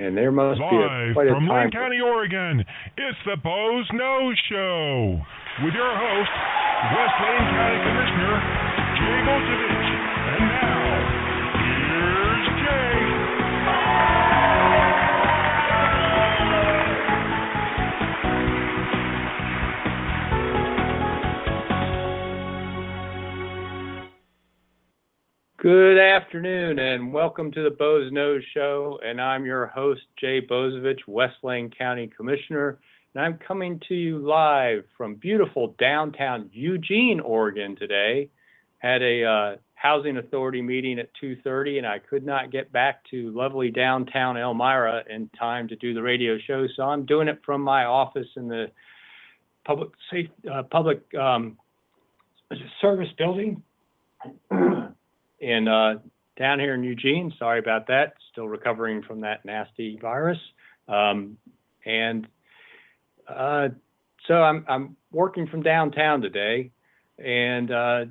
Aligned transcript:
and 0.00 0.16
there 0.16 0.32
must 0.32 0.60
Live 0.60 0.70
be 0.70 0.76
a, 0.80 1.12
quite 1.12 1.28
a 1.28 1.36
from 1.36 1.46
time. 1.46 1.68
Lane 1.68 1.70
County, 1.70 2.00
Oregon, 2.00 2.64
it's 2.96 3.20
the 3.28 3.36
Boze 3.36 3.88
Noze 3.92 4.40
Show 4.48 5.20
with 5.60 5.74
your 5.76 5.92
host, 5.92 6.32
West 6.96 7.16
Lane 7.20 7.46
County 7.52 7.78
Commissioner 7.84 8.34
Jay 8.96 9.18
Bozievich. 9.28 9.69
Good 25.72 25.98
afternoon, 25.98 26.80
and 26.80 27.12
welcome 27.12 27.52
to 27.52 27.62
the 27.62 27.70
Boze 27.70 28.10
Noze 28.10 28.42
Show. 28.52 28.98
And 29.04 29.20
I'm 29.20 29.44
your 29.44 29.68
host, 29.68 30.00
Jay 30.18 30.40
Bozievich, 30.40 30.98
West 31.06 31.36
Lane 31.44 31.70
County 31.70 32.08
Commissioner. 32.08 32.80
And 33.14 33.24
I'm 33.24 33.38
coming 33.38 33.80
to 33.86 33.94
you 33.94 34.18
live 34.18 34.82
from 34.96 35.14
beautiful 35.14 35.76
downtown 35.78 36.50
Eugene, 36.52 37.20
Oregon 37.20 37.76
today. 37.76 38.30
Had 38.78 39.00
a 39.00 39.24
uh, 39.24 39.56
housing 39.74 40.16
authority 40.16 40.60
meeting 40.60 40.98
at 40.98 41.08
2:30, 41.22 41.78
and 41.78 41.86
I 41.86 42.00
could 42.00 42.26
not 42.26 42.50
get 42.50 42.72
back 42.72 43.04
to 43.12 43.30
lovely 43.30 43.70
downtown 43.70 44.36
Elmira 44.36 45.04
in 45.08 45.28
time 45.38 45.68
to 45.68 45.76
do 45.76 45.94
the 45.94 46.02
radio 46.02 46.36
show. 46.48 46.66
So 46.74 46.82
I'm 46.82 47.06
doing 47.06 47.28
it 47.28 47.40
from 47.46 47.60
my 47.60 47.84
office 47.84 48.26
in 48.34 48.48
the 48.48 48.72
public 49.64 49.90
safe 50.10 50.30
uh, 50.52 50.64
public 50.64 51.00
um, 51.14 51.56
service 52.80 53.10
building. 53.16 53.62
In 55.40 55.68
uh, 55.68 55.94
down 56.38 56.58
here 56.60 56.74
in 56.74 56.82
Eugene. 56.82 57.32
Sorry 57.38 57.58
about 57.58 57.86
that. 57.88 58.14
Still 58.32 58.48
recovering 58.48 59.02
from 59.02 59.20
that 59.22 59.44
nasty 59.44 59.98
virus. 60.00 60.38
Um, 60.88 61.36
and 61.84 62.26
uh, 63.28 63.68
so 64.26 64.34
I'm 64.34 64.64
I'm 64.68 64.96
working 65.12 65.46
from 65.46 65.62
downtown 65.62 66.20
today, 66.20 66.70
and 67.18 67.70
uh, 67.70 68.04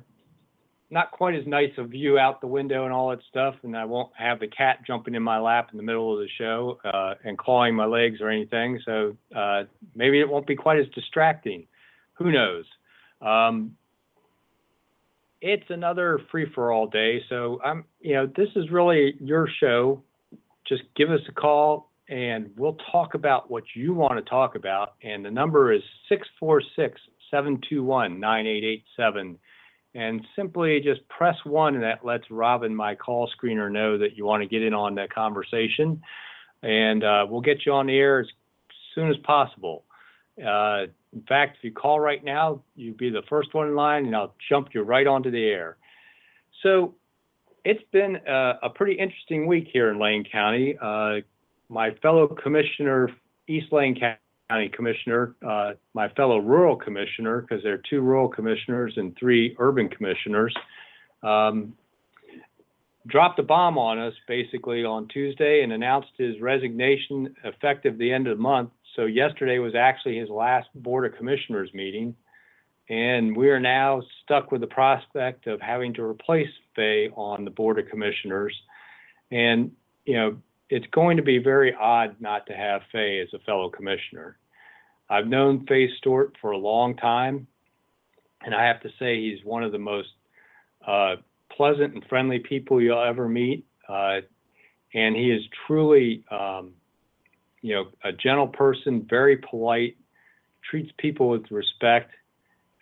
not 0.90 1.12
quite 1.12 1.34
as 1.34 1.46
nice 1.46 1.70
a 1.78 1.84
view 1.84 2.18
out 2.18 2.40
the 2.40 2.46
window 2.46 2.84
and 2.84 2.92
all 2.92 3.10
that 3.10 3.20
stuff. 3.28 3.54
And 3.62 3.76
I 3.76 3.84
won't 3.84 4.10
have 4.16 4.40
the 4.40 4.48
cat 4.48 4.78
jumping 4.86 5.14
in 5.14 5.22
my 5.22 5.38
lap 5.38 5.68
in 5.72 5.76
the 5.76 5.82
middle 5.82 6.12
of 6.12 6.18
the 6.18 6.28
show 6.36 6.78
uh, 6.84 7.14
and 7.24 7.38
clawing 7.38 7.74
my 7.74 7.86
legs 7.86 8.20
or 8.20 8.28
anything. 8.28 8.80
So 8.84 9.16
uh, 9.34 9.64
maybe 9.94 10.20
it 10.20 10.28
won't 10.28 10.46
be 10.46 10.56
quite 10.56 10.78
as 10.78 10.86
distracting. 10.94 11.66
Who 12.14 12.32
knows? 12.32 12.64
Um, 13.22 13.76
it's 15.40 15.64
another 15.70 16.20
free 16.30 16.46
for 16.54 16.72
all 16.72 16.86
day. 16.86 17.20
So 17.28 17.60
I'm, 17.64 17.84
you 18.00 18.14
know, 18.14 18.26
this 18.26 18.48
is 18.56 18.70
really 18.70 19.14
your 19.20 19.48
show. 19.60 20.02
Just 20.68 20.82
give 20.96 21.10
us 21.10 21.20
a 21.28 21.32
call 21.32 21.90
and 22.08 22.50
we'll 22.56 22.76
talk 22.90 23.14
about 23.14 23.50
what 23.50 23.64
you 23.74 23.94
want 23.94 24.22
to 24.22 24.28
talk 24.28 24.56
about. 24.56 24.94
And 25.02 25.24
the 25.24 25.30
number 25.30 25.72
is 25.72 25.82
646 26.08 27.00
721 27.30 28.18
9887. 28.20 29.38
And 29.92 30.24
simply 30.36 30.80
just 30.80 31.00
press 31.08 31.34
one, 31.44 31.74
and 31.74 31.82
that 31.82 32.04
lets 32.04 32.24
Robin, 32.30 32.74
my 32.74 32.94
call 32.94 33.28
screener, 33.28 33.70
know 33.72 33.98
that 33.98 34.16
you 34.16 34.24
want 34.24 34.42
to 34.42 34.48
get 34.48 34.62
in 34.62 34.72
on 34.72 34.94
that 34.96 35.12
conversation. 35.12 36.02
And 36.62 37.02
uh, 37.02 37.26
we'll 37.28 37.40
get 37.40 37.66
you 37.66 37.72
on 37.72 37.86
the 37.86 37.96
air 37.96 38.20
as 38.20 38.26
soon 38.94 39.10
as 39.10 39.16
possible. 39.24 39.84
Uh, 40.40 40.86
in 41.12 41.22
fact, 41.28 41.58
if 41.58 41.64
you 41.64 41.72
call 41.72 41.98
right 41.98 42.22
now, 42.22 42.62
you'd 42.76 42.96
be 42.96 43.10
the 43.10 43.22
first 43.28 43.52
one 43.54 43.68
in 43.68 43.74
line, 43.74 44.06
and 44.06 44.14
I'll 44.14 44.34
jump 44.48 44.68
you 44.72 44.82
right 44.82 45.06
onto 45.06 45.30
the 45.30 45.44
air. 45.44 45.76
So 46.62 46.94
it's 47.64 47.82
been 47.92 48.16
a, 48.26 48.58
a 48.62 48.70
pretty 48.70 48.94
interesting 48.94 49.46
week 49.46 49.68
here 49.72 49.90
in 49.90 49.98
Lane 49.98 50.24
County. 50.30 50.76
Uh, 50.80 51.16
my 51.68 51.90
fellow 52.02 52.26
commissioner, 52.26 53.10
East 53.48 53.72
Lane 53.72 53.98
County 54.48 54.68
Commissioner, 54.68 55.34
uh, 55.46 55.72
my 55.94 56.08
fellow 56.10 56.38
rural 56.38 56.76
commissioner, 56.76 57.40
because 57.42 57.62
there 57.62 57.74
are 57.74 57.82
two 57.88 58.00
rural 58.00 58.28
commissioners 58.28 58.94
and 58.96 59.16
three 59.16 59.56
urban 59.58 59.88
commissioners, 59.88 60.54
um, 61.22 61.74
dropped 63.06 63.38
a 63.38 63.42
bomb 63.42 63.78
on 63.78 63.98
us 63.98 64.14
basically 64.28 64.84
on 64.84 65.08
Tuesday 65.08 65.62
and 65.62 65.72
announced 65.72 66.10
his 66.18 66.40
resignation 66.40 67.34
effective 67.44 67.98
the 67.98 68.12
end 68.12 68.26
of 68.26 68.36
the 68.36 68.42
month 68.42 68.70
so 68.96 69.06
yesterday 69.06 69.58
was 69.58 69.74
actually 69.74 70.18
his 70.18 70.28
last 70.28 70.68
Board 70.74 71.06
of 71.06 71.16
Commissioners 71.16 71.70
meeting, 71.72 72.14
and 72.88 73.36
we 73.36 73.48
are 73.50 73.60
now 73.60 74.02
stuck 74.22 74.50
with 74.50 74.60
the 74.60 74.66
prospect 74.66 75.46
of 75.46 75.60
having 75.60 75.94
to 75.94 76.02
replace 76.02 76.50
Faye 76.74 77.10
on 77.14 77.44
the 77.44 77.50
Board 77.50 77.78
of 77.78 77.88
Commissioners. 77.88 78.54
And, 79.30 79.72
you 80.04 80.14
know, 80.14 80.36
it's 80.68 80.86
going 80.92 81.16
to 81.16 81.22
be 81.22 81.38
very 81.38 81.74
odd 81.74 82.16
not 82.20 82.46
to 82.46 82.52
have 82.52 82.82
Faye 82.90 83.20
as 83.20 83.28
a 83.32 83.38
fellow 83.40 83.70
commissioner. 83.70 84.38
I've 85.08 85.26
known 85.26 85.66
Faye 85.66 85.88
Stewart 85.98 86.36
for 86.40 86.50
a 86.50 86.58
long 86.58 86.96
time, 86.96 87.46
and 88.42 88.54
I 88.54 88.66
have 88.66 88.80
to 88.82 88.88
say 88.98 89.20
he's 89.20 89.44
one 89.44 89.62
of 89.62 89.72
the 89.72 89.78
most 89.78 90.08
uh, 90.86 91.16
pleasant 91.50 91.94
and 91.94 92.04
friendly 92.08 92.38
people 92.38 92.80
you'll 92.80 93.02
ever 93.02 93.28
meet. 93.28 93.64
Uh, 93.88 94.20
and 94.94 95.14
he 95.14 95.30
is 95.30 95.42
truly 95.66 96.24
um, 96.30 96.72
you 97.62 97.74
know, 97.74 97.88
a 98.04 98.12
gentle 98.12 98.48
person, 98.48 99.06
very 99.08 99.36
polite, 99.36 99.96
treats 100.68 100.90
people 100.98 101.28
with 101.28 101.50
respect, 101.50 102.12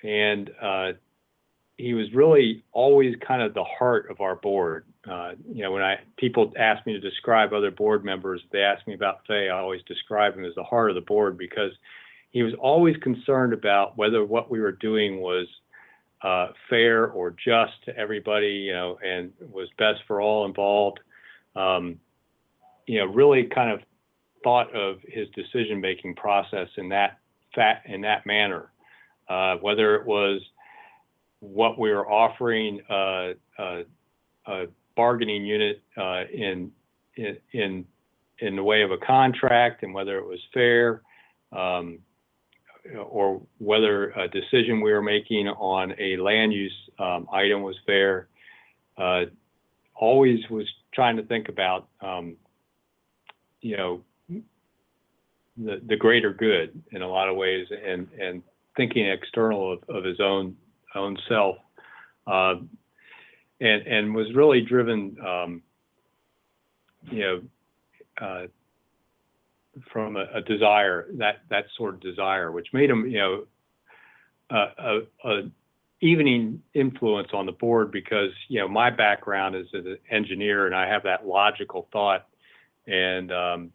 and 0.02 0.50
uh, 0.60 0.92
he 1.76 1.94
was 1.94 2.12
really 2.12 2.64
always 2.72 3.14
kind 3.26 3.42
of 3.42 3.54
the 3.54 3.64
heart 3.64 4.10
of 4.10 4.20
our 4.20 4.36
board. 4.36 4.84
Uh, 5.08 5.32
you 5.52 5.62
know, 5.62 5.72
when 5.72 5.82
I 5.82 5.96
people 6.16 6.52
ask 6.58 6.84
me 6.86 6.92
to 6.92 7.00
describe 7.00 7.52
other 7.52 7.70
board 7.70 8.04
members, 8.04 8.42
they 8.52 8.60
ask 8.60 8.86
me 8.86 8.94
about 8.94 9.20
Faye, 9.26 9.48
I 9.48 9.58
always 9.58 9.82
describe 9.86 10.36
him 10.36 10.44
as 10.44 10.54
the 10.54 10.64
heart 10.64 10.90
of 10.90 10.96
the 10.96 11.00
board 11.00 11.38
because 11.38 11.72
he 12.30 12.42
was 12.42 12.52
always 12.60 12.96
concerned 12.98 13.52
about 13.52 13.96
whether 13.96 14.24
what 14.24 14.50
we 14.50 14.60
were 14.60 14.72
doing 14.72 15.20
was 15.20 15.46
uh, 16.22 16.48
fair 16.68 17.06
or 17.06 17.30
just 17.30 17.72
to 17.86 17.96
everybody, 17.96 18.48
you 18.48 18.72
know, 18.72 18.98
and 19.04 19.32
was 19.40 19.68
best 19.78 20.00
for 20.06 20.20
all 20.20 20.44
involved. 20.44 21.00
Um, 21.54 22.00
you 22.86 22.98
know, 22.98 23.06
really 23.06 23.44
kind 23.44 23.70
of 23.70 23.80
thought 24.42 24.74
of 24.74 24.98
his 25.06 25.28
decision-making 25.30 26.14
process 26.14 26.68
in 26.76 26.88
that 26.90 27.18
fat 27.54 27.82
in 27.86 28.00
that 28.02 28.26
manner, 28.26 28.70
uh, 29.28 29.56
whether 29.56 29.96
it 29.96 30.06
was 30.06 30.40
what 31.40 31.78
we 31.78 31.90
were 31.90 32.08
offering 32.10 32.80
uh, 32.90 33.32
uh, 33.58 33.82
a 34.46 34.66
bargaining 34.96 35.44
unit 35.44 35.82
uh, 35.96 36.24
in 36.32 36.70
in 37.52 37.84
in 38.40 38.56
the 38.56 38.62
way 38.62 38.82
of 38.82 38.90
a 38.90 38.98
contract, 38.98 39.82
and 39.82 39.92
whether 39.92 40.18
it 40.18 40.26
was 40.26 40.40
fair, 40.54 41.02
um, 41.52 41.98
or 42.96 43.42
whether 43.58 44.10
a 44.10 44.28
decision 44.28 44.80
we 44.80 44.92
were 44.92 45.02
making 45.02 45.48
on 45.48 45.94
a 45.98 46.16
land 46.16 46.52
use 46.52 46.76
um, 46.98 47.28
item 47.32 47.62
was 47.62 47.76
fair. 47.86 48.28
Uh, 48.96 49.24
always 49.94 50.38
was 50.48 50.66
trying 50.92 51.16
to 51.16 51.22
think 51.24 51.48
about, 51.48 51.88
um, 52.00 52.36
you 53.60 53.76
know, 53.76 54.00
the, 55.58 55.80
the 55.86 55.96
greater 55.96 56.32
good 56.32 56.82
in 56.92 57.02
a 57.02 57.08
lot 57.08 57.28
of 57.28 57.36
ways 57.36 57.66
and, 57.70 58.08
and 58.20 58.42
thinking 58.76 59.08
external 59.08 59.72
of, 59.72 59.82
of 59.88 60.04
his 60.04 60.20
own 60.20 60.56
own 60.94 61.18
self 61.28 61.56
uh, 62.26 62.54
and 63.60 63.86
and 63.86 64.14
was 64.14 64.32
really 64.34 64.60
driven 64.60 65.16
um, 65.26 65.62
you 67.10 67.20
know 67.20 67.42
uh, 68.20 68.46
from 69.92 70.16
a, 70.16 70.24
a, 70.34 70.40
desire 70.42 71.06
that 71.14 71.40
that 71.50 71.66
sort 71.76 71.94
of 71.94 72.00
desire 72.00 72.50
which 72.50 72.68
made 72.72 72.88
him 72.88 73.06
you 73.06 73.18
know 73.18 73.44
a, 74.50 75.00
a, 75.24 75.40
evening 76.00 76.62
influence 76.74 77.28
on 77.32 77.44
the 77.44 77.52
board 77.52 77.90
because 77.90 78.30
you 78.48 78.60
know 78.60 78.68
my 78.68 78.90
background 78.90 79.56
is 79.56 79.66
as 79.74 79.84
an 79.84 79.98
engineer 80.10 80.66
and 80.66 80.74
I 80.74 80.88
have 80.88 81.02
that 81.02 81.26
logical 81.26 81.88
thought 81.92 82.26
and 82.86 83.32
um, 83.32 83.72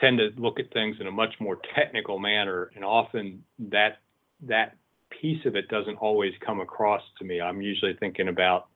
tend 0.00 0.18
to 0.18 0.30
look 0.36 0.58
at 0.58 0.72
things 0.72 0.96
in 1.00 1.06
a 1.06 1.10
much 1.10 1.34
more 1.40 1.58
technical 1.74 2.18
manner, 2.18 2.70
and 2.74 2.84
often 2.84 3.44
that 3.58 3.98
that 4.42 4.76
piece 5.10 5.44
of 5.46 5.54
it 5.56 5.68
doesn't 5.68 5.96
always 5.96 6.32
come 6.44 6.60
across 6.60 7.02
to 7.18 7.24
me. 7.24 7.40
I'm 7.40 7.60
usually 7.60 7.94
thinking 8.00 8.28
about 8.28 8.68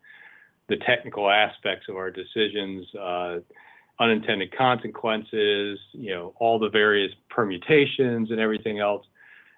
the 0.68 0.76
technical 0.76 1.30
aspects 1.30 1.86
of 1.88 1.96
our 1.96 2.10
decisions, 2.10 2.86
uh, 2.94 3.38
unintended 3.98 4.56
consequences, 4.56 5.78
you 5.92 6.14
know, 6.14 6.34
all 6.38 6.58
the 6.58 6.68
various 6.68 7.12
permutations 7.30 8.30
and 8.30 8.38
everything 8.38 8.78
else. 8.78 9.06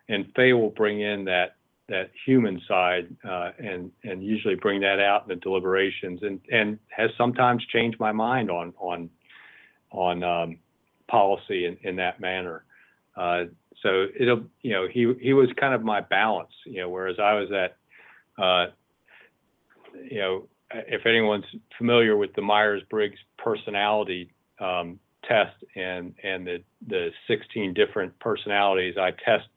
And 0.08 0.26
Faye 0.34 0.52
will 0.52 0.70
bring 0.70 1.00
in 1.00 1.24
that 1.24 1.56
that 1.88 2.10
human 2.26 2.60
side 2.68 3.08
uh, 3.28 3.50
and 3.58 3.90
and 4.04 4.22
usually 4.22 4.54
bring 4.54 4.80
that 4.80 5.00
out 5.00 5.22
in 5.22 5.28
the 5.28 5.36
deliberations 5.36 6.22
and 6.22 6.40
and 6.52 6.78
has 6.88 7.10
sometimes 7.16 7.64
changed 7.66 7.98
my 7.98 8.12
mind 8.12 8.50
on 8.50 8.72
on 8.78 9.10
on 9.90 10.22
um, 10.22 10.58
policy 11.08 11.66
in, 11.66 11.76
in 11.82 11.96
that 11.96 12.20
manner. 12.20 12.64
Uh, 13.16 13.44
so 13.82 14.06
it'll, 14.18 14.44
you 14.62 14.72
know, 14.72 14.86
he 14.88 15.12
he 15.20 15.32
was 15.32 15.48
kind 15.58 15.74
of 15.74 15.82
my 15.82 16.00
balance, 16.00 16.52
you 16.64 16.80
know, 16.80 16.88
whereas 16.88 17.16
I 17.18 17.34
was 17.34 17.50
at, 17.52 17.76
uh, 18.42 18.66
you 20.10 20.18
know, 20.18 20.48
if 20.70 21.06
anyone's 21.06 21.44
familiar 21.76 22.16
with 22.16 22.34
the 22.34 22.42
Myers 22.42 22.82
Briggs 22.90 23.18
personality 23.36 24.30
um, 24.60 24.98
test 25.24 25.56
and 25.76 26.14
and 26.22 26.46
the 26.46 26.62
the 26.86 27.10
16 27.28 27.74
different 27.74 28.18
personalities 28.18 28.96
I 28.98 29.12
test 29.12 29.48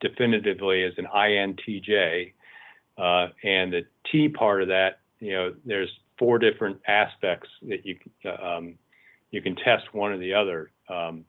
definitively 0.00 0.84
as 0.84 0.92
an 0.98 1.06
INTJ, 1.14 2.32
uh, 2.98 3.28
and 3.42 3.72
the 3.72 3.84
T 4.10 4.28
part 4.28 4.62
of 4.62 4.68
that, 4.68 5.00
you 5.20 5.32
know, 5.32 5.54
there's 5.64 5.90
four 6.18 6.38
different 6.38 6.80
aspects 6.86 7.48
that 7.68 7.84
you 7.84 7.96
um, 8.40 8.74
you 9.30 9.42
can 9.42 9.56
test 9.56 9.92
one 9.92 10.12
or 10.12 10.18
the 10.18 10.34
other 10.34 10.70
um, 10.88 11.24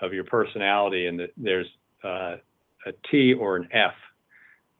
of 0.00 0.12
your 0.12 0.24
personality, 0.24 1.06
and 1.06 1.18
the, 1.18 1.28
there's 1.36 1.66
uh, 2.04 2.36
a 2.86 2.92
T 3.10 3.34
or 3.34 3.56
an 3.56 3.68
F 3.72 3.94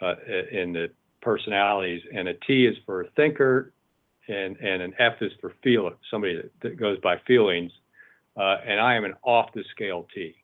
uh, 0.02 0.14
in 0.50 0.72
the 0.72 0.90
personalities, 1.20 2.02
and 2.14 2.28
a 2.28 2.34
T 2.46 2.66
is 2.66 2.76
for 2.86 3.02
a 3.02 3.10
thinker, 3.10 3.72
and 4.28 4.56
and 4.56 4.82
an 4.82 4.94
F 4.98 5.14
is 5.20 5.32
for 5.40 5.52
feeler, 5.62 5.92
somebody 6.10 6.36
that, 6.36 6.50
that 6.62 6.76
goes 6.78 6.98
by 7.00 7.16
feelings, 7.26 7.72
uh, 8.36 8.56
and 8.66 8.80
I 8.80 8.94
am 8.94 9.04
an 9.04 9.14
off 9.22 9.50
the 9.54 9.64
scale 9.74 10.06
T. 10.14 10.34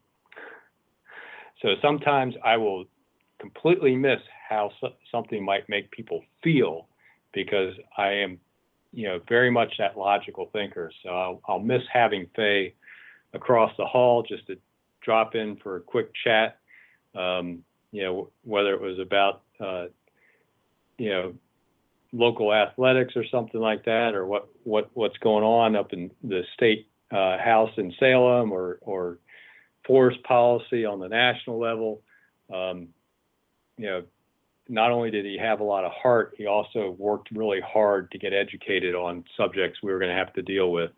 So 1.63 1.75
sometimes 1.81 2.35
I 2.45 2.57
will 2.57 2.85
completely 3.39 3.97
miss 3.97 4.21
how 4.49 4.71
so- 4.81 4.95
something 5.11 5.45
might 5.45 5.69
make 5.69 5.91
people 5.91 6.23
feel 6.43 6.89
because 7.33 7.75
I 7.97 8.09
am, 8.09 8.39
you 8.93 9.09
know, 9.09 9.21
very 9.29 9.51
much 9.51 9.75
that 9.79 9.97
logical 9.99 10.49
thinker. 10.53 10.91
So 11.03 11.11
I'll, 11.11 11.41
I'll 11.47 11.59
miss 11.59 11.83
having 11.93 12.29
Faye 12.35 12.75
across 13.35 13.73
the 13.77 13.85
hall 13.85 14.23
just 14.23 14.47
to 14.47 14.57
drop 15.03 15.35
in 15.35 15.57
for 15.57 15.77
a 15.77 15.81
quick 15.81 16.13
chat. 16.25 16.59
Um, 17.15 17.65
you 17.93 18.03
know, 18.03 18.31
whether 18.45 18.75
it 18.75 18.81
was 18.81 18.99
about, 18.99 19.43
uh, 19.61 19.87
you 20.99 21.11
know, 21.11 21.35
local 22.13 22.53
athletics 22.53 23.15
or 23.17 23.25
something 23.31 23.61
like 23.61 23.85
that, 23.85 24.15
or 24.15 24.27
what, 24.27 24.49
what, 24.65 24.91
what's 24.95 25.19
going 25.19 25.45
on 25.45 25.77
up 25.77 25.93
in 25.93 26.11
the 26.23 26.43
state 26.55 26.89
uh, 27.11 27.39
house 27.39 27.71
in 27.77 27.93
Salem 27.99 28.53
or, 28.53 28.79
or 28.83 29.19
forest 29.87 30.23
policy 30.25 30.85
on 30.85 30.99
the 30.99 31.09
national 31.09 31.59
level. 31.59 32.03
Um, 32.53 32.89
you 33.77 33.87
know, 33.87 34.03
not 34.69 34.91
only 34.91 35.11
did 35.11 35.25
he 35.25 35.39
have 35.39 35.61
a 35.61 35.65
lot 35.65 35.85
of 35.85 35.93
heart, 35.93 36.35
he 36.37 36.47
also 36.47 36.97
worked 36.99 37.31
really 37.33 37.61
hard 37.61 38.11
to 38.11 38.19
get 38.19 38.33
educated 38.33 38.95
on 38.95 39.25
subjects 39.37 39.79
we 39.83 39.93
were 39.93 39.99
going 39.99 40.11
to 40.11 40.17
have 40.17 40.33
to 40.35 40.43
deal 40.43 40.73
with. 40.73 40.91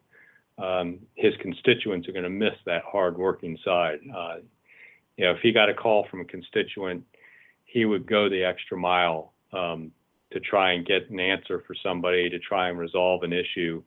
Um, 0.58 1.00
his 1.14 1.34
constituents 1.40 2.08
are 2.08 2.12
going 2.12 2.24
to 2.24 2.30
miss 2.30 2.54
that 2.66 2.82
hard-working 2.84 3.58
side. 3.64 3.98
Uh, 4.14 4.36
you 5.16 5.24
know, 5.24 5.32
if 5.32 5.38
he 5.42 5.52
got 5.52 5.68
a 5.68 5.74
call 5.74 6.06
from 6.10 6.20
a 6.20 6.24
constituent, 6.24 7.04
he 7.64 7.84
would 7.84 8.06
go 8.06 8.28
the 8.28 8.44
extra 8.44 8.76
mile 8.76 9.32
um, 9.52 9.92
to 10.32 10.40
try 10.40 10.72
and 10.72 10.86
get 10.86 11.10
an 11.10 11.20
answer 11.20 11.62
for 11.66 11.74
somebody, 11.82 12.28
to 12.30 12.38
try 12.38 12.70
and 12.70 12.78
resolve 12.78 13.22
an 13.22 13.32
issue. 13.32 13.82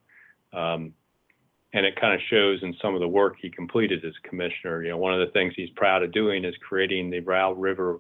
Um, 0.54 0.94
and 1.74 1.86
it 1.86 2.00
kind 2.00 2.14
of 2.14 2.20
shows 2.30 2.60
in 2.64 2.76
some 2.82 2.96
of 2.96 3.00
the 3.00 3.08
work 3.08 3.36
he 3.42 3.50
completed 3.50 4.04
as 4.06 4.14
commissioner. 4.24 4.84
You 4.84 4.90
know, 4.90 4.98
one 4.98 5.14
of 5.14 5.26
the 5.26 5.32
things 5.32 5.54
he's 5.56 5.70
proud 5.72 6.04
of 6.04 6.12
doing 6.12 6.44
is 6.44 6.54
creating 6.68 7.10
the 7.10 7.22
Row 7.22 7.54
River 7.54 8.00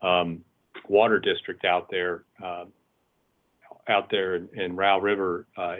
um, 0.00 0.42
water 0.88 1.18
district 1.18 1.64
out 1.64 1.88
there, 1.90 2.24
uh, 2.42 2.64
out 3.88 4.10
there 4.10 4.36
in, 4.36 4.48
in 4.54 4.76
Row 4.76 4.98
River, 4.98 5.46
uh, 5.56 5.76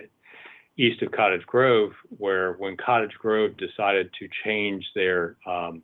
east 0.76 1.02
of 1.02 1.12
Cottage 1.12 1.46
Grove, 1.46 1.92
where 2.18 2.54
when 2.54 2.76
Cottage 2.76 3.14
Grove 3.18 3.56
decided 3.56 4.10
to 4.18 4.28
change 4.44 4.84
their 4.94 5.36
um, 5.46 5.82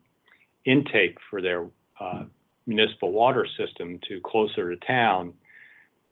intake 0.65 1.17
for 1.31 1.43
their 1.43 1.67
uh, 2.01 2.25
municipal 2.67 3.13
water 3.13 3.47
system 3.59 3.99
to 4.09 4.21
closer 4.21 4.75
to 4.75 4.87
town, 4.87 5.33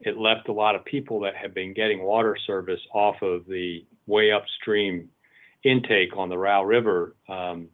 it 0.01 0.19
left 0.19 0.49
a 0.49 0.53
lot 0.53 0.75
of 0.75 0.85
people 0.85 1.21
that 1.21 1.35
had 1.35 1.55
been 1.55 1.73
getting 1.73 2.03
water 2.03 2.37
service 2.47 2.81
off 2.93 3.17
of 3.23 3.47
the 3.47 3.85
way 4.07 4.31
upstream 4.31 5.09
intake 5.65 6.17
on 6.17 6.29
the 6.29 6.37
Row 6.37 6.63
River 6.63 7.17
um, 7.29 7.69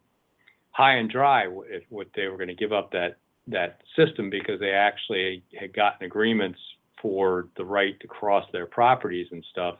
high 0.71 0.95
and 0.95 1.11
dry 1.11 1.47
if, 1.67 1.83
if 1.91 2.13
they 2.15 2.27
were 2.29 2.37
going 2.37 2.49
to 2.49 2.55
give 2.55 2.73
up 2.73 2.93
that 2.93 3.17
that 3.49 3.81
system 3.97 4.31
because 4.31 4.61
they 4.61 4.71
actually 4.71 5.43
had 5.59 5.75
gotten 5.75 6.07
agreements 6.07 6.59
for 7.01 7.49
the 7.57 7.65
right 7.65 7.99
to 8.01 8.07
cross 8.07 8.45
their 8.53 8.67
properties 8.67 9.27
and 9.33 9.45
stuff 9.51 9.77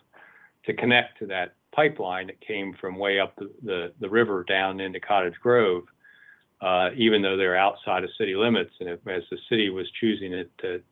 to 0.67 0.75
connect 0.75 1.19
to 1.19 1.27
that 1.27 1.55
pipeline 1.73 2.27
that 2.27 2.41
came 2.41 2.75
from 2.81 2.97
way 2.97 3.19
up 3.19 3.35
the, 3.37 3.51
the, 3.63 3.93
the 4.01 4.09
river 4.09 4.45
down 4.45 4.81
into 4.81 5.01
Cottage 5.01 5.35
Grove, 5.43 5.85
uh, 6.61 6.91
even 6.97 7.23
though 7.23 7.37
they're 7.37 7.57
outside 7.57 8.05
of 8.05 8.11
city 8.19 8.35
limits. 8.35 8.71
And 8.81 8.89
as 8.89 8.99
the 9.07 9.39
city 9.49 9.71
was 9.71 9.87
choosing 10.01 10.33
it 10.33 10.51
to 10.59 10.83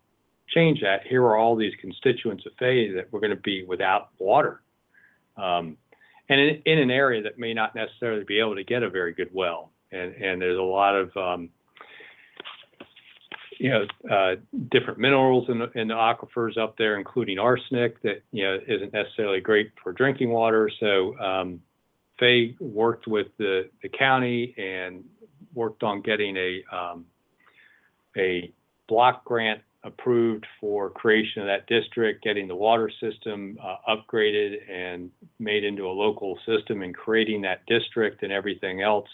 change 0.48 0.80
that, 0.80 1.06
here 1.06 1.22
are 1.22 1.36
all 1.36 1.56
these 1.56 1.74
constituents 1.80 2.44
of 2.46 2.52
Faye 2.58 2.92
that 2.92 3.12
were 3.12 3.20
going 3.20 3.30
to 3.30 3.36
be 3.36 3.64
without 3.64 4.10
water. 4.18 4.62
Um, 5.36 5.76
and 6.28 6.40
in, 6.40 6.62
in, 6.64 6.78
an 6.78 6.90
area 6.90 7.22
that 7.22 7.38
may 7.38 7.54
not 7.54 7.74
necessarily 7.74 8.24
be 8.24 8.38
able 8.38 8.54
to 8.54 8.64
get 8.64 8.82
a 8.82 8.90
very 8.90 9.12
good 9.12 9.30
well. 9.32 9.70
And, 9.92 10.14
and 10.14 10.40
there's 10.40 10.58
a 10.58 10.62
lot 10.62 10.94
of 10.94 11.16
um, 11.16 11.50
you 13.60 13.68
know, 13.68 13.84
uh, 14.10 14.36
different 14.70 14.98
minerals 14.98 15.46
in 15.50 15.58
the, 15.58 15.70
in 15.78 15.88
the 15.88 15.94
aquifers 15.94 16.56
up 16.56 16.78
there, 16.78 16.96
including 16.96 17.38
arsenic 17.38 18.00
that, 18.00 18.22
you 18.32 18.42
know, 18.42 18.58
isn't 18.66 18.90
necessarily 18.94 19.38
great 19.38 19.70
for 19.82 19.92
drinking 19.92 20.30
water. 20.30 20.70
So 20.80 21.18
um, 21.18 21.60
Faye 22.18 22.56
worked 22.58 23.06
with 23.06 23.26
the, 23.36 23.68
the 23.82 23.90
county 23.90 24.54
and 24.56 25.04
worked 25.52 25.82
on 25.82 26.00
getting 26.00 26.38
a, 26.38 26.62
um, 26.74 27.04
a 28.16 28.50
block 28.88 29.26
grant 29.26 29.60
approved 29.84 30.46
for 30.58 30.88
creation 30.88 31.42
of 31.42 31.48
that 31.48 31.66
district, 31.66 32.24
getting 32.24 32.48
the 32.48 32.56
water 32.56 32.90
system 32.98 33.58
uh, 33.62 33.76
upgraded 33.94 34.56
and 34.70 35.10
made 35.38 35.64
into 35.64 35.86
a 35.86 35.92
local 35.92 36.38
system 36.46 36.80
and 36.80 36.94
creating 36.94 37.42
that 37.42 37.66
district 37.66 38.22
and 38.22 38.32
everything 38.32 38.80
else 38.80 39.08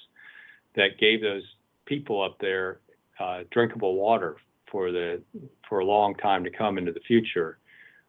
that 0.76 0.98
gave 1.00 1.20
those 1.20 1.42
people 1.84 2.22
up 2.22 2.38
there 2.40 2.78
uh, 3.20 3.40
drinkable 3.50 3.94
water 3.96 4.36
for 4.70 4.92
the 4.92 5.22
for 5.68 5.80
a 5.80 5.84
long 5.84 6.14
time 6.16 6.44
to 6.44 6.50
come 6.50 6.78
into 6.78 6.92
the 6.92 7.00
future. 7.00 7.58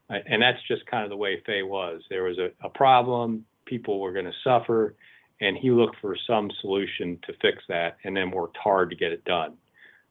And 0.09 0.41
that's 0.41 0.59
just 0.67 0.85
kind 0.85 1.03
of 1.03 1.09
the 1.09 1.17
way 1.17 1.41
Faye 1.45 1.63
was. 1.63 2.01
There 2.09 2.23
was 2.23 2.37
a, 2.37 2.49
a 2.65 2.69
problem, 2.69 3.45
people 3.65 3.99
were 3.99 4.13
going 4.13 4.25
to 4.25 4.31
suffer, 4.41 4.95
and 5.41 5.57
he 5.57 5.69
looked 5.69 5.97
for 5.99 6.15
some 6.25 6.49
solution 6.61 7.19
to 7.27 7.33
fix 7.41 7.61
that, 7.67 7.97
and 8.05 8.15
then 8.15 8.31
worked 8.31 8.55
hard 8.55 8.89
to 8.89 8.95
get 8.95 9.11
it 9.11 9.25
done. 9.25 9.55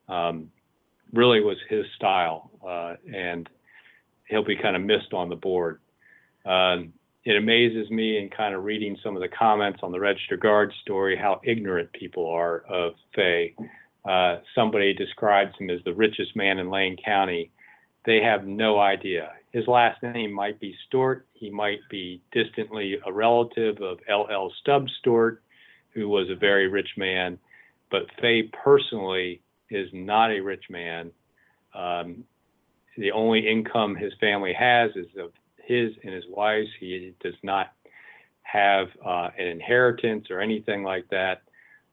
Um, 0.08 0.50
really 1.14 1.40
was 1.40 1.56
his 1.70 1.86
style, 1.96 2.50
uh, 2.66 2.94
and 3.12 3.48
he'll 4.28 4.44
be 4.44 4.56
kind 4.56 4.76
of 4.76 4.82
missed 4.82 5.14
on 5.14 5.30
the 5.30 5.36
board. 5.36 5.80
Um, 6.44 6.92
it 7.24 7.36
amazes 7.36 7.90
me 7.90 8.18
in 8.18 8.28
kind 8.30 8.54
of 8.54 8.64
reading 8.64 8.96
some 9.02 9.16
of 9.16 9.22
the 9.22 9.28
comments 9.28 9.80
on 9.82 9.90
the 9.90 9.98
Register 9.98 10.36
Guard 10.36 10.72
story 10.82 11.16
how 11.16 11.40
ignorant 11.42 11.92
people 11.92 12.28
are 12.28 12.58
of 12.68 12.92
Faye. 13.14 13.54
Uh, 14.06 14.38
somebody 14.54 14.94
describes 14.94 15.52
him 15.58 15.70
as 15.70 15.80
the 15.84 15.94
richest 15.94 16.36
man 16.36 16.58
in 16.58 16.70
Lane 16.70 16.96
County. 17.04 17.50
They 18.04 18.20
have 18.22 18.46
no 18.46 18.78
idea. 18.78 19.32
His 19.52 19.66
last 19.66 20.02
name 20.02 20.32
might 20.32 20.60
be 20.60 20.76
Stewart. 20.86 21.26
He 21.32 21.50
might 21.50 21.80
be 21.90 22.20
distantly 22.30 22.98
a 23.04 23.12
relative 23.12 23.80
of 23.80 23.98
L.L. 24.08 24.52
Stubbs 24.60 24.92
Stewart, 25.00 25.42
who 25.90 26.08
was 26.08 26.28
a 26.30 26.36
very 26.36 26.68
rich 26.68 26.90
man. 26.96 27.38
But 27.90 28.02
Faye 28.20 28.50
personally 28.64 29.40
is 29.70 29.88
not 29.92 30.30
a 30.30 30.40
rich 30.40 30.64
man. 30.70 31.10
Um, 31.74 32.24
the 32.96 33.12
only 33.12 33.48
income 33.48 33.96
his 33.96 34.12
family 34.20 34.52
has 34.52 34.90
is 34.94 35.06
of 35.18 35.32
his 35.56 35.92
and 36.04 36.14
his 36.14 36.24
wife's. 36.28 36.70
He 36.78 37.12
does 37.20 37.34
not 37.42 37.72
have 38.42 38.88
uh, 39.04 39.30
an 39.36 39.46
inheritance 39.48 40.26
or 40.30 40.40
anything 40.40 40.84
like 40.84 41.08
that. 41.10 41.42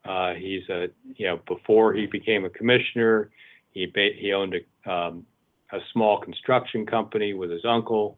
Uh, 0.05 0.33
he's 0.33 0.67
a, 0.69 0.87
you 1.15 1.27
know, 1.27 1.39
before 1.47 1.93
he 1.93 2.05
became 2.05 2.45
a 2.45 2.49
commissioner, 2.49 3.29
he 3.71 3.85
ba- 3.85 4.15
he 4.17 4.33
owned 4.33 4.55
a, 4.55 4.91
um, 4.91 5.25
a 5.71 5.79
small 5.91 6.19
construction 6.19 6.85
company 6.85 7.33
with 7.33 7.49
his 7.49 7.63
uncle, 7.65 8.17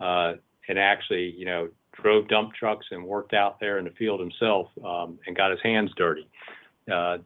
uh, 0.00 0.34
and 0.68 0.78
actually, 0.78 1.34
you 1.36 1.44
know, 1.44 1.68
drove 1.92 2.28
dump 2.28 2.52
trucks 2.54 2.86
and 2.90 3.04
worked 3.04 3.34
out 3.34 3.60
there 3.60 3.78
in 3.78 3.84
the 3.84 3.90
field 3.92 4.20
himself, 4.20 4.68
um, 4.84 5.18
and 5.26 5.36
got 5.36 5.50
his 5.50 5.60
hands 5.62 5.90
dirty. 5.96 6.26
Uh, 6.90 7.18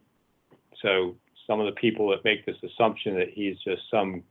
so 0.81 1.15
some 1.47 1.59
of 1.59 1.65
the 1.65 1.79
people 1.79 2.09
that 2.09 2.23
make 2.23 2.45
this 2.45 2.55
assumption 2.63 3.15
that 3.15 3.29
he's 3.29 3.57
just 3.65 3.81
some 3.89 4.23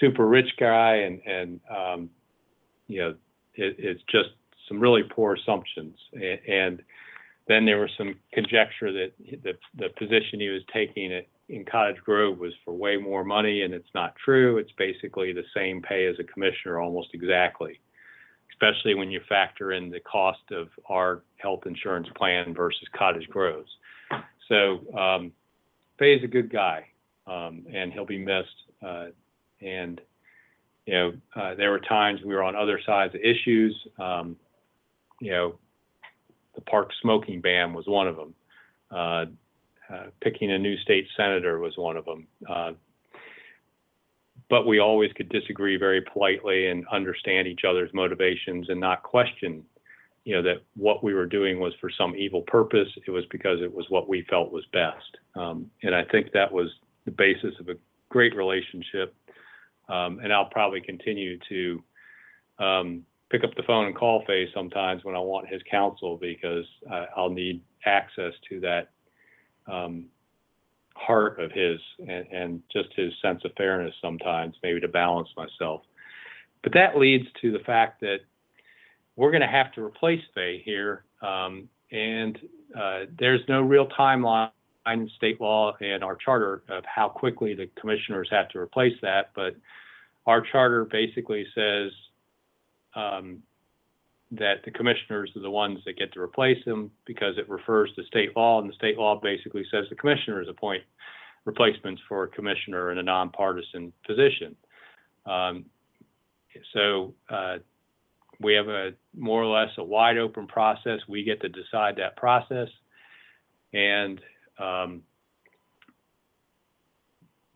super 0.00 0.26
rich 0.26 0.50
guy 0.58 0.94
and 0.96 1.20
and 1.26 1.60
um, 1.70 2.10
you 2.88 3.00
know 3.00 3.10
it, 3.54 3.76
it's 3.78 4.02
just 4.10 4.30
some 4.68 4.80
really 4.80 5.02
poor 5.02 5.34
assumptions 5.34 5.96
and, 6.14 6.38
and 6.48 6.82
then 7.48 7.64
there 7.64 7.80
was 7.80 7.90
some 7.98 8.14
conjecture 8.32 8.92
that 8.92 9.12
the, 9.42 9.52
the 9.76 9.88
position 9.98 10.40
he 10.40 10.48
was 10.48 10.62
taking 10.72 11.12
at, 11.12 11.26
in 11.48 11.64
Cottage 11.64 11.98
Grove 12.04 12.38
was 12.38 12.52
for 12.64 12.72
way 12.72 12.96
more 12.96 13.24
money, 13.24 13.62
and 13.62 13.74
it's 13.74 13.88
not 13.94 14.14
true. 14.24 14.58
It's 14.58 14.72
basically 14.78 15.32
the 15.32 15.44
same 15.54 15.82
pay 15.82 16.06
as 16.06 16.16
a 16.18 16.24
commissioner, 16.24 16.80
almost 16.80 17.08
exactly, 17.12 17.80
especially 18.52 18.94
when 18.94 19.10
you 19.10 19.20
factor 19.28 19.72
in 19.72 19.90
the 19.90 20.00
cost 20.00 20.42
of 20.50 20.68
our 20.88 21.22
health 21.36 21.66
insurance 21.66 22.08
plan 22.16 22.54
versus 22.54 22.86
Cottage 22.96 23.28
Grove's. 23.28 23.70
So 24.48 24.80
um, 24.96 25.32
Faye's 25.98 26.22
a 26.24 26.28
good 26.28 26.50
guy, 26.50 26.86
um, 27.26 27.66
and 27.72 27.92
he'll 27.92 28.06
be 28.06 28.18
missed. 28.18 28.48
Uh, 28.84 29.06
and 29.60 30.00
you 30.86 30.94
know, 30.94 31.12
uh, 31.36 31.54
there 31.54 31.70
were 31.70 31.80
times 31.80 32.20
we 32.24 32.34
were 32.34 32.42
on 32.42 32.56
other 32.56 32.80
sides 32.84 33.14
of 33.14 33.20
issues. 33.20 33.74
Um, 33.98 34.36
you 35.20 35.30
know, 35.30 35.58
the 36.54 36.60
park 36.62 36.90
smoking 37.00 37.40
ban 37.40 37.72
was 37.72 37.86
one 37.86 38.08
of 38.08 38.16
them. 38.16 38.34
Uh, 38.90 39.24
uh, 39.92 40.06
picking 40.20 40.50
a 40.52 40.58
new 40.58 40.76
state 40.78 41.06
senator 41.16 41.58
was 41.58 41.76
one 41.76 41.96
of 41.96 42.04
them. 42.04 42.26
Uh, 42.48 42.72
but 44.48 44.66
we 44.66 44.78
always 44.78 45.12
could 45.14 45.28
disagree 45.28 45.76
very 45.76 46.02
politely 46.02 46.68
and 46.68 46.86
understand 46.88 47.48
each 47.48 47.62
other's 47.68 47.90
motivations 47.94 48.68
and 48.68 48.78
not 48.78 49.02
question, 49.02 49.64
you 50.24 50.34
know, 50.34 50.42
that 50.42 50.62
what 50.76 51.02
we 51.02 51.14
were 51.14 51.26
doing 51.26 51.58
was 51.58 51.72
for 51.80 51.90
some 51.90 52.14
evil 52.16 52.42
purpose. 52.42 52.88
It 53.06 53.10
was 53.10 53.24
because 53.30 53.60
it 53.62 53.72
was 53.72 53.86
what 53.88 54.08
we 54.08 54.26
felt 54.28 54.52
was 54.52 54.64
best. 54.72 55.16
Um, 55.34 55.70
and 55.82 55.94
I 55.94 56.04
think 56.04 56.32
that 56.32 56.52
was 56.52 56.68
the 57.04 57.10
basis 57.10 57.54
of 57.60 57.68
a 57.68 57.76
great 58.08 58.36
relationship. 58.36 59.14
Um, 59.88 60.20
and 60.22 60.32
I'll 60.32 60.50
probably 60.50 60.80
continue 60.80 61.38
to 61.48 61.82
um, 62.58 63.02
pick 63.32 63.44
up 63.44 63.54
the 63.56 63.62
phone 63.62 63.86
and 63.86 63.96
call 63.96 64.22
Faye 64.26 64.46
sometimes 64.54 65.04
when 65.04 65.16
I 65.16 65.18
want 65.18 65.48
his 65.48 65.62
counsel 65.68 66.18
because 66.18 66.66
uh, 66.90 67.06
I'll 67.16 67.30
need 67.30 67.62
access 67.86 68.34
to 68.50 68.60
that 68.60 68.90
um, 69.66 70.04
heart 70.94 71.40
of 71.40 71.50
his 71.50 71.80
and, 71.98 72.26
and 72.30 72.62
just 72.70 72.90
his 72.94 73.10
sense 73.22 73.40
of 73.44 73.52
fairness 73.56 73.94
sometimes, 74.02 74.54
maybe 74.62 74.80
to 74.80 74.88
balance 74.88 75.28
myself. 75.34 75.80
But 76.62 76.74
that 76.74 76.98
leads 76.98 77.26
to 77.40 77.50
the 77.50 77.58
fact 77.60 78.02
that 78.02 78.18
we're 79.16 79.30
going 79.30 79.40
to 79.42 79.46
have 79.46 79.72
to 79.72 79.82
replace 79.82 80.22
Faye 80.34 80.62
here, 80.64 81.04
um, 81.22 81.68
and 81.90 82.38
uh, 82.78 83.00
there's 83.18 83.40
no 83.48 83.62
real 83.62 83.88
timeline 83.98 84.50
in 84.86 85.10
state 85.16 85.40
law 85.40 85.74
and 85.80 86.04
our 86.04 86.16
charter 86.16 86.62
of 86.68 86.84
how 86.84 87.08
quickly 87.08 87.54
the 87.54 87.68
commissioners 87.80 88.28
have 88.30 88.48
to 88.50 88.58
replace 88.58 88.94
that. 89.00 89.30
But 89.34 89.56
our 90.26 90.40
charter 90.40 90.84
basically 90.84 91.46
says 91.54 91.92
um, 92.94 93.42
that 94.32 94.64
the 94.64 94.70
commissioners 94.70 95.30
are 95.36 95.42
the 95.42 95.50
ones 95.50 95.78
that 95.84 95.98
get 95.98 96.12
to 96.12 96.20
replace 96.20 96.62
them 96.64 96.90
because 97.04 97.36
it 97.36 97.48
refers 97.48 97.92
to 97.96 98.04
state 98.04 98.36
law, 98.36 98.60
and 98.60 98.68
the 98.68 98.74
state 98.74 98.98
law 98.98 99.20
basically 99.20 99.64
says 99.70 99.84
the 99.90 99.96
commissioners 99.96 100.48
appoint 100.48 100.82
replacements 101.44 102.00
for 102.08 102.24
a 102.24 102.28
commissioner 102.28 102.92
in 102.92 102.98
a 102.98 103.02
nonpartisan 103.02 103.92
position. 104.06 104.56
Um, 105.26 105.66
so 106.72 107.14
uh, 107.28 107.58
we 108.40 108.54
have 108.54 108.68
a 108.68 108.92
more 109.16 109.42
or 109.42 109.46
less 109.46 109.70
a 109.78 109.84
wide 109.84 110.18
open 110.18 110.46
process. 110.46 111.00
We 111.08 111.24
get 111.24 111.40
to 111.42 111.48
decide 111.48 111.96
that 111.96 112.16
process, 112.16 112.68
and 113.72 114.20
um, 114.58 115.02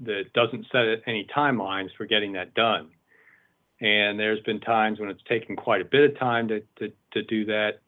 that 0.01 0.33
doesn't 0.35 0.67
set 0.71 1.03
any 1.07 1.27
timelines 1.35 1.89
for 1.97 2.07
getting 2.07 2.33
that 2.35 2.55
done. 2.55 2.91
And 3.81 4.19
there's 4.19 4.41
been 4.41 4.61
times 4.61 4.99
when 4.99 5.11
it's 5.11 5.23
taken 5.29 5.55
quite 5.55 5.83
a 5.83 5.85
bit 5.85 6.11
of 6.11 6.19
time 6.19 6.49
to, 6.49 6.61
to, 6.79 6.93
to 7.13 7.23
do 7.25 7.45
that 7.47 7.81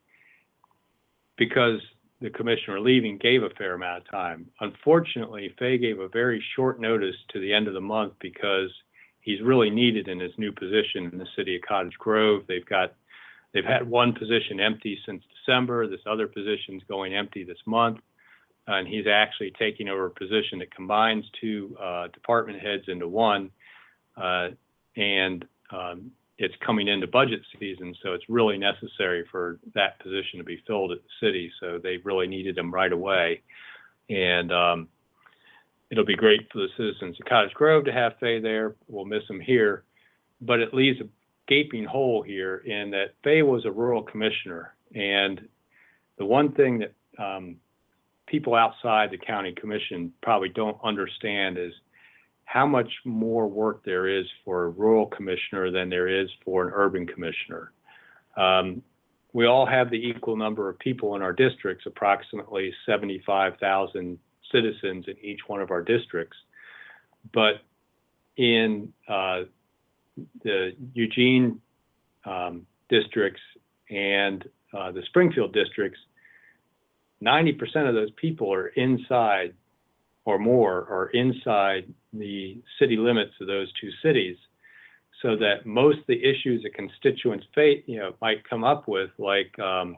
because 1.37 1.81
the 2.21 2.31
commissioner 2.31 2.81
leaving 2.81 3.17
gave 3.17 3.43
a 3.43 3.51
fair 3.51 3.75
amount 3.75 4.03
of 4.03 4.11
time. 4.11 4.47
Unfortunately, 4.61 5.55
Faye 5.59 5.79
gave 5.79 6.01
a 6.01 6.09
very 6.09 6.45
short 6.57 6.81
notice 6.81 7.15
to 7.33 7.41
the 7.41 7.53
end 7.53 7.69
of 7.69 7.75
the 7.75 7.81
month 7.81 8.13
because 8.21 8.71
he's 9.21 9.41
really 9.41 9.71
needed 9.71 10.09
in 10.09 10.19
his 10.19 10.33
new 10.37 10.53
position 10.53 11.09
in 11.13 11.19
the 11.19 11.27
city 11.37 11.57
of 11.57 11.63
Cottage 11.63 11.95
Grove. 11.99 12.43
They've 12.49 12.67
got 12.67 12.95
they've 13.55 13.65
had 13.65 13.89
one 13.89 14.13
position 14.13 14.59
empty 14.61 14.99
since 15.07 15.23
December. 15.39 15.87
This 15.87 16.01
other 16.11 16.27
position's 16.27 16.83
going 16.89 17.15
empty 17.15 17.45
this 17.45 17.59
month, 17.67 17.99
and 18.67 18.87
he's 18.89 19.07
actually 19.07 19.53
taking 19.59 19.89
over 19.89 20.07
a 20.07 20.11
position 20.11 20.59
that 20.59 20.75
combines 20.75 21.25
two 21.41 21.77
uh, 21.81 22.09
department 22.09 22.61
heads 22.61 22.85
into 22.89 23.07
one. 23.07 23.51
Uh, 24.17 24.49
and 24.97 25.47
um, 25.71 26.11
it's 26.39 26.55
coming 26.65 26.89
into 26.89 27.07
budget 27.07 27.41
season, 27.59 27.95
so 28.03 28.13
it's 28.13 28.29
really 28.29 28.59
necessary 28.59 29.25
for 29.31 29.59
that 29.75 29.99
position 29.99 30.39
to 30.39 30.45
be 30.45 30.63
filled 30.67 30.93
at 30.93 30.99
the 30.99 31.27
city. 31.27 31.51
So 31.61 31.79
they 31.83 31.97
really 31.99 32.29
needed 32.29 32.57
him 32.57 32.73
right 32.73 32.93
away, 32.93 33.43
and 34.09 34.53
um, 34.53 34.89
it'll 35.91 36.05
be 36.05 36.15
great 36.15 36.51
for 36.53 36.59
the 36.59 36.69
citizens 36.77 37.17
of 37.21 37.27
Cottage 37.27 37.55
Grove 37.55 37.85
to 37.87 37.93
have 37.93 38.13
Faye 38.21 38.41
there. 38.41 38.77
We'll 38.87 39.05
miss 39.05 39.25
him 39.29 39.41
here, 39.41 39.83
but 40.41 40.61
it 40.61 40.73
leaves 40.73 41.01
a 41.01 41.09
gaping 41.49 41.85
hole 41.85 42.23
here 42.23 42.59
in 42.59 42.91
that 42.91 43.15
Faye 43.25 43.43
was 43.43 43.65
a 43.65 43.71
rural 43.71 44.03
commissioner, 44.03 44.75
and 44.95 45.41
the 46.19 46.25
one 46.25 46.53
thing 46.53 46.79
that 46.79 46.95
um, 47.23 47.57
people 48.27 48.55
outside 48.55 49.11
the 49.11 49.19
county 49.19 49.53
commission 49.53 50.13
probably 50.23 50.51
don't 50.51 50.77
understand 50.85 51.59
is 51.59 51.73
how 52.49 52.67
much 52.67 52.91
more 53.05 53.47
work 53.47 53.85
there 53.85 54.09
is 54.09 54.25
for 54.43 54.65
a 54.65 54.69
rural 54.71 55.05
commissioner 55.05 55.71
than 55.71 55.91
there 55.91 56.09
is 56.09 56.31
for 56.43 56.67
an 56.67 56.73
urban 56.75 57.07
commissioner. 57.07 57.73
Um, 58.39 58.81
we 59.35 59.45
all 59.45 59.67
have 59.67 59.91
the 59.91 59.99
equal 59.99 60.35
number 60.35 60.71
of 60.71 60.79
people 60.79 61.15
in 61.15 61.21
our 61.21 61.35
districts, 61.35 61.85
approximately 61.85 62.73
75,000 62.87 64.19
citizens 64.51 65.05
in 65.09 65.17
each 65.21 65.41
one 65.47 65.61
of 65.61 65.71
our 65.71 65.83
districts. 65.83 66.39
But 67.35 67.57
in 68.39 68.95
uh, 69.07 69.43
the 70.43 70.75
Eugene 70.95 71.61
um, 72.25 72.67
districts 72.89 73.43
and 73.91 74.43
uh, 74.73 74.91
the 74.93 75.03
Springfield 75.03 75.53
districts, 75.53 75.99
90% 77.23 77.61
of 77.87 77.95
those 77.95 78.11
people 78.13 78.51
are 78.55 78.69
inside 78.69 79.53
or 80.29 80.39
more 80.39 80.87
are 80.91 81.09
inside 81.15 81.91
the 82.13 82.61
city 82.79 82.99
limits 82.99 83.33
of 83.41 83.47
those 83.47 83.73
two 83.81 83.89
cities 84.03 84.37
so 85.23 85.37
that 85.37 85.65
most 85.65 86.01
of 86.01 86.07
the 86.07 86.23
issues 86.23 86.63
that 86.63 86.75
constituents 86.75 87.47
face, 87.55 87.83
you 87.87 87.99
know, 87.99 88.13
might 88.21 88.47
come 88.47 88.63
up 88.63 88.87
with, 88.87 89.09
like 89.17 89.59
um, 89.59 89.97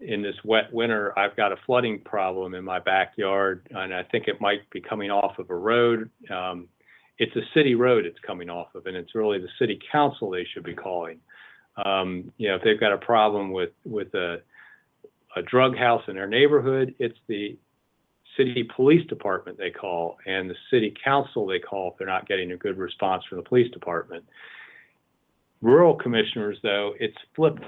in 0.00 0.20
this 0.20 0.34
wet 0.44 0.70
winter, 0.70 1.18
I've 1.18 1.34
got 1.34 1.50
a 1.50 1.56
flooding 1.64 1.98
problem 2.00 2.54
in 2.54 2.62
my 2.62 2.78
backyard, 2.78 3.66
and 3.70 3.94
I 3.94 4.02
think 4.02 4.28
it 4.28 4.38
might 4.38 4.68
be 4.68 4.82
coming 4.82 5.10
off 5.10 5.38
of 5.38 5.48
a 5.48 5.56
road. 5.56 6.10
Um, 6.30 6.68
it's 7.16 7.34
a 7.34 7.42
city 7.54 7.74
road 7.74 8.04
it's 8.04 8.18
coming 8.26 8.50
off 8.50 8.74
of, 8.74 8.84
and 8.84 8.94
it's 8.94 9.14
really 9.14 9.38
the 9.38 9.48
city 9.58 9.80
council 9.90 10.28
they 10.28 10.46
should 10.52 10.64
be 10.64 10.74
calling. 10.74 11.20
Um, 11.82 12.30
you 12.36 12.48
know, 12.48 12.56
if 12.56 12.62
they've 12.62 12.78
got 12.78 12.92
a 12.92 12.98
problem 12.98 13.50
with 13.50 13.70
with 13.86 14.12
a 14.12 14.42
a 15.36 15.42
drug 15.42 15.74
house 15.74 16.02
in 16.06 16.16
their 16.16 16.28
neighborhood, 16.28 16.94
it's 16.98 17.18
the 17.28 17.56
city 18.36 18.68
police 18.76 19.06
department 19.06 19.58
they 19.58 19.70
call 19.70 20.18
and 20.26 20.50
the 20.50 20.54
city 20.70 20.94
council 21.04 21.46
they 21.46 21.58
call 21.58 21.92
if 21.92 21.98
they're 21.98 22.06
not 22.06 22.28
getting 22.28 22.52
a 22.52 22.56
good 22.56 22.76
response 22.76 23.24
from 23.28 23.38
the 23.38 23.44
police 23.44 23.70
department. 23.72 24.24
Rural 25.60 25.94
commissioners, 25.94 26.58
though, 26.62 26.94
it's 27.00 27.16
flipped. 27.34 27.64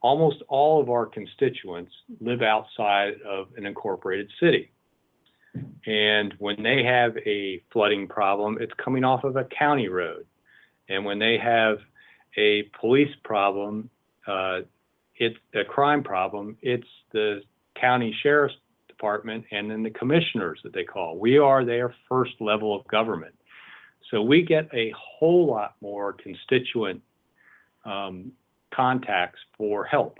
Almost 0.00 0.42
all 0.48 0.80
of 0.80 0.90
our 0.90 1.06
constituents 1.06 1.92
live 2.20 2.42
outside 2.42 3.14
of 3.28 3.48
an 3.56 3.66
incorporated 3.66 4.30
city. 4.40 4.70
And 5.86 6.34
when 6.38 6.62
they 6.62 6.82
have 6.84 7.16
a 7.26 7.62
flooding 7.72 8.08
problem, 8.08 8.58
it's 8.60 8.72
coming 8.82 9.04
off 9.04 9.24
of 9.24 9.36
a 9.36 9.44
county 9.44 9.88
road. 9.88 10.26
And 10.88 11.04
when 11.04 11.18
they 11.18 11.36
have 11.38 11.78
a 12.36 12.64
police 12.80 13.14
problem, 13.24 13.90
uh, 14.26 14.60
it's 15.16 15.36
a 15.54 15.64
crime 15.64 16.02
problem, 16.02 16.56
it's 16.62 16.86
the 17.12 17.42
county 17.80 18.14
sheriff's 18.22 18.54
department 19.02 19.44
and 19.50 19.68
then 19.68 19.82
the 19.82 19.90
commissioners 19.90 20.60
that 20.62 20.72
they 20.72 20.84
call. 20.84 21.18
We 21.18 21.36
are 21.36 21.64
their 21.64 21.92
first 22.08 22.32
level 22.40 22.78
of 22.78 22.86
government. 22.86 23.34
So 24.10 24.22
we 24.22 24.42
get 24.42 24.68
a 24.72 24.92
whole 24.96 25.46
lot 25.46 25.74
more 25.80 26.12
constituent 26.12 27.02
um, 27.84 28.30
contacts 28.72 29.40
for 29.58 29.84
help 29.84 30.18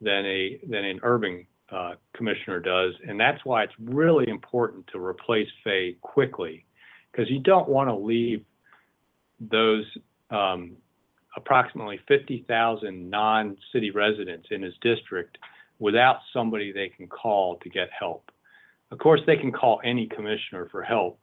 than 0.00 0.24
a 0.24 0.58
than 0.66 0.84
an 0.84 1.00
urban 1.02 1.46
uh, 1.70 1.94
commissioner 2.14 2.60
does, 2.60 2.94
and 3.06 3.18
that's 3.18 3.44
why 3.44 3.64
it's 3.64 3.72
really 3.82 4.28
important 4.28 4.86
to 4.92 5.04
replace 5.04 5.48
Faye 5.64 5.96
quickly, 6.00 6.64
because 7.10 7.28
you 7.30 7.40
don't 7.40 7.68
want 7.68 7.88
to 7.88 7.94
leave 7.94 8.44
those 9.40 9.84
um, 10.30 10.76
approximately 11.36 11.98
50,000 12.08 13.10
non-city 13.10 13.90
residents 13.90 14.46
in 14.50 14.62
his 14.62 14.74
district 14.80 15.36
without 15.78 16.18
somebody 16.32 16.72
they 16.72 16.88
can 16.88 17.06
call 17.06 17.56
to 17.56 17.68
get 17.68 17.88
help. 17.98 18.30
Of 18.90 18.98
course, 18.98 19.20
they 19.26 19.36
can 19.36 19.52
call 19.52 19.80
any 19.84 20.06
commissioner 20.06 20.68
for 20.70 20.82
help, 20.82 21.18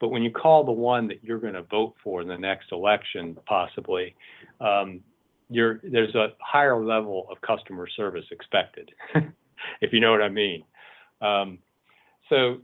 but 0.00 0.08
when 0.08 0.22
you 0.22 0.30
call 0.30 0.64
the 0.64 0.72
one 0.72 1.08
that 1.08 1.24
you're 1.24 1.38
going 1.38 1.54
to 1.54 1.62
vote 1.62 1.94
for 2.04 2.20
in 2.20 2.28
the 2.28 2.36
next 2.36 2.72
election, 2.72 3.36
possibly, 3.46 4.14
um, 4.60 5.00
there's 5.48 6.14
a 6.14 6.28
higher 6.40 6.84
level 6.84 7.26
of 7.30 7.40
customer 7.40 7.88
service 7.88 8.24
expected, 8.30 8.90
if 9.80 9.92
you 9.92 10.00
know 10.00 10.10
what 10.10 10.22
I 10.22 10.28
mean. 10.28 10.64
Um, 11.20 11.58
so 12.28 12.58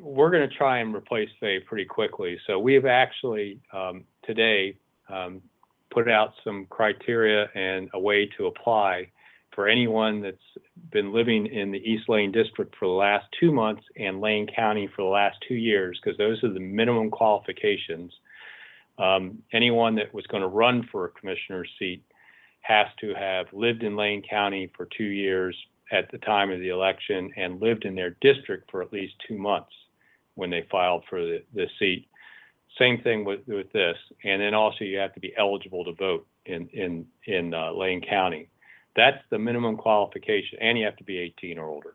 we're 0.00 0.30
going 0.30 0.48
to 0.48 0.56
try 0.56 0.78
and 0.78 0.94
replace 0.94 1.28
Faye 1.40 1.60
pretty 1.60 1.84
quickly. 1.84 2.38
So 2.46 2.58
we 2.58 2.74
have 2.74 2.86
actually 2.86 3.58
um, 3.72 4.04
today 4.24 4.76
um, 5.08 5.42
put 5.90 6.08
out 6.08 6.32
some 6.44 6.66
criteria 6.70 7.48
and 7.54 7.90
a 7.92 8.00
way 8.00 8.30
to 8.38 8.46
apply 8.46 9.10
for 9.54 9.68
anyone 9.68 10.22
that's 10.22 10.36
been 10.92 11.12
living 11.12 11.46
in 11.46 11.72
the 11.72 11.78
East 11.78 12.08
Lane 12.08 12.32
district 12.32 12.76
for 12.78 12.86
the 12.86 12.92
last 12.92 13.26
two 13.40 13.52
months 13.52 13.82
and 13.96 14.20
Lane 14.20 14.46
County 14.54 14.88
for 14.94 15.02
the 15.02 15.08
last 15.08 15.36
two 15.46 15.54
years, 15.54 15.98
because 16.02 16.16
those 16.18 16.42
are 16.44 16.52
the 16.52 16.60
minimum 16.60 17.10
qualifications. 17.10 18.12
Um, 18.98 19.38
anyone 19.52 19.94
that 19.96 20.12
was 20.12 20.26
going 20.26 20.42
to 20.42 20.48
run 20.48 20.88
for 20.92 21.06
a 21.06 21.10
commissioner's 21.10 21.70
seat 21.78 22.04
has 22.60 22.86
to 23.00 23.14
have 23.14 23.46
lived 23.52 23.82
in 23.82 23.96
Lane 23.96 24.22
County 24.28 24.70
for 24.76 24.88
two 24.96 25.04
years 25.04 25.56
at 25.90 26.10
the 26.10 26.18
time 26.18 26.50
of 26.50 26.60
the 26.60 26.68
election 26.68 27.30
and 27.36 27.60
lived 27.60 27.84
in 27.84 27.94
their 27.94 28.16
district 28.20 28.70
for 28.70 28.82
at 28.82 28.92
least 28.92 29.14
two 29.26 29.36
months 29.36 29.72
when 30.34 30.50
they 30.50 30.66
filed 30.70 31.04
for 31.08 31.20
the, 31.20 31.42
the 31.54 31.66
seat. 31.78 32.06
Same 32.78 33.02
thing 33.02 33.24
with, 33.24 33.40
with 33.46 33.70
this. 33.72 33.96
And 34.24 34.40
then 34.40 34.54
also 34.54 34.84
you 34.84 34.98
have 34.98 35.12
to 35.14 35.20
be 35.20 35.34
eligible 35.36 35.84
to 35.84 35.92
vote 35.92 36.26
in, 36.46 36.68
in, 36.68 37.06
in 37.26 37.52
uh, 37.52 37.72
Lane 37.72 38.00
County. 38.00 38.48
That's 38.96 39.18
the 39.30 39.38
minimum 39.38 39.76
qualification, 39.76 40.58
and 40.60 40.78
you 40.78 40.84
have 40.84 40.96
to 40.96 41.04
be 41.04 41.18
18 41.18 41.58
or 41.58 41.68
older. 41.68 41.94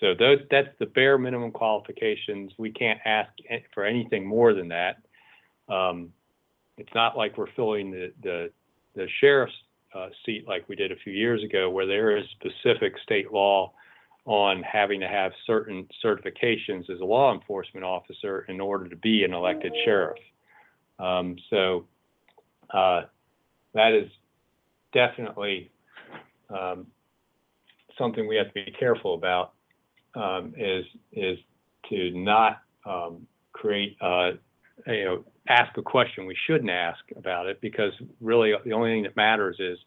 So 0.00 0.14
those, 0.18 0.38
that's 0.50 0.68
the 0.78 0.86
bare 0.86 1.18
minimum 1.18 1.50
qualifications. 1.50 2.52
We 2.58 2.70
can't 2.70 2.98
ask 3.04 3.30
for 3.74 3.84
anything 3.84 4.26
more 4.26 4.54
than 4.54 4.68
that. 4.68 5.02
Um, 5.68 6.12
it's 6.78 6.94
not 6.94 7.16
like 7.16 7.36
we're 7.36 7.52
filling 7.54 7.90
the, 7.90 8.12
the, 8.22 8.50
the 8.94 9.06
sheriff's 9.20 9.52
uh, 9.94 10.08
seat 10.24 10.46
like 10.48 10.68
we 10.68 10.76
did 10.76 10.92
a 10.92 10.96
few 10.96 11.12
years 11.12 11.42
ago, 11.44 11.68
where 11.68 11.86
there 11.86 12.16
is 12.16 12.24
specific 12.30 12.94
state 13.02 13.32
law 13.32 13.72
on 14.24 14.62
having 14.62 15.00
to 15.00 15.08
have 15.08 15.32
certain 15.46 15.86
certifications 16.04 16.88
as 16.90 17.00
a 17.00 17.04
law 17.04 17.34
enforcement 17.34 17.84
officer 17.84 18.46
in 18.48 18.60
order 18.60 18.88
to 18.88 18.96
be 18.96 19.24
an 19.24 19.34
elected 19.34 19.72
sheriff. 19.84 20.18
Um, 20.98 21.36
so 21.48 21.86
uh, 22.72 23.02
that 23.74 23.92
is 23.92 24.10
definitely 24.92 25.70
um, 26.50 26.86
something 27.98 28.26
we 28.26 28.36
have 28.36 28.48
to 28.48 28.52
be 28.52 28.74
careful 28.78 29.14
about. 29.14 29.52
Um, 30.14 30.54
is 30.56 30.84
is 31.12 31.38
to 31.88 32.10
not 32.10 32.62
um, 32.84 33.26
create 33.52 33.96
uh, 34.00 34.32
you 34.86 35.04
know 35.04 35.24
ask 35.48 35.76
a 35.78 35.82
question 35.82 36.26
we 36.26 36.36
shouldn't 36.46 36.70
ask 36.70 36.98
about 37.16 37.46
it 37.46 37.60
because 37.60 37.92
really 38.20 38.52
the 38.64 38.72
only 38.72 38.90
thing 38.90 39.02
that 39.04 39.16
matters 39.16 39.56
is 39.60 39.78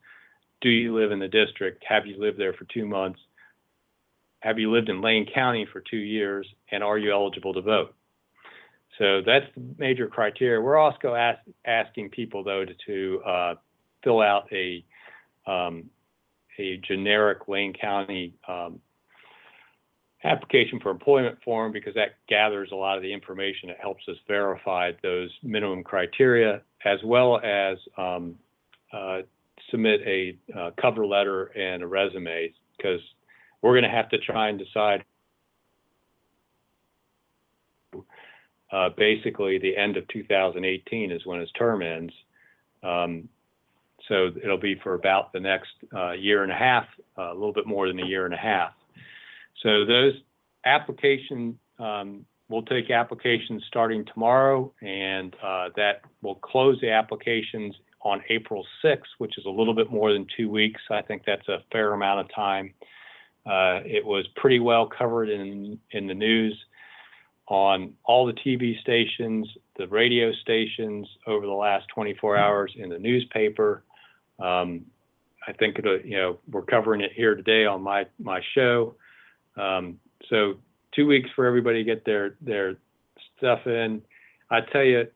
do 0.61 0.69
you 0.69 0.95
live 0.97 1.11
in 1.11 1.19
the 1.19 1.27
district? 1.27 1.83
Have 1.87 2.05
you 2.05 2.17
lived 2.17 2.39
there 2.39 2.53
for 2.53 2.65
two 2.73 2.87
months? 2.87 3.19
Have 4.39 4.59
you 4.59 4.71
lived 4.71 4.89
in 4.89 5.01
Lane 5.01 5.27
County 5.33 5.67
for 5.71 5.81
two 5.81 5.97
years? 5.97 6.47
And 6.71 6.83
are 6.83 6.97
you 6.97 7.11
eligible 7.11 7.53
to 7.53 7.61
vote? 7.61 7.93
So 8.97 9.21
that's 9.25 9.45
the 9.55 9.63
major 9.77 10.07
criteria. 10.07 10.61
We're 10.61 10.77
also 10.77 11.15
ask, 11.15 11.39
asking 11.65 12.09
people 12.09 12.43
though 12.43 12.63
to, 12.65 12.73
to 12.85 13.21
uh, 13.25 13.55
fill 14.03 14.21
out 14.21 14.47
a 14.51 14.85
um, 15.45 15.89
a 16.59 16.77
generic 16.87 17.47
Lane 17.47 17.73
County 17.73 18.33
um, 18.47 18.79
application 20.23 20.79
for 20.79 20.89
employment 20.89 21.37
form 21.43 21.71
because 21.71 21.93
that 21.95 22.15
gathers 22.29 22.69
a 22.71 22.75
lot 22.75 22.95
of 22.97 23.03
the 23.03 23.11
information 23.11 23.69
that 23.69 23.77
helps 23.79 24.03
us 24.07 24.15
verify 24.27 24.91
those 25.01 25.29
minimum 25.43 25.83
criteria 25.83 26.61
as 26.85 26.99
well 27.03 27.39
as 27.43 27.77
um, 27.97 28.35
uh, 28.93 29.19
submit 29.69 30.01
a 30.05 30.37
uh, 30.57 30.71
cover 30.79 31.05
letter 31.05 31.45
and 31.45 31.83
a 31.83 31.87
resume 31.87 32.53
because 32.77 33.01
we're 33.61 33.73
going 33.73 33.83
to 33.83 33.89
have 33.89 34.09
to 34.09 34.17
try 34.19 34.49
and 34.49 34.59
decide 34.59 35.03
uh, 38.71 38.89
basically 38.97 39.57
the 39.59 39.75
end 39.77 39.97
of 39.97 40.07
2018 40.07 41.11
is 41.11 41.25
when 41.25 41.39
his 41.39 41.51
term 41.51 41.81
ends. 41.81 42.13
Um, 42.81 43.29
so 44.07 44.31
it'll 44.43 44.57
be 44.57 44.75
for 44.83 44.95
about 44.95 45.31
the 45.33 45.39
next 45.39 45.71
uh, 45.95 46.11
year 46.11 46.43
and 46.43 46.51
a 46.51 46.55
half, 46.55 46.85
uh, 47.17 47.31
a 47.31 47.33
little 47.33 47.53
bit 47.53 47.65
more 47.65 47.87
than 47.87 47.99
a 47.99 48.05
year 48.05 48.25
and 48.25 48.33
a 48.33 48.37
half. 48.37 48.71
So 49.61 49.85
those 49.85 50.13
application, 50.65 51.57
um, 51.79 52.25
we'll 52.49 52.63
take 52.63 52.91
applications 52.91 53.63
starting 53.67 54.05
tomorrow, 54.05 54.73
and 54.81 55.35
uh, 55.43 55.69
that 55.75 56.01
will 56.21 56.35
close 56.35 56.79
the 56.81 56.91
applications 56.91 57.75
on 58.01 58.21
April 58.29 58.65
6th, 58.83 58.99
which 59.19 59.37
is 59.37 59.45
a 59.45 59.49
little 59.49 59.73
bit 59.73 59.89
more 59.89 60.11
than 60.11 60.27
two 60.35 60.49
weeks. 60.49 60.81
I 60.91 61.01
think 61.01 61.23
that's 61.25 61.47
a 61.47 61.63
fair 61.71 61.93
amount 61.93 62.19
of 62.19 62.35
time. 62.35 62.73
It 63.45 64.05
was 64.05 64.27
pretty 64.35 64.59
well 64.59 64.87
covered 64.87 65.29
in 65.29 65.79
in 65.91 66.07
the 66.07 66.13
news 66.13 66.57
on 67.47 67.93
all 68.05 68.25
the 68.25 68.33
TV 68.33 68.79
stations, 68.81 69.47
the 69.77 69.87
radio 69.87 70.31
stations 70.33 71.07
over 71.27 71.45
the 71.45 71.51
last 71.51 71.87
24 71.93 72.37
hours 72.37 72.73
in 72.77 72.89
the 72.89 72.99
newspaper. 72.99 73.83
Um, 74.39 74.85
I 75.47 75.53
think 75.53 75.79
it, 75.79 76.05
you 76.05 76.17
know 76.17 76.39
we're 76.49 76.63
covering 76.63 77.01
it 77.01 77.11
here 77.13 77.35
today 77.35 77.65
on 77.65 77.81
my 77.81 78.05
my 78.19 78.41
show. 78.53 78.95
Um, 79.57 79.99
so 80.29 80.55
two 80.95 81.05
weeks 81.07 81.29
for 81.35 81.45
everybody 81.45 81.79
to 81.79 81.83
get 81.83 82.05
their 82.05 82.35
their 82.41 82.77
stuff 83.37 83.65
in. 83.65 84.01
I 84.49 84.61
tell 84.61 84.83
you, 84.83 85.07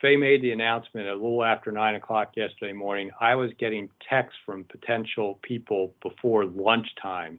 Faye 0.00 0.16
made 0.16 0.42
the 0.42 0.52
announcement 0.52 1.08
a 1.08 1.14
little 1.14 1.44
after 1.44 1.72
nine 1.72 1.96
o'clock 1.96 2.32
yesterday 2.36 2.72
morning. 2.72 3.10
I 3.20 3.34
was 3.34 3.50
getting 3.58 3.88
texts 4.08 4.38
from 4.46 4.64
potential 4.64 5.38
people 5.42 5.94
before 6.02 6.44
lunchtime 6.44 7.38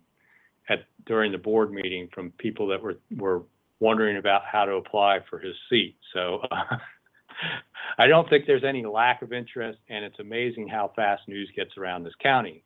at 0.67 0.85
during 1.05 1.31
the 1.31 1.37
board 1.37 1.71
meeting 1.71 2.09
from 2.13 2.31
people 2.31 2.67
that 2.67 2.81
were 2.81 2.97
were 3.17 3.43
wondering 3.79 4.17
about 4.17 4.41
how 4.45 4.65
to 4.65 4.73
apply 4.73 5.19
for 5.29 5.39
his 5.39 5.55
seat. 5.69 5.95
So 6.13 6.41
uh, 6.51 6.77
I 7.97 8.07
don't 8.07 8.29
think 8.29 8.45
there's 8.45 8.63
any 8.63 8.85
lack 8.85 9.21
of 9.21 9.33
interest, 9.33 9.79
and 9.89 10.05
it's 10.05 10.19
amazing 10.19 10.67
how 10.67 10.91
fast 10.95 11.27
news 11.27 11.49
gets 11.55 11.77
around 11.77 12.03
this 12.03 12.13
county. 12.21 12.63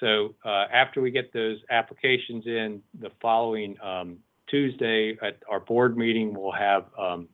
So 0.00 0.34
uh, 0.44 0.66
after 0.72 1.00
we 1.00 1.10
get 1.10 1.32
those 1.32 1.58
applications 1.70 2.46
in, 2.46 2.82
the 3.00 3.10
following 3.20 3.76
um, 3.82 4.18
Tuesday 4.48 5.16
at 5.22 5.38
our 5.48 5.60
board 5.60 5.96
meeting, 5.96 6.34
we'll 6.34 6.52
have 6.52 6.84
um, 6.98 7.28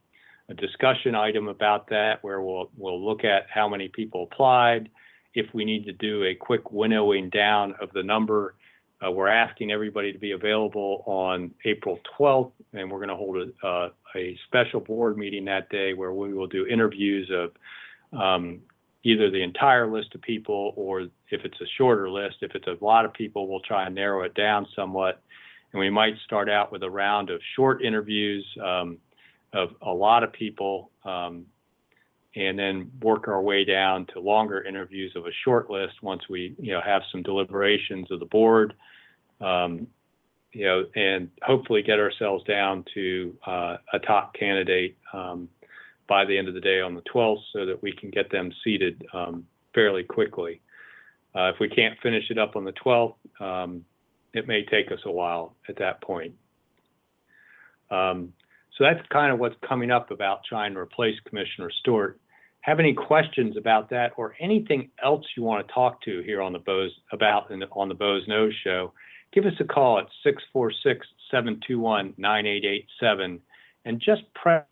a 0.48 0.55
discussion 0.55 1.14
item 1.14 1.48
about 1.48 1.88
that 1.88 2.22
where 2.22 2.40
we'll 2.40 2.70
we'll 2.76 3.05
look 3.05 3.24
at 3.24 3.46
how 3.52 3.68
many 3.68 3.88
people 3.88 4.29
applied. 4.31 4.88
If 5.35 5.46
we 5.52 5.64
need 5.64 5.85
to 5.87 5.92
do 5.92 6.24
a 6.24 6.35
quick 6.35 6.72
winnowing 6.72 7.31
down 7.31 7.74
of 7.81 7.92
the 7.92 8.02
number, 8.02 8.55
uh, 9.04 9.11
we're 9.11 9.28
asking 9.28 9.70
everybody 9.70 10.12
to 10.12 10.18
be 10.18 10.32
available 10.32 11.02
on 11.06 11.52
April 11.64 12.00
12th, 12.18 12.52
and 12.72 12.90
we're 12.90 12.98
going 12.98 13.11
to 13.11 13.16
hold 13.16 13.37
a, 13.37 13.66
uh, 13.66 13.90
a 14.14 14.38
special 14.46 14.80
board 14.80 15.18
meeting 15.18 15.44
that 15.44 15.68
day 15.68 15.92
where 15.92 16.12
we 16.12 16.32
will 16.32 16.46
do 16.46 16.66
interviews 16.66 17.30
of 17.32 18.18
um, 18.18 18.61
either 19.02 19.30
the 19.30 19.42
entire 19.42 19.90
list 19.90 20.14
of 20.14 20.22
people 20.22 20.72
or 20.76 21.02
if 21.02 21.44
it's 21.44 21.61
a 21.61 21.66
shorter 21.76 22.11
list, 22.11 22.37
if 22.40 22.54
it's 22.54 22.66
a 22.66 22.85
lot 22.85 23.04
of 23.04 23.12
people, 23.12 23.48
we'll 23.48 23.61
try 23.61 23.85
and 23.87 23.94
narrow 23.94 24.22
it 24.22 24.35
down 24.35 24.66
somewhat. 24.74 25.22
And 25.72 25.80
we 25.80 25.90
might 25.90 26.14
start 26.24 26.48
out 26.48 26.72
with 26.72 26.82
a 26.82 26.90
round 26.90 27.28
of 27.28 27.40
short 27.54 27.85
interviews 27.85 28.46
um, 28.64 28.98
of 29.52 29.70
a 29.82 29.92
lot 29.92 30.22
of 30.22 30.32
people 30.32 30.90
um, 31.04 31.44
and 32.37 32.59
then 32.59 32.90
work 33.01 33.29
our 33.29 33.40
way 33.40 33.64
down 33.64 34.07
to 34.12 34.20
longer 34.20 34.62
interviews 34.62 35.12
of 35.16 35.25
a 35.25 35.31
short 35.42 35.70
list 35.70 35.94
once 36.03 36.22
we, 36.29 36.55
you 36.61 36.72
know, 36.72 36.83
have 36.85 37.01
some 37.11 37.22
deliberations 37.22 38.11
of 38.11 38.20
the 38.20 38.27
board, 38.27 38.75
um, 39.40 39.87
you 40.53 40.66
know, 40.66 40.85
and 40.94 41.31
hopefully 41.42 41.83
get 41.83 41.99
ourselves 41.99 42.44
down 42.44 42.85
to 42.92 43.35
uh, 43.46 43.79
a 43.94 43.99
top 44.01 44.35
candidate 44.35 44.99
um, 45.14 45.49
by 46.07 46.27
the 46.27 46.37
end 46.37 46.46
of 46.46 46.53
the 46.53 46.61
day 46.61 46.83
on 46.83 46.94
the 46.94 47.03
12th 47.12 47.40
so 47.55 47.64
that 47.64 47.83
we 47.83 47.90
can 47.90 48.11
get 48.11 48.31
them 48.31 48.53
seated 48.62 49.03
um, 49.14 49.46
fairly 49.75 50.05
quickly. 50.05 50.61
Uh, 51.35 51.49
if 51.49 51.57
we 51.59 51.70
can't 51.70 51.99
finish 52.03 52.25
it 52.29 52.38
up 52.38 52.55
on 52.55 52.64
the 52.64 52.72
12th, 52.72 53.14
um, 53.40 53.83
it 54.35 54.46
may 54.46 54.62
take 54.66 54.92
us 54.92 55.01
a 55.07 55.11
while 55.11 55.57
at 55.70 55.79
that 55.79 56.03
point. 56.03 56.35
Um, 57.90 58.35
so 58.77 58.85
that's 58.85 59.07
kind 59.09 59.33
of 59.33 59.38
what's 59.38 59.57
coming 59.66 59.90
up 59.90 60.11
about 60.11 60.40
trying 60.46 60.75
to 60.75 60.81
replace 60.81 61.14
Commissioner 61.27 61.70
Stewart 61.81 62.20
have 62.66 62.79
any 62.81 62.92
questions 62.92 63.57
about 63.57 63.88
that 63.90 64.11
or 64.16 64.35
anything 64.40 64.90
else 65.02 65.24
you 65.37 65.44
want 65.44 65.64
to 65.64 65.72
talk 65.72 66.02
to 66.02 66.20
here 66.22 66.42
on 66.42 66.52
the 66.52 66.59
Boze 66.59 66.90
about 67.12 67.48
the, 67.48 67.55
on 67.70 67.88
the 67.88 67.94
Boze 67.94 68.26
Noze 68.29 68.50
Show, 68.64 68.92
give 69.33 69.46
us 69.46 69.52
a 69.61 69.64
call 69.64 70.00
at 70.00 70.07
646-721-9887 71.33 73.38
and 73.85 74.02
just 74.05 74.22
press 74.35 74.64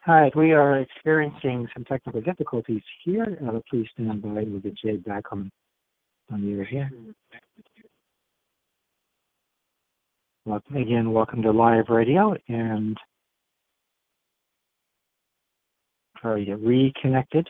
Hi, 0.00 0.30
we 0.36 0.52
are 0.52 0.80
experiencing 0.80 1.68
some 1.72 1.84
technical 1.84 2.20
difficulties 2.20 2.82
here. 3.04 3.38
Uh, 3.48 3.60
please 3.70 3.86
stand 3.94 4.20
by. 4.20 4.44
We'll 4.46 4.60
get 4.60 4.76
Jay 4.76 4.98
back 4.98 5.32
on 5.32 5.50
on 6.32 6.42
the 6.42 6.52
air 6.52 6.64
here. 6.64 6.90
Welcome 10.44 10.76
again. 10.76 11.12
Welcome 11.12 11.42
to 11.42 11.50
live 11.50 11.88
radio, 11.88 12.36
and 12.48 12.98
are 16.22 16.38
you 16.38 16.56
reconnected? 16.56 17.48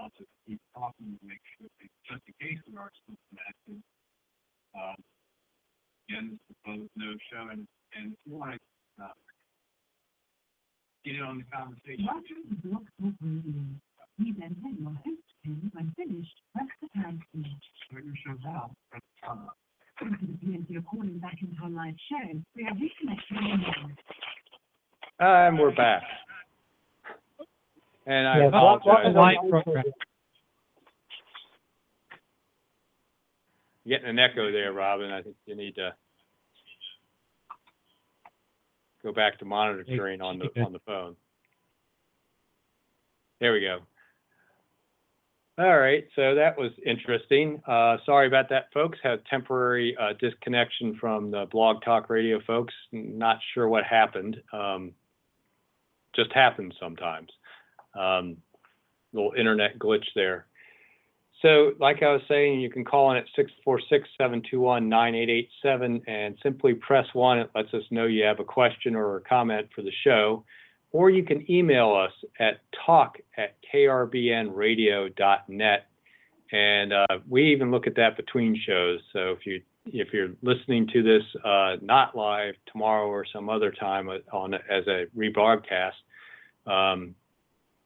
also 0.00 0.24
keep 0.46 0.60
talking 0.74 1.18
to 1.20 1.26
make 1.26 1.40
sure 1.58 1.68
that 1.80 1.88
just 2.08 2.22
in 2.26 2.34
case 2.40 2.58
we 2.70 2.76
are 2.78 2.90
still 3.04 3.16
connected. 3.28 3.82
Um, 4.74 4.96
again, 6.08 6.26
this 6.32 6.40
is 6.48 6.56
Boze 6.64 6.88
Noze 6.96 7.20
show, 7.30 7.48
and, 7.52 7.68
and 7.94 8.12
if 8.12 8.18
you 8.24 8.36
want 8.36 8.52
to 8.52 9.04
uh, 9.04 9.08
get 11.04 11.16
in 11.16 11.22
on 11.22 11.38
the 11.38 11.44
conversation. 11.52 12.08
You 14.20 14.34
then 14.38 14.54
hit 14.62 14.78
your 14.78 14.90
host 14.90 15.22
pin 15.42 15.70
when 15.72 15.94
finished. 15.96 16.34
Press 16.54 16.66
the 16.82 16.88
pound 16.94 17.22
key. 17.32 17.44
Start 17.88 18.04
your 18.04 18.14
shows 18.26 18.44
out. 18.46 18.70
Calling 20.90 21.18
back 21.20 21.36
into 21.42 21.62
our 21.62 21.70
live 21.70 21.94
show. 22.10 22.40
We 22.56 22.64
are 22.66 22.72
reconnecting 22.72 23.36
line. 23.36 23.96
And 25.18 25.58
we're 25.58 25.74
back. 25.74 26.02
And 28.06 28.26
I 28.28 28.38
Yeah, 28.38 28.44
what- 28.48 28.84
what 28.84 29.06
apologize. 29.06 29.10
is 29.10 29.16
on 29.16 29.34
the 29.50 29.50
program? 29.62 29.84
Getting 33.86 34.08
an 34.08 34.18
echo 34.18 34.52
there, 34.52 34.72
Robin. 34.72 35.10
I 35.10 35.22
think 35.22 35.36
you 35.46 35.54
need 35.54 35.74
to 35.76 35.94
go 39.02 39.12
back 39.12 39.38
to 39.38 39.44
monitoring 39.44 40.20
on 40.20 40.38
the, 40.38 40.50
on 40.64 40.72
the 40.72 40.78
phone. 40.80 41.16
There 43.40 43.52
we 43.52 43.60
go. 43.60 43.80
All 45.60 45.78
right, 45.78 46.04
so 46.16 46.34
that 46.36 46.56
was 46.56 46.70
interesting. 46.86 47.60
Uh, 47.68 47.98
sorry 48.06 48.26
about 48.26 48.48
that, 48.48 48.72
folks. 48.72 48.96
Had 49.02 49.22
temporary, 49.26 49.94
uh, 50.00 50.14
disconnection 50.18 50.96
from 50.98 51.30
the 51.30 51.44
Blog 51.50 51.82
Talk 51.84 52.08
Radio 52.08 52.40
folks. 52.46 52.72
Not 52.92 53.40
sure 53.52 53.68
what 53.68 53.84
happened. 53.84 54.40
Um, 54.54 54.92
just 56.16 56.32
happens 56.32 56.72
sometimes. 56.80 57.28
Um, 57.94 58.38
little 59.12 59.34
internet 59.36 59.78
glitch 59.78 60.06
there. 60.14 60.46
So, 61.42 61.72
like 61.78 62.02
I 62.02 62.10
was 62.10 62.22
saying, 62.26 62.62
you 62.62 62.70
can 62.70 62.86
call 62.86 63.10
in 63.10 63.18
at 63.18 63.26
646-721-9887 64.18 66.00
and 66.06 66.38
simply 66.42 66.72
press 66.72 67.04
one. 67.12 67.38
It 67.38 67.50
lets 67.54 67.74
us 67.74 67.82
know 67.90 68.06
you 68.06 68.24
have 68.24 68.40
a 68.40 68.44
question 68.44 68.96
or 68.96 69.16
a 69.16 69.20
comment 69.20 69.68
for 69.74 69.82
the 69.82 69.92
show. 70.04 70.42
Or 70.92 71.10
you 71.10 71.22
can 71.22 71.48
email 71.50 71.94
us 71.94 72.12
at 72.38 72.60
talk 72.86 73.18
at 73.36 73.56
krbnradio.net. 73.72 75.86
And 76.52 76.92
uh, 76.92 77.06
we 77.28 77.52
even 77.52 77.70
look 77.70 77.86
at 77.86 77.94
that 77.94 78.16
between 78.16 78.60
shows. 78.66 78.98
So 79.12 79.30
if 79.30 79.46
you 79.46 79.62
if 79.86 80.08
you're 80.12 80.32
listening 80.42 80.86
to 80.92 81.02
this 81.02 81.22
uh, 81.44 81.76
not 81.80 82.14
live 82.14 82.54
tomorrow 82.70 83.06
or 83.06 83.24
some 83.32 83.48
other 83.48 83.70
time 83.70 84.10
on 84.32 84.54
as 84.54 84.86
a 84.88 85.06
rebroadcast, 85.16 85.92
um, 86.66 87.14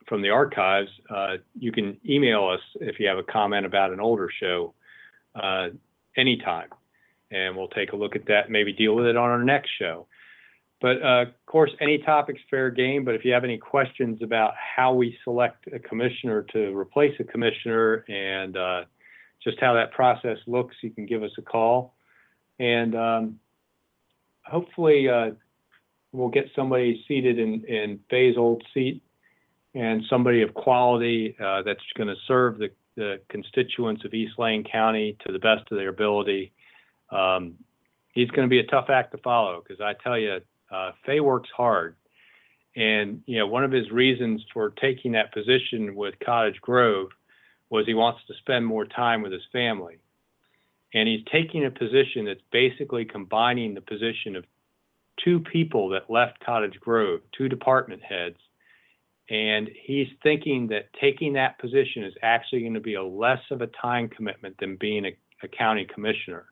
from 0.08 0.22
the 0.22 0.30
archives, 0.30 0.90
uh, 1.10 1.36
you 1.58 1.72
can 1.72 1.96
email 2.06 2.46
us 2.46 2.60
if 2.80 2.98
you 2.98 3.08
have 3.08 3.18
a 3.18 3.22
comment 3.22 3.64
about 3.64 3.92
an 3.92 4.00
older 4.00 4.28
show 4.40 4.74
uh, 5.34 5.68
anytime. 6.16 6.68
And 7.30 7.56
we'll 7.56 7.68
take 7.68 7.92
a 7.92 7.96
look 7.96 8.16
at 8.16 8.26
that, 8.26 8.50
maybe 8.50 8.72
deal 8.72 8.94
with 8.94 9.06
it 9.06 9.16
on 9.16 9.30
our 9.30 9.42
next 9.42 9.70
show. 9.78 10.06
But 10.80 11.02
uh, 11.02 11.22
of 11.22 11.46
course, 11.46 11.70
any 11.80 11.98
topic's 11.98 12.42
fair 12.50 12.70
game. 12.70 13.04
But 13.04 13.14
if 13.14 13.24
you 13.24 13.32
have 13.32 13.44
any 13.44 13.58
questions 13.58 14.20
about 14.22 14.54
how 14.56 14.92
we 14.92 15.16
select 15.24 15.66
a 15.72 15.78
commissioner 15.78 16.42
to 16.52 16.76
replace 16.76 17.14
a 17.20 17.24
commissioner 17.24 18.04
and 18.08 18.56
uh, 18.56 18.84
just 19.42 19.58
how 19.60 19.74
that 19.74 19.92
process 19.92 20.38
looks, 20.46 20.76
you 20.82 20.90
can 20.90 21.06
give 21.06 21.22
us 21.22 21.30
a 21.38 21.42
call. 21.42 21.94
And 22.58 22.94
um, 22.94 23.38
hopefully, 24.44 25.08
uh, 25.08 25.30
we'll 26.12 26.28
get 26.28 26.46
somebody 26.54 27.04
seated 27.08 27.38
in, 27.38 27.64
in 27.64 28.00
Faye's 28.08 28.36
old 28.36 28.62
seat 28.72 29.02
and 29.74 30.04
somebody 30.08 30.42
of 30.42 30.54
quality 30.54 31.36
uh, 31.44 31.62
that's 31.62 31.80
going 31.96 32.08
to 32.08 32.14
serve 32.26 32.58
the, 32.58 32.70
the 32.96 33.20
constituents 33.28 34.04
of 34.04 34.14
East 34.14 34.38
Lane 34.38 34.64
County 34.64 35.16
to 35.26 35.32
the 35.32 35.38
best 35.38 35.62
of 35.70 35.76
their 35.78 35.88
ability. 35.88 36.52
Um, 37.10 37.54
he's 38.12 38.30
going 38.30 38.48
to 38.48 38.50
be 38.50 38.60
a 38.60 38.66
tough 38.66 38.88
act 38.88 39.12
to 39.12 39.18
follow 39.18 39.62
because 39.66 39.80
I 39.80 39.94
tell 40.02 40.16
you, 40.16 40.40
uh, 40.74 40.92
Faye 41.06 41.20
works 41.20 41.48
hard. 41.56 41.96
And, 42.76 43.22
you 43.26 43.38
know, 43.38 43.46
one 43.46 43.64
of 43.64 43.70
his 43.70 43.90
reasons 43.90 44.44
for 44.52 44.70
taking 44.70 45.12
that 45.12 45.32
position 45.32 45.94
with 45.94 46.14
Cottage 46.24 46.60
Grove 46.60 47.10
was 47.70 47.86
he 47.86 47.94
wants 47.94 48.20
to 48.26 48.34
spend 48.40 48.66
more 48.66 48.84
time 48.84 49.22
with 49.22 49.32
his 49.32 49.46
family. 49.52 49.98
And 50.92 51.08
he's 51.08 51.24
taking 51.30 51.64
a 51.64 51.70
position 51.70 52.24
that's 52.24 52.40
basically 52.52 53.04
combining 53.04 53.74
the 53.74 53.80
position 53.80 54.36
of 54.36 54.44
two 55.24 55.40
people 55.40 55.88
that 55.90 56.10
left 56.10 56.44
Cottage 56.44 56.78
Grove, 56.80 57.20
two 57.36 57.48
department 57.48 58.02
heads, 58.02 58.36
and 59.30 59.70
he's 59.86 60.08
thinking 60.22 60.68
that 60.68 60.92
taking 61.00 61.32
that 61.34 61.58
position 61.58 62.04
is 62.04 62.12
actually 62.22 62.60
going 62.60 62.74
to 62.74 62.80
be 62.80 62.94
a 62.94 63.02
less 63.02 63.40
of 63.50 63.62
a 63.62 63.68
time 63.68 64.08
commitment 64.08 64.56
than 64.58 64.76
being 64.76 65.06
a, 65.06 65.16
a 65.42 65.48
county 65.48 65.86
commissioner. 65.86 66.46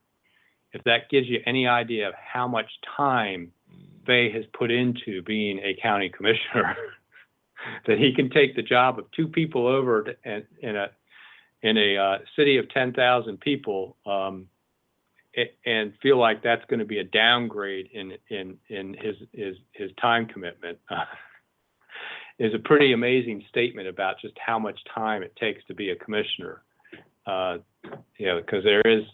If 0.72 0.82
that 0.84 1.10
gives 1.10 1.28
you 1.28 1.40
any 1.44 1.66
idea 1.66 2.08
of 2.08 2.14
how 2.14 2.48
much 2.48 2.70
time 2.96 3.52
Faye 4.06 4.30
has 4.32 4.44
put 4.56 4.70
into 4.70 5.22
being 5.22 5.58
a 5.58 5.76
county 5.80 6.08
commissioner, 6.08 6.76
that 7.86 7.98
he 7.98 8.14
can 8.14 8.30
take 8.30 8.56
the 8.56 8.62
job 8.62 8.98
of 8.98 9.10
two 9.12 9.28
people 9.28 9.66
over 9.66 10.02
to, 10.04 10.16
in, 10.24 10.44
in 10.60 10.76
a 10.76 10.86
in 11.62 11.78
a 11.78 11.96
uh, 11.96 12.18
city 12.34 12.56
of 12.56 12.68
10,000 12.70 13.38
people 13.40 13.96
um, 14.04 14.48
and 15.64 15.92
feel 16.02 16.18
like 16.18 16.42
that's 16.42 16.64
going 16.64 16.80
to 16.80 16.84
be 16.84 16.98
a 16.98 17.04
downgrade 17.04 17.88
in 17.92 18.12
in 18.28 18.58
in 18.68 18.94
his 18.94 19.16
his 19.32 19.56
his 19.72 19.90
time 20.00 20.26
commitment. 20.26 20.78
is 22.38 22.54
a 22.54 22.58
pretty 22.58 22.92
amazing 22.92 23.44
statement 23.48 23.86
about 23.86 24.20
just 24.20 24.34
how 24.44 24.58
much 24.58 24.78
time 24.92 25.22
it 25.22 25.34
takes 25.36 25.64
to 25.66 25.74
be 25.74 25.90
a 25.90 25.96
commissioner. 25.96 26.62
Uh, 27.26 27.58
you 28.18 28.26
know, 28.26 28.40
because 28.40 28.64
there 28.64 28.80
is, 28.80 29.04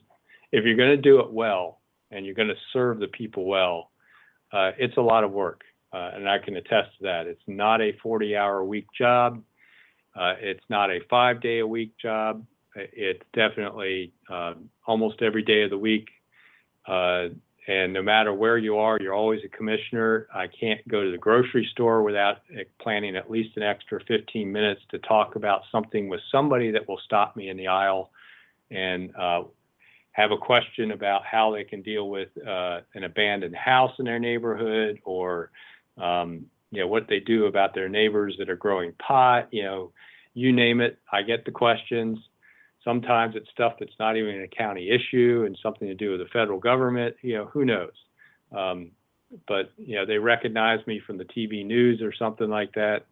if 0.52 0.64
you're 0.64 0.76
going 0.76 0.90
to 0.90 0.96
do 0.96 1.20
it 1.20 1.30
well 1.30 1.80
and 2.10 2.24
you're 2.24 2.34
going 2.34 2.48
to 2.48 2.54
serve 2.72 3.00
the 3.00 3.08
people 3.08 3.44
well, 3.44 3.90
uh, 4.52 4.72
it's 4.78 4.96
a 4.96 5.02
lot 5.02 5.24
of 5.24 5.32
work. 5.32 5.62
Uh, 5.92 6.10
and 6.14 6.28
I 6.28 6.38
can 6.38 6.56
attest 6.56 6.90
to 6.98 7.04
that. 7.04 7.26
It's 7.26 7.40
not 7.46 7.80
a 7.80 7.92
40 8.02 8.36
hour 8.36 8.58
a 8.58 8.64
week 8.64 8.86
job. 8.96 9.42
Uh, 10.14 10.34
it's 10.40 10.64
not 10.68 10.90
a 10.90 11.00
five 11.08 11.40
day 11.40 11.60
a 11.60 11.66
week 11.66 11.92
job. 12.00 12.44
It's 12.74 13.22
definitely 13.34 14.12
um, 14.28 14.68
almost 14.86 15.22
every 15.22 15.42
day 15.42 15.62
of 15.62 15.70
the 15.70 15.78
week. 15.78 16.08
Uh, 16.86 17.28
and 17.66 17.92
no 17.92 18.02
matter 18.02 18.32
where 18.32 18.56
you 18.56 18.78
are, 18.78 18.98
you're 19.00 19.14
always 19.14 19.40
a 19.44 19.48
commissioner. 19.48 20.26
I 20.34 20.46
can't 20.46 20.86
go 20.88 21.04
to 21.04 21.10
the 21.10 21.18
grocery 21.18 21.68
store 21.72 22.02
without 22.02 22.38
eh, 22.56 22.64
planning 22.80 23.14
at 23.14 23.30
least 23.30 23.56
an 23.56 23.62
extra 23.62 24.00
15 24.08 24.50
minutes 24.50 24.80
to 24.90 24.98
talk 24.98 25.36
about 25.36 25.62
something 25.70 26.08
with 26.08 26.20
somebody 26.32 26.70
that 26.70 26.88
will 26.88 27.00
stop 27.04 27.36
me 27.36 27.50
in 27.50 27.56
the 27.56 27.66
aisle 27.66 28.10
and 28.70 29.14
uh, 29.16 29.42
have 30.18 30.32
a 30.32 30.36
question 30.36 30.90
about 30.90 31.24
how 31.24 31.52
they 31.52 31.62
can 31.62 31.80
deal 31.80 32.08
with 32.08 32.28
uh, 32.44 32.80
an 32.94 33.04
abandoned 33.04 33.54
house 33.54 33.92
in 34.00 34.04
their 34.04 34.18
neighborhood 34.18 34.98
or 35.04 35.52
um, 35.96 36.44
you 36.72 36.80
know 36.80 36.88
what 36.88 37.06
they 37.08 37.20
do 37.20 37.46
about 37.46 37.72
their 37.72 37.88
neighbors 37.88 38.34
that 38.40 38.50
are 38.50 38.56
growing 38.56 38.92
pot. 38.94 39.46
You 39.52 39.62
know, 39.62 39.92
you 40.34 40.52
name 40.52 40.80
it. 40.80 40.98
I 41.12 41.22
get 41.22 41.44
the 41.44 41.52
questions. 41.52 42.18
Sometimes 42.82 43.36
it's 43.36 43.48
stuff 43.50 43.74
that's 43.78 43.92
not 44.00 44.16
even 44.16 44.42
a 44.42 44.48
county 44.48 44.90
issue 44.90 45.44
and 45.46 45.56
something 45.62 45.86
to 45.86 45.94
do 45.94 46.10
with 46.10 46.20
the 46.20 46.26
federal 46.32 46.58
government. 46.58 47.14
You 47.22 47.36
know, 47.36 47.44
who 47.44 47.64
knows? 47.64 47.92
Um, 48.50 48.90
but 49.46 49.70
you 49.76 49.94
know, 49.94 50.04
they 50.04 50.18
recognize 50.18 50.84
me 50.88 51.00
from 51.06 51.16
the 51.16 51.26
TV 51.26 51.64
news 51.64 52.02
or 52.02 52.12
something 52.12 52.50
like 52.50 52.72
that, 52.72 53.06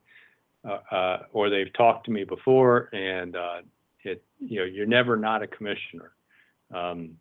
uh, 0.68 0.78
uh, 0.90 1.22
or 1.32 1.50
they've 1.50 1.72
talked 1.72 2.06
to 2.06 2.10
me 2.10 2.24
before, 2.24 2.88
and 2.92 3.36
uh, 3.36 3.60
it 4.02 4.24
you 4.40 4.58
know, 4.58 4.66
you're 4.66 4.86
never 4.86 5.16
not 5.16 5.44
a 5.44 5.46
commissioner. 5.46 6.10
Um, 6.74 7.16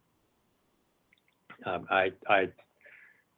um, 1.65 1.87
I 1.89 2.11
I 2.27 2.49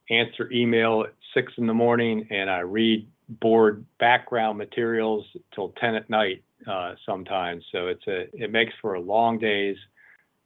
answer 0.09 0.51
email 0.51 1.03
at 1.03 1.13
six 1.33 1.51
in 1.57 1.67
the 1.67 1.73
morning, 1.73 2.27
and 2.29 2.49
I 2.49 2.59
read 2.59 3.07
board 3.29 3.85
background 3.99 4.57
materials 4.57 5.25
till 5.53 5.69
10 5.79 5.95
at 5.95 6.09
night 6.09 6.43
uh, 6.65 6.95
sometimes. 7.05 7.63
So 7.71 7.87
it's 7.87 8.05
a 8.07 8.27
it 8.33 8.51
makes 8.51 8.73
for 8.81 8.99
long 8.99 9.37
days. 9.37 9.77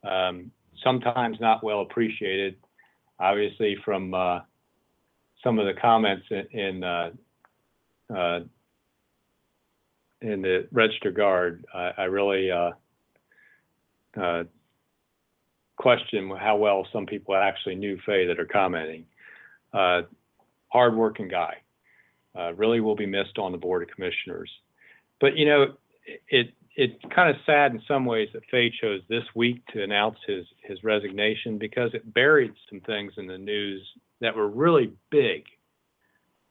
Um, 0.03 0.51
sometimes 0.83 1.37
not 1.39 1.63
well 1.63 1.81
appreciated, 1.81 2.55
obviously 3.19 3.77
from 3.85 4.13
uh, 4.13 4.39
some 5.43 5.59
of 5.59 5.65
the 5.65 5.79
comments 5.79 6.25
in 6.29 6.59
in, 6.59 6.83
uh, 6.83 7.11
uh, 8.13 8.39
in 10.21 10.41
the 10.41 10.67
Register 10.71 11.11
Guard. 11.11 11.65
I, 11.73 11.91
I 11.99 12.03
really 12.05 12.51
uh, 12.51 12.71
uh, 14.19 14.43
question 15.81 16.29
how 16.39 16.55
well 16.57 16.87
some 16.93 17.05
people 17.05 17.35
actually 17.35 17.75
knew 17.75 17.97
Faye 18.05 18.27
that 18.27 18.39
are 18.39 18.45
commenting. 18.45 19.05
Uh, 19.73 20.03
hardworking 20.67 21.27
guy. 21.27 21.55
Uh, 22.37 22.53
really 22.53 22.79
will 22.79 22.95
be 22.95 23.05
missed 23.05 23.37
on 23.37 23.51
the 23.51 23.57
Board 23.57 23.83
of 23.83 23.89
Commissioners. 23.93 24.49
But, 25.19 25.35
you 25.35 25.45
know, 25.45 25.73
it 26.29 26.53
it's 26.77 26.93
kind 27.13 27.29
of 27.29 27.35
sad 27.45 27.73
in 27.73 27.81
some 27.85 28.05
ways 28.05 28.29
that 28.31 28.43
Faye 28.49 28.71
chose 28.81 29.01
this 29.09 29.25
week 29.35 29.65
to 29.73 29.83
announce 29.83 30.17
his 30.25 30.45
his 30.63 30.81
resignation 30.83 31.57
because 31.57 31.93
it 31.93 32.13
buried 32.13 32.53
some 32.69 32.79
things 32.81 33.11
in 33.17 33.27
the 33.27 33.37
news 33.37 33.85
that 34.21 34.35
were 34.35 34.47
really 34.47 34.93
big. 35.09 35.43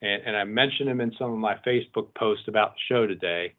And, 0.03 0.23
and 0.27 0.37
I 0.37 0.45
mentioned 0.45 0.89
them 0.91 1.01
in 1.01 1.13
some 1.19 1.33
of 1.33 1.39
my 1.39 1.57
Facebook 1.67 2.15
posts 2.15 2.49
about 2.49 2.75
the 2.75 2.81
show 2.95 3.07
today. 3.07 3.55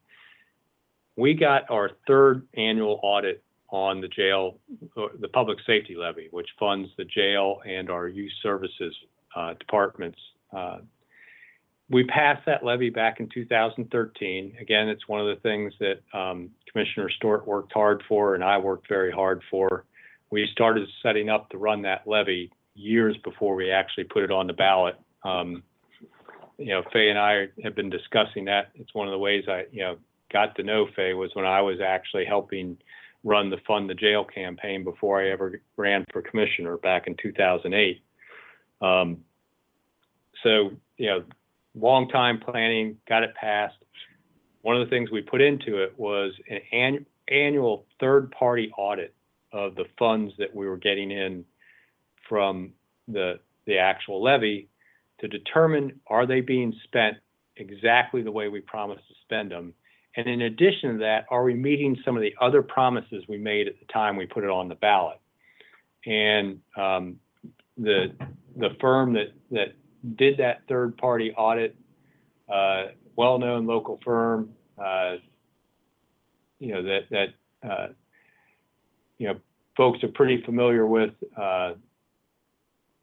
We 1.16 1.34
got 1.34 1.70
our 1.70 1.92
third 2.08 2.48
annual 2.56 3.00
audit 3.02 3.44
on 3.72 4.02
the 4.02 4.08
jail, 4.10 4.58
the 4.96 5.30
public 5.30 5.58
safety 5.66 5.96
levy, 5.96 6.28
which 6.32 6.50
funds 6.60 6.90
the 6.98 7.06
jail 7.06 7.62
and 7.66 7.90
our 7.90 8.08
youth 8.08 8.32
services 8.44 8.94
uh, 9.36 9.54
departments. 9.56 10.20
Uh, 10.56 10.80
we 11.90 12.06
passed 12.06 12.46
that 12.46 12.64
levy 12.64 12.90
back 12.90 13.20
in 13.20 13.30
2013. 13.34 14.58
Again, 14.60 14.90
it's 14.90 15.08
one 15.08 15.22
of 15.22 15.28
the 15.28 15.42
things 15.42 15.74
that 15.80 16.02
um, 16.18 16.50
Commissioner 16.72 17.10
Stewart 17.10 17.48
worked 17.48 17.74
hard 17.74 18.04
for, 18.08 18.36
and 18.36 18.44
I 18.44 18.58
worked 18.58 18.88
very 18.88 19.12
hard 19.12 19.42
for. 19.50 19.86
we 20.30 20.48
started 20.52 20.88
setting 21.02 21.30
up 21.30 21.50
to 21.50 21.58
run 21.58 21.82
that 21.82 22.08
levy 22.08 22.52
years 22.76 23.18
before 23.24 23.56
we 23.56 23.72
actually 23.72 24.06
put 24.06 24.24
it 24.24 24.32
on 24.32 24.48
the 24.48 24.54
ballot. 24.54 24.96
Um, 25.24 25.64
you 26.58 26.68
know, 26.68 26.84
Faye 26.94 27.10
and 27.10 27.20
I 27.20 27.48
have 27.64 27.76
been 27.76 27.90
discussing 27.90 28.46
that. 28.46 28.70
It's 28.76 28.94
one 28.94 29.08
of 29.08 29.12
the 29.12 29.18
ways 29.18 29.46
I, 29.48 29.66
you 29.72 29.82
know, 29.82 29.98
got 30.32 30.56
to 30.56 30.64
know 30.64 30.88
Faye 30.96 31.14
was 31.14 31.32
when 31.34 31.46
I 31.46 31.62
was 31.62 31.80
actually 31.82 32.26
helping 32.26 32.78
run 33.24 33.50
the 33.50 33.58
Fund 33.68 33.90
the 33.90 33.94
Jail 33.94 34.24
campaign 34.24 34.84
before 34.84 35.22
I 35.22 35.30
ever 35.30 35.62
ran 35.78 36.06
for 36.12 36.22
commissioner 36.22 36.78
back 36.78 37.08
in 37.08 37.16
2008. 37.22 38.04
Um, 38.82 39.18
so, 40.44 40.72
you 40.98 41.08
know, 41.08 41.24
long 41.76 42.10
time 42.10 42.40
planning, 42.40 42.98
got 43.08 43.24
it 43.24 43.36
passed. 43.36 43.76
One 44.62 44.76
of 44.76 44.88
the 44.88 44.90
things 44.90 45.12
we 45.12 45.22
put 45.22 45.42
into 45.42 45.84
it 45.84 45.94
was 45.98 46.34
an 46.50 46.62
annu- 46.74 47.06
annual 47.30 47.86
third 48.00 48.32
party 48.32 48.72
audit 48.78 49.14
of 49.52 49.76
the 49.76 49.86
funds 50.00 50.34
that 50.38 50.56
we 50.56 50.68
were 50.68 50.78
getting 50.78 51.12
in 51.12 51.46
from 52.28 52.72
the, 53.08 53.40
the 53.66 53.78
actual 53.78 54.22
levy 54.22 54.70
to 55.20 55.28
determine 55.28 56.00
are 56.08 56.26
they 56.26 56.42
being 56.42 56.74
spent 56.84 57.18
exactly 57.58 58.24
the 58.24 58.32
way 58.32 58.48
we 58.48 58.62
promised 58.62 59.08
to 59.08 59.14
spend 59.24 59.52
them? 59.52 59.74
And 60.18 60.28
in 60.28 60.42
addition 60.42 60.94
to 60.94 60.98
that, 61.00 61.26
are 61.30 61.44
we 61.44 61.54
meeting 61.54 61.98
some 62.04 62.18
of 62.18 62.22
the 62.22 62.36
other 62.42 62.62
promises 62.62 63.24
we 63.30 63.38
made 63.38 63.68
at 63.68 63.80
the 63.80 63.86
time 63.86 64.18
we 64.18 64.26
put 64.26 64.44
it 64.44 64.50
on 64.50 64.68
the 64.68 64.76
ballot? 64.76 65.20
And 66.06 66.60
um, 66.76 67.18
the 67.78 68.14
the 68.58 68.70
firm 68.82 69.14
that 69.14 69.34
that 69.52 69.74
did 70.18 70.38
that 70.38 70.62
third 70.68 70.98
party 70.98 71.32
audit, 71.32 71.76
uh, 72.52 72.88
well 73.16 73.40
known 73.40 73.66
local 73.66 74.00
firm, 74.04 74.50
uh, 74.84 75.16
you 76.60 76.74
know 76.74 76.84
that 76.84 77.02
that 77.12 77.70
uh, 77.70 77.88
you 79.18 79.28
know 79.28 79.40
folks 79.78 80.04
are 80.04 80.10
pretty 80.10 80.42
familiar 80.44 80.86
with, 80.86 81.12
uh, 81.38 81.74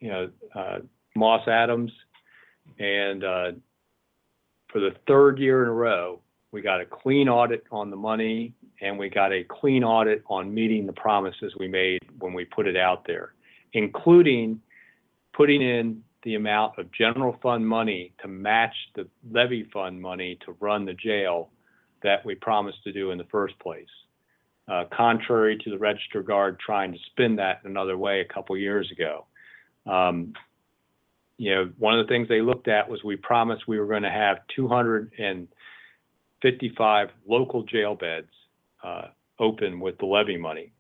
you 0.01 0.09
know 0.09 0.31
uh, 0.55 0.79
Moss 1.17 1.47
Adams, 1.49 1.93
and 2.79 3.25
uh, 3.25 3.53
for 4.69 4.81
the 4.81 4.95
third 5.07 5.39
year 5.39 5.63
in 5.63 5.69
a 5.69 5.73
row, 5.73 6.21
we 6.53 6.63
got 6.63 6.81
a 6.81 6.87
clean 6.87 7.29
audit 7.29 7.65
on 7.71 7.91
the 7.91 7.97
money 7.97 8.55
and 8.81 8.99
we 8.99 9.09
got 9.09 9.33
a 9.33 9.45
clean 9.45 9.85
audit 9.85 10.23
on 10.29 10.53
meeting 10.53 10.87
the 10.87 10.93
promises 10.93 11.53
we 11.59 11.69
made 11.69 12.01
when 12.19 12.33
we 12.33 12.45
put 12.45 12.67
it 12.67 12.77
out 12.77 13.05
there, 13.07 13.35
including 13.73 14.61
putting 15.35 15.63
in 15.63 16.03
the 16.23 16.35
amount 16.35 16.79
of 16.79 16.91
general 16.93 17.39
fund 17.43 17.67
money 17.67 18.13
to 18.23 18.29
match 18.29 18.75
the 18.95 19.07
levy 19.31 19.69
fund 19.73 20.01
money 20.01 20.39
to 20.45 20.57
run 20.61 20.85
the 20.85 20.95
jail 20.95 21.51
that 22.03 22.25
we 22.25 22.35
promised 22.35 22.83
to 22.85 22.93
do 22.93 23.11
in 23.11 23.19
the 23.19 23.27
first 23.31 23.59
place. 23.59 23.87
Uh, 24.69 24.85
contrary 24.95 25.57
to 25.57 25.71
the 25.71 25.79
register 25.79 26.23
guard 26.23 26.59
trying 26.61 26.93
to 26.93 26.99
spin 27.07 27.37
that 27.37 27.61
another 27.65 27.97
way 27.97 28.21
a 28.21 28.35
couple 28.35 28.57
years 28.57 28.91
ago. 28.93 29.27
Um, 29.87 30.35
you 31.39 31.55
know, 31.55 31.71
one 31.79 31.99
of 31.99 32.07
the 32.07 32.13
things 32.13 32.29
they 32.29 32.43
looked 32.43 32.69
at 32.69 32.89
was 32.89 33.03
we 33.05 33.17
promised 33.17 33.69
we 33.69 33.79
were 33.79 33.87
going 33.87 34.03
to 34.03 34.11
have 34.11 34.39
255 36.43 37.09
local 37.27 37.63
jail 37.65 37.95
beds 37.95 38.29
uh, 38.85 39.09
open 39.39 39.81
with 39.81 39.99
the 39.99 40.07
levy 40.07 40.37
money. 40.37 40.73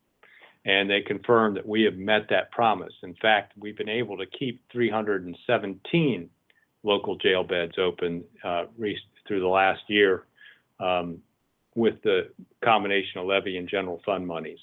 And 0.64 0.90
they 0.90 1.00
confirmed 1.00 1.56
that 1.56 1.66
we 1.66 1.82
have 1.82 1.94
met 1.94 2.28
that 2.30 2.50
promise. 2.50 2.92
In 3.02 3.14
fact, 3.14 3.52
we've 3.58 3.76
been 3.76 3.88
able 3.88 4.18
to 4.18 4.26
keep 4.26 4.60
317 4.72 6.30
local 6.82 7.16
jail 7.16 7.44
beds 7.44 7.74
open 7.78 8.24
uh, 8.44 8.64
through 9.26 9.40
the 9.40 9.46
last 9.46 9.80
year 9.88 10.24
um, 10.80 11.18
with 11.74 12.00
the 12.02 12.28
combination 12.62 13.20
of 13.20 13.26
levy 13.26 13.56
and 13.56 13.68
general 13.68 14.00
fund 14.04 14.26
monies. 14.26 14.58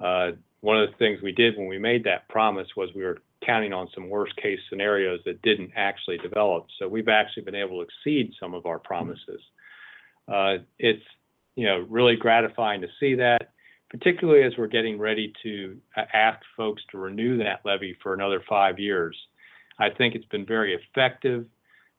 Uh, 0.00 0.30
one 0.60 0.80
of 0.80 0.90
the 0.90 0.96
things 0.96 1.20
we 1.22 1.32
did 1.32 1.56
when 1.56 1.68
we 1.68 1.78
made 1.78 2.04
that 2.04 2.28
promise 2.28 2.68
was 2.76 2.90
we 2.94 3.04
were 3.04 3.18
counting 3.44 3.72
on 3.72 3.88
some 3.94 4.08
worst 4.08 4.36
case 4.36 4.58
scenarios 4.68 5.20
that 5.24 5.42
didn't 5.42 5.70
actually 5.76 6.18
develop. 6.18 6.66
So 6.78 6.88
we've 6.88 7.08
actually 7.08 7.44
been 7.44 7.54
able 7.54 7.78
to 7.78 7.82
exceed 7.82 8.32
some 8.38 8.54
of 8.54 8.66
our 8.66 8.78
promises. 8.78 9.40
Uh, 10.30 10.58
it's 10.78 11.02
you 11.56 11.66
know 11.66 11.86
really 11.88 12.16
gratifying 12.16 12.80
to 12.80 12.88
see 13.00 13.14
that, 13.16 13.52
particularly 13.90 14.42
as 14.44 14.52
we're 14.58 14.66
getting 14.66 14.98
ready 14.98 15.32
to 15.42 15.78
uh, 15.96 16.02
ask 16.12 16.40
folks 16.56 16.82
to 16.90 16.98
renew 16.98 17.38
that 17.38 17.60
levy 17.64 17.96
for 18.02 18.14
another 18.14 18.42
five 18.48 18.78
years. 18.78 19.16
I 19.78 19.90
think 19.90 20.14
it's 20.14 20.26
been 20.26 20.46
very 20.46 20.74
effective. 20.74 21.46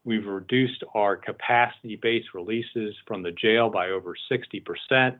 We've 0.03 0.25
reduced 0.25 0.83
our 0.95 1.15
capacity-based 1.15 2.33
releases 2.33 2.95
from 3.05 3.21
the 3.21 3.31
jail 3.31 3.69
by 3.69 3.89
over 3.89 4.15
60 4.29 4.59
percent. 4.61 5.19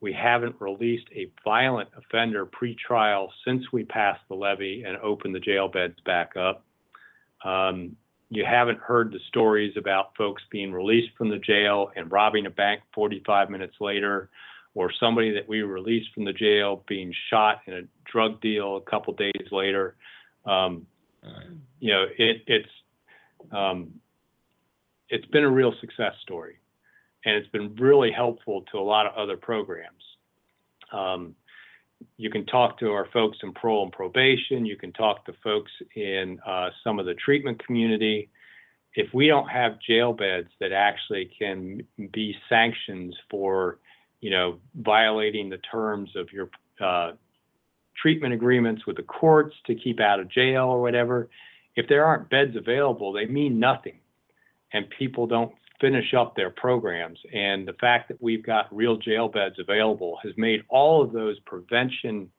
We 0.00 0.12
haven't 0.14 0.56
released 0.60 1.08
a 1.14 1.30
violent 1.44 1.90
offender 1.96 2.46
pretrial 2.46 3.28
since 3.46 3.70
we 3.70 3.84
passed 3.84 4.22
the 4.28 4.34
levy 4.34 4.82
and 4.86 4.96
opened 4.96 5.34
the 5.34 5.40
jail 5.40 5.68
beds 5.68 5.96
back 6.06 6.36
up. 6.36 6.64
Um, 7.44 7.96
you 8.30 8.44
haven't 8.44 8.78
heard 8.78 9.12
the 9.12 9.18
stories 9.28 9.74
about 9.76 10.16
folks 10.16 10.42
being 10.50 10.72
released 10.72 11.16
from 11.18 11.28
the 11.28 11.38
jail 11.38 11.90
and 11.96 12.10
robbing 12.10 12.46
a 12.46 12.50
bank 12.50 12.80
45 12.94 13.50
minutes 13.50 13.74
later, 13.80 14.30
or 14.74 14.92
somebody 15.00 15.32
that 15.32 15.48
we 15.48 15.62
released 15.62 16.14
from 16.14 16.24
the 16.24 16.32
jail 16.32 16.84
being 16.88 17.12
shot 17.28 17.60
in 17.66 17.74
a 17.74 17.82
drug 18.10 18.40
deal 18.40 18.76
a 18.76 18.80
couple 18.82 19.12
days 19.14 19.50
later. 19.50 19.96
Um, 20.46 20.86
you 21.80 21.92
know, 21.92 22.06
it, 22.16 22.42
it's 22.46 22.68
um, 23.52 23.90
it's 25.08 25.26
been 25.26 25.44
a 25.44 25.50
real 25.50 25.74
success 25.80 26.14
story 26.22 26.60
and 27.24 27.34
it's 27.34 27.48
been 27.48 27.74
really 27.76 28.12
helpful 28.12 28.64
to 28.72 28.78
a 28.78 28.80
lot 28.80 29.06
of 29.06 29.14
other 29.14 29.36
programs. 29.36 30.02
Um, 30.92 31.34
you 32.16 32.30
can 32.30 32.46
talk 32.46 32.78
to 32.78 32.92
our 32.92 33.06
folks 33.12 33.38
in 33.42 33.52
parole 33.52 33.84
and 33.84 33.92
probation. 33.92 34.66
You 34.66 34.76
can 34.76 34.92
talk 34.92 35.24
to 35.26 35.32
folks 35.42 35.70
in 35.94 36.38
uh, 36.46 36.70
some 36.84 36.98
of 36.98 37.06
the 37.06 37.14
treatment 37.14 37.64
community. 37.64 38.30
If 38.94 39.12
we 39.14 39.26
don't 39.26 39.48
have 39.48 39.80
jail 39.80 40.12
beds 40.12 40.48
that 40.60 40.72
actually 40.72 41.30
can 41.38 41.82
be 42.12 42.34
sanctions 42.48 43.14
for, 43.30 43.78
you 44.20 44.30
know, 44.30 44.58
violating 44.74 45.48
the 45.48 45.58
terms 45.58 46.10
of 46.16 46.32
your 46.32 46.50
uh, 46.80 47.12
treatment 48.00 48.34
agreements 48.34 48.86
with 48.86 48.96
the 48.96 49.02
courts 49.02 49.54
to 49.66 49.74
keep 49.74 50.00
out 50.00 50.20
of 50.20 50.30
jail 50.30 50.64
or 50.64 50.80
whatever, 50.80 51.28
if 51.76 51.88
there 51.88 52.04
aren't 52.04 52.28
beds 52.30 52.56
available, 52.56 53.12
they 53.12 53.26
mean 53.26 53.60
nothing, 53.60 53.98
and 54.72 54.86
people 54.98 55.26
don't 55.26 55.52
finish 55.80 56.14
up 56.14 56.36
their 56.36 56.50
programs. 56.50 57.18
And 57.32 57.66
the 57.66 57.72
fact 57.74 58.08
that 58.08 58.22
we've 58.22 58.44
got 58.44 58.74
real 58.74 58.96
jail 58.96 59.28
beds 59.28 59.56
available 59.58 60.18
has 60.22 60.32
made 60.36 60.62
all 60.68 61.02
of 61.02 61.12
those 61.12 61.38
prevention 61.40 62.30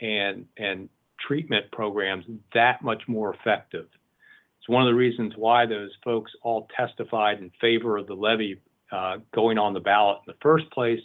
and 0.00 0.46
and 0.56 0.88
treatment 1.26 1.70
programs 1.72 2.24
that 2.54 2.82
much 2.82 3.02
more 3.08 3.34
effective. 3.34 3.86
It's 4.60 4.68
one 4.68 4.82
of 4.82 4.88
the 4.88 4.94
reasons 4.94 5.34
why 5.36 5.66
those 5.66 5.90
folks 6.04 6.30
all 6.42 6.68
testified 6.76 7.40
in 7.40 7.50
favor 7.60 7.96
of 7.96 8.06
the 8.06 8.14
levy 8.14 8.60
uh, 8.92 9.18
going 9.34 9.58
on 9.58 9.74
the 9.74 9.80
ballot 9.80 10.18
in 10.26 10.32
the 10.32 10.38
first 10.40 10.70
place 10.70 11.00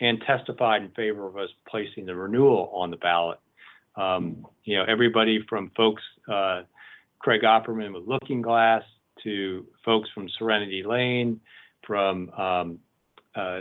and 0.00 0.22
testified 0.26 0.82
in 0.82 0.90
favor 0.90 1.26
of 1.26 1.36
us 1.36 1.50
placing 1.68 2.06
the 2.06 2.14
renewal 2.14 2.70
on 2.72 2.90
the 2.90 2.96
ballot. 2.96 3.38
Um, 3.96 4.46
you 4.64 4.76
know, 4.76 4.84
everybody 4.86 5.44
from 5.48 5.72
folks, 5.76 6.02
uh, 6.30 6.62
Craig 7.18 7.42
Opperman 7.42 7.92
with 7.92 8.04
Looking 8.06 8.42
Glass, 8.42 8.82
to 9.24 9.66
folks 9.84 10.08
from 10.14 10.28
Serenity 10.38 10.82
Lane, 10.82 11.40
from 11.86 12.30
um, 12.30 12.78
uh, 13.34 13.60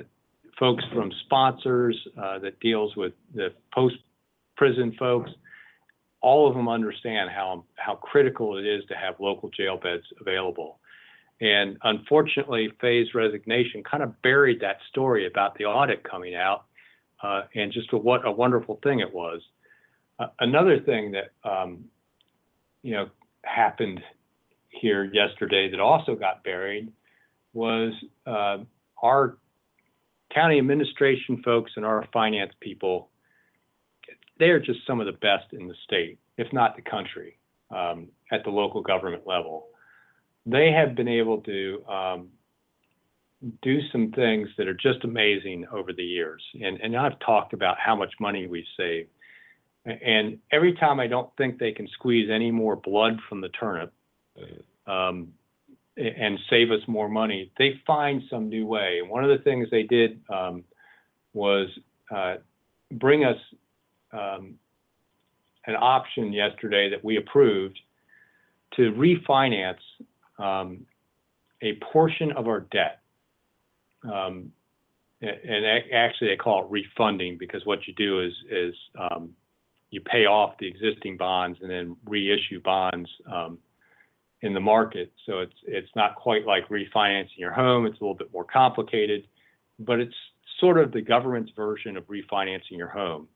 folks 0.59 0.83
from 0.93 1.11
sponsors 1.25 1.97
uh, 2.21 2.39
that 2.39 2.59
deals 2.59 2.95
with 2.95 3.13
the 3.33 3.53
post-prison 3.73 4.95
folks. 4.97 5.31
All 6.21 6.47
of 6.47 6.55
them 6.55 6.67
understand 6.67 7.29
how 7.29 7.63
how 7.75 7.95
critical 7.95 8.57
it 8.57 8.65
is 8.65 8.83
to 8.89 8.95
have 8.95 9.19
local 9.19 9.49
jail 9.49 9.77
beds 9.77 10.03
available. 10.19 10.79
And 11.39 11.77
unfortunately, 11.83 12.69
Faye's 12.81 13.13
resignation 13.13 13.83
kind 13.83 14.01
of 14.01 14.19
buried 14.23 14.59
that 14.61 14.77
story 14.89 15.27
about 15.27 15.55
the 15.57 15.65
audit 15.65 16.03
coming 16.03 16.33
out, 16.33 16.65
uh, 17.21 17.43
and 17.53 17.71
just 17.71 17.93
what 17.93 18.25
a 18.25 18.31
wonderful 18.31 18.79
thing 18.83 18.99
it 18.99 19.13
was. 19.13 19.41
Uh, 20.19 20.27
another 20.39 20.79
thing 20.79 21.11
that 21.11 21.31
um, 21.47 21.85
you 22.81 22.93
know 22.93 23.09
happened 23.43 24.01
here 24.81 25.03
yesterday 25.03 25.69
that 25.71 25.79
also 25.79 26.15
got 26.15 26.43
buried 26.43 26.91
was 27.53 27.93
uh, 28.25 28.57
our 29.01 29.37
county 30.33 30.57
administration 30.57 31.41
folks 31.43 31.71
and 31.75 31.85
our 31.85 32.05
finance 32.13 32.53
people. 32.59 33.09
They 34.39 34.49
are 34.49 34.59
just 34.59 34.79
some 34.85 34.99
of 34.99 35.05
the 35.05 35.13
best 35.13 35.45
in 35.53 35.67
the 35.67 35.73
state, 35.83 36.19
if 36.37 36.51
not 36.53 36.75
the 36.75 36.81
country, 36.83 37.37
um, 37.71 38.07
at 38.31 38.43
the 38.43 38.51
local 38.51 38.81
government 38.81 39.23
level. 39.25 39.67
They 40.45 40.71
have 40.71 40.95
been 40.95 41.07
able 41.07 41.41
to 41.41 41.83
um, 41.87 42.27
do 43.61 43.79
some 43.91 44.11
things 44.11 44.49
that 44.57 44.67
are 44.67 44.73
just 44.73 45.03
amazing 45.03 45.65
over 45.71 45.93
the 45.93 46.03
years. 46.03 46.43
And, 46.61 46.79
and 46.81 46.95
I've 46.95 47.19
talked 47.19 47.53
about 47.53 47.77
how 47.79 47.95
much 47.95 48.13
money 48.19 48.47
we've 48.47 48.63
saved. 48.77 49.09
And 49.85 50.39
every 50.51 50.73
time 50.73 50.99
I 50.99 51.07
don't 51.07 51.29
think 51.37 51.59
they 51.59 51.71
can 51.71 51.87
squeeze 51.89 52.29
any 52.29 52.51
more 52.51 52.75
blood 52.75 53.19
from 53.29 53.41
the 53.41 53.49
turnip, 53.49 53.93
um, 54.87 55.33
and 55.97 56.39
save 56.49 56.71
us 56.71 56.81
more 56.87 57.09
money, 57.09 57.51
they 57.57 57.81
find 57.85 58.21
some 58.29 58.49
new 58.49 58.65
way. 58.65 58.99
And 59.01 59.09
one 59.09 59.23
of 59.23 59.29
the 59.35 59.43
things 59.43 59.67
they 59.71 59.83
did 59.83 60.21
um, 60.29 60.63
was 61.33 61.67
uh, 62.15 62.35
bring 62.91 63.25
us 63.25 63.37
um, 64.11 64.55
an 65.65 65.75
option 65.75 66.31
yesterday 66.31 66.89
that 66.89 67.03
we 67.03 67.17
approved 67.17 67.79
to 68.75 68.91
refinance 68.91 69.79
um, 70.37 70.85
a 71.61 71.73
portion 71.91 72.31
of 72.33 72.47
our 72.47 72.61
debt. 72.61 72.99
Um, 74.03 74.51
and 75.19 75.65
actually, 75.93 76.29
they 76.29 76.35
call 76.35 76.65
it 76.65 76.69
refunding 76.69 77.37
because 77.39 77.65
what 77.65 77.87
you 77.87 77.93
do 77.95 78.21
is 78.21 78.33
is 78.51 78.75
um, 78.99 79.31
you 79.89 79.99
pay 79.99 80.25
off 80.27 80.53
the 80.59 80.67
existing 80.67 81.17
bonds 81.17 81.57
and 81.61 81.71
then 81.71 81.95
reissue 82.05 82.61
bonds 82.61 83.09
um, 83.31 83.57
in 84.41 84.53
the 84.53 84.59
market. 84.59 85.11
So 85.25 85.39
it's 85.39 85.55
it's 85.63 85.89
not 85.95 86.15
quite 86.15 86.45
like 86.45 86.67
refinancing 86.69 87.37
your 87.37 87.51
home. 87.51 87.85
It's 87.85 87.99
a 87.99 88.03
little 88.03 88.15
bit 88.15 88.31
more 88.31 88.45
complicated, 88.45 89.27
but 89.79 89.99
it's 89.99 90.15
sort 90.59 90.77
of 90.77 90.91
the 90.91 91.01
government's 91.01 91.51
version 91.55 91.97
of 91.97 92.05
refinancing 92.07 92.77
your 92.77 92.89
home. 92.89 93.27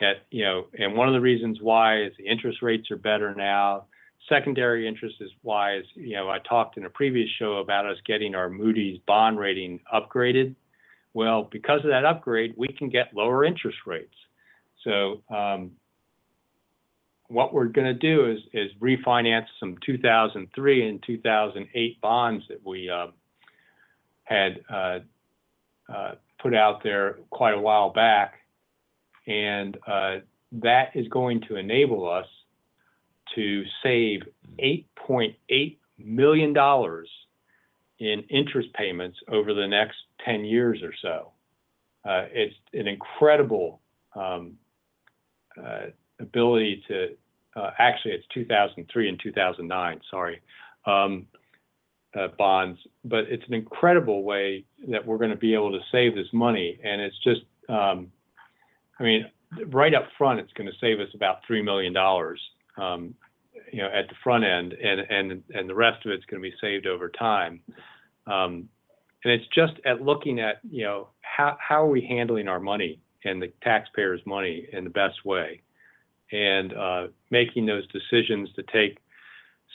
At 0.00 0.16
you 0.30 0.44
know, 0.44 0.66
and 0.78 0.96
one 0.96 1.08
of 1.08 1.14
the 1.14 1.20
reasons 1.20 1.58
why 1.60 2.02
is 2.02 2.12
the 2.18 2.26
interest 2.26 2.62
rates 2.62 2.90
are 2.90 2.96
better 2.96 3.34
now. 3.34 3.84
Secondary 4.28 4.86
interest 4.86 5.16
is 5.20 5.30
why 5.42 5.76
is 5.76 5.84
you 5.94 6.16
know 6.16 6.28
I 6.28 6.38
talked 6.38 6.76
in 6.76 6.84
a 6.84 6.90
previous 6.90 7.28
show 7.38 7.58
about 7.58 7.86
us 7.86 7.98
getting 8.04 8.34
our 8.34 8.48
Moody's 8.48 9.00
bond 9.06 9.38
rating 9.38 9.80
upgraded. 9.92 10.56
Well, 11.14 11.48
because 11.52 11.80
of 11.84 11.90
that 11.90 12.04
upgrade, 12.04 12.54
we 12.56 12.68
can 12.68 12.88
get 12.88 13.14
lower 13.14 13.44
interest 13.44 13.78
rates. 13.86 14.14
So 14.82 15.22
um, 15.32 15.72
what 17.28 17.54
we're 17.54 17.66
going 17.66 17.86
to 17.86 17.94
do 17.94 18.30
is 18.30 18.38
is 18.52 18.70
refinance 18.80 19.46
some 19.58 19.76
2003 19.84 20.88
and 20.88 21.02
2008 21.06 22.00
bonds 22.00 22.44
that 22.48 22.64
we 22.64 22.90
um, 22.90 23.12
had 24.24 24.60
uh, 24.72 24.98
uh, 25.92 26.14
put 26.40 26.54
out 26.54 26.82
there 26.82 27.18
quite 27.30 27.54
a 27.54 27.60
while 27.60 27.90
back, 27.90 28.34
and 29.26 29.76
uh, 29.86 30.16
that 30.52 30.90
is 30.94 31.08
going 31.08 31.40
to 31.48 31.56
enable 31.56 32.08
us 32.08 32.26
to 33.34 33.64
save 33.82 34.22
8.8 34.58 35.76
million 35.98 36.52
dollars 36.52 37.08
in 37.98 38.24
interest 38.30 38.68
payments 38.74 39.16
over 39.28 39.54
the 39.54 39.66
next 39.66 39.96
10 40.24 40.44
years 40.44 40.82
or 40.82 40.92
so. 41.00 41.30
Uh, 42.04 42.26
it's 42.32 42.54
an 42.72 42.88
incredible 42.88 43.80
um, 44.16 44.54
uh, 45.56 45.86
ability 46.20 46.82
to 46.88 47.08
uh, 47.56 47.70
actually 47.78 48.12
it's 48.12 48.26
2003 48.32 49.08
and 49.08 49.20
2009 49.22 50.00
sorry 50.10 50.40
um, 50.86 51.26
uh, 52.18 52.28
bonds 52.38 52.78
but 53.04 53.24
it's 53.28 53.44
an 53.48 53.54
incredible 53.54 54.22
way 54.22 54.64
that 54.88 55.04
we're 55.04 55.18
going 55.18 55.30
to 55.30 55.36
be 55.36 55.54
able 55.54 55.72
to 55.72 55.80
save 55.90 56.14
this 56.14 56.26
money 56.32 56.78
and 56.84 57.00
it's 57.00 57.18
just 57.22 57.42
um, 57.68 58.10
i 58.98 59.02
mean 59.02 59.24
right 59.68 59.94
up 59.94 60.04
front 60.16 60.40
it's 60.40 60.52
going 60.54 60.66
to 60.66 60.76
save 60.80 61.00
us 61.00 61.08
about 61.14 61.38
$3 61.48 61.64
million 61.64 61.96
um, 62.78 63.14
you 63.72 63.78
know 63.78 63.88
at 63.88 64.08
the 64.08 64.14
front 64.22 64.44
end 64.44 64.74
and 64.74 65.00
and 65.00 65.42
and 65.54 65.68
the 65.68 65.74
rest 65.74 66.04
of 66.04 66.12
it's 66.12 66.24
going 66.26 66.42
to 66.42 66.48
be 66.48 66.54
saved 66.60 66.86
over 66.86 67.08
time 67.08 67.60
um, 68.26 68.68
and 69.24 69.32
it's 69.32 69.46
just 69.54 69.74
at 69.84 70.02
looking 70.02 70.40
at 70.40 70.60
you 70.70 70.84
know 70.84 71.08
how 71.22 71.56
how 71.60 71.82
are 71.82 71.88
we 71.88 72.04
handling 72.06 72.48
our 72.48 72.60
money 72.60 73.00
and 73.24 73.40
the 73.40 73.52
taxpayers 73.62 74.20
money 74.26 74.68
in 74.72 74.84
the 74.84 74.90
best 74.90 75.24
way 75.24 75.60
and 76.32 76.72
uh, 76.72 77.06
making 77.30 77.66
those 77.66 77.84
decisions 77.88 78.48
to 78.56 78.62
take 78.72 78.98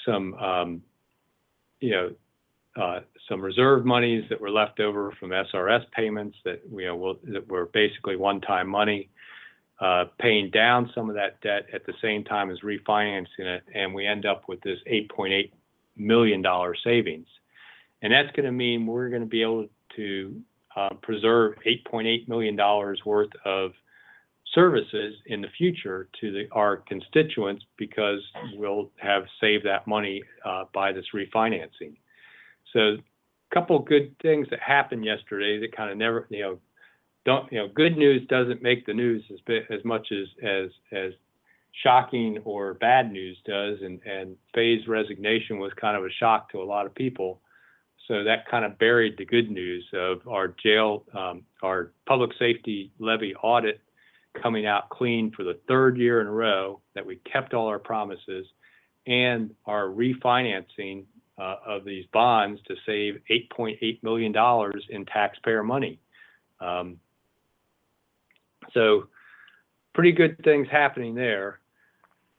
some, 0.06 0.34
um, 0.36 0.82
you 1.80 1.92
know, 1.92 2.12
uh, 2.76 3.00
some 3.30 3.42
reserve 3.42 3.86
monies 3.86 4.24
that 4.30 4.40
were 4.40 4.52
left 4.52 4.80
over 4.80 5.12
from 5.20 5.30
SRS 5.30 5.90
payments 5.92 6.38
that 6.46 6.62
you 6.72 6.86
know 6.86 6.96
will, 6.96 7.20
that 7.24 7.48
were 7.48 7.66
basically 7.74 8.16
one-time 8.16 8.68
money, 8.68 9.10
uh, 9.80 10.06
paying 10.20 10.50
down 10.52 10.90
some 10.94 11.10
of 11.10 11.16
that 11.16 11.42
debt 11.42 11.66
at 11.74 11.86
the 11.86 11.94
same 12.02 12.24
time 12.24 12.52
as 12.52 12.60
refinancing 12.60 13.26
it, 13.40 13.64
and 13.74 13.94
we 13.94 14.06
end 14.06 14.26
up 14.26 14.44
with 14.48 14.62
this 14.62 14.78
8.8 14.92 15.52
million 15.96 16.42
dollar 16.42 16.76
savings, 16.84 17.28
and 18.02 18.14
that's 18.14 18.36
going 18.36 18.46
to 18.46 18.52
mean 18.52 18.86
we're 18.86 19.10
going 19.10 19.24
to 19.24 19.28
be 19.28 19.42
able 19.42 19.68
to 19.96 20.40
uh, 20.76 20.90
preserve 21.02 21.56
8.8 21.66 22.28
million 22.28 22.56
dollars 22.56 23.02
worth 23.06 23.32
of 23.44 23.72
services 24.58 25.14
in 25.28 25.40
the 25.40 25.48
future 25.56 26.10
to 26.20 26.32
the, 26.32 26.46
our 26.52 26.78
constituents 26.78 27.64
because 27.78 28.20
we'll 28.56 28.90
have 28.98 29.22
saved 29.40 29.64
that 29.64 29.86
money 29.86 30.24
uh, 30.44 30.64
by 30.74 30.92
this 30.92 31.06
refinancing. 31.14 31.96
So, 32.74 32.80
a 32.80 33.54
couple 33.54 33.78
good 33.80 34.16
things 34.20 34.48
that 34.50 34.60
happened 34.60 35.06
yesterday 35.06 35.60
that 35.60 35.78
kind 35.78 35.92
of 35.92 35.98
never, 35.98 36.26
you 36.32 36.42
know, 36.42 36.60
don't, 37.24 37.52
you 37.52 37.60
know, 37.60 37.68
good 37.68 37.98
news 37.98 38.28
doesn't 38.30 38.64
make 38.64 38.86
the 38.88 38.94
news 38.96 39.24
as 39.32 39.40
as 39.70 39.86
much 39.86 40.08
as 40.12 40.28
as 40.44 40.70
as 40.92 41.14
shocking 41.84 42.40
or 42.44 42.74
bad 42.74 43.12
news 43.12 43.38
does, 43.46 43.78
and 43.84 44.02
and 44.06 44.36
Faye's 44.56 44.88
resignation 44.88 45.60
was 45.60 45.72
kind 45.80 45.96
of 45.96 46.04
a 46.04 46.10
shock 46.20 46.52
to 46.52 46.62
a 46.62 46.66
lot 46.66 46.88
of 46.88 46.96
people. 46.96 47.42
So 48.08 48.24
that 48.24 48.50
kind 48.50 48.66
of 48.66 48.80
buried 48.80 49.18
the 49.18 49.26
good 49.26 49.52
news 49.52 49.86
of 49.94 50.28
our 50.28 50.56
jail, 50.64 51.04
um, 51.14 51.44
our 51.62 51.92
public 52.08 52.32
safety 52.40 52.92
levy 53.00 53.36
audit 53.36 53.82
coming 54.42 54.66
out 54.66 54.90
clean 54.90 55.32
for 55.32 55.44
the 55.44 55.60
third 55.68 55.98
year 55.98 56.22
in 56.22 56.28
a 56.28 56.32
row 56.32 56.82
that 56.96 57.06
we 57.06 57.18
kept 57.32 57.54
all 57.54 57.68
our 57.68 57.80
promises 57.80 58.46
and 59.06 59.54
our 59.66 59.86
refinancing 59.86 61.06
uh, 61.38 61.56
of 61.66 61.86
these 61.86 62.06
bonds 62.12 62.60
to 62.68 62.76
save 62.86 63.20
$8.8 63.30 64.04
million 64.04 64.34
in 64.90 65.06
taxpayer 65.06 65.64
money. 65.64 66.00
Um, 66.60 67.00
so, 68.74 69.08
pretty 69.94 70.12
good 70.12 70.44
things 70.44 70.68
happening 70.70 71.16
there. 71.16 71.60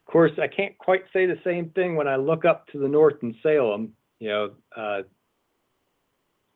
Of 0.07 0.13
course, 0.13 0.33
I 0.41 0.47
can't 0.47 0.77
quite 0.79 1.05
say 1.13 1.27
the 1.27 1.39
same 1.45 1.71
thing 1.71 1.97
when 1.97 2.09
I 2.09 2.17
look 2.17 2.45
up 2.45 2.67
to 2.69 2.79
the 2.79 2.89
north 2.89 3.17
in 3.23 3.37
Salem. 3.43 3.93
You 4.19 4.29
know, 4.29 4.51
uh, 4.77 5.03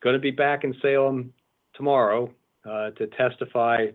going 0.02 0.14
to 0.14 0.20
be 0.20 0.31
back 0.31 0.64
in 0.64 0.74
Salem 0.83 1.33
tomorrow 1.74 2.31
uh, 2.68 2.90
to 2.90 3.07
testify 3.09 3.87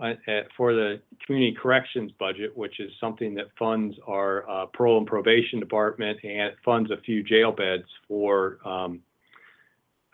uh, 0.00 0.14
uh, 0.30 0.42
for 0.56 0.72
the 0.72 1.00
community 1.24 1.56
corrections 1.60 2.12
budget, 2.18 2.56
which 2.56 2.80
is 2.80 2.90
something 3.00 3.34
that 3.34 3.46
funds 3.58 3.96
our 4.06 4.48
uh, 4.48 4.66
parole 4.66 4.98
and 4.98 5.06
probation 5.06 5.60
department 5.60 6.18
and 6.22 6.52
funds 6.64 6.90
a 6.90 6.96
few 6.98 7.22
jail 7.22 7.52
beds 7.52 7.84
for 8.06 8.58
um, 8.64 9.00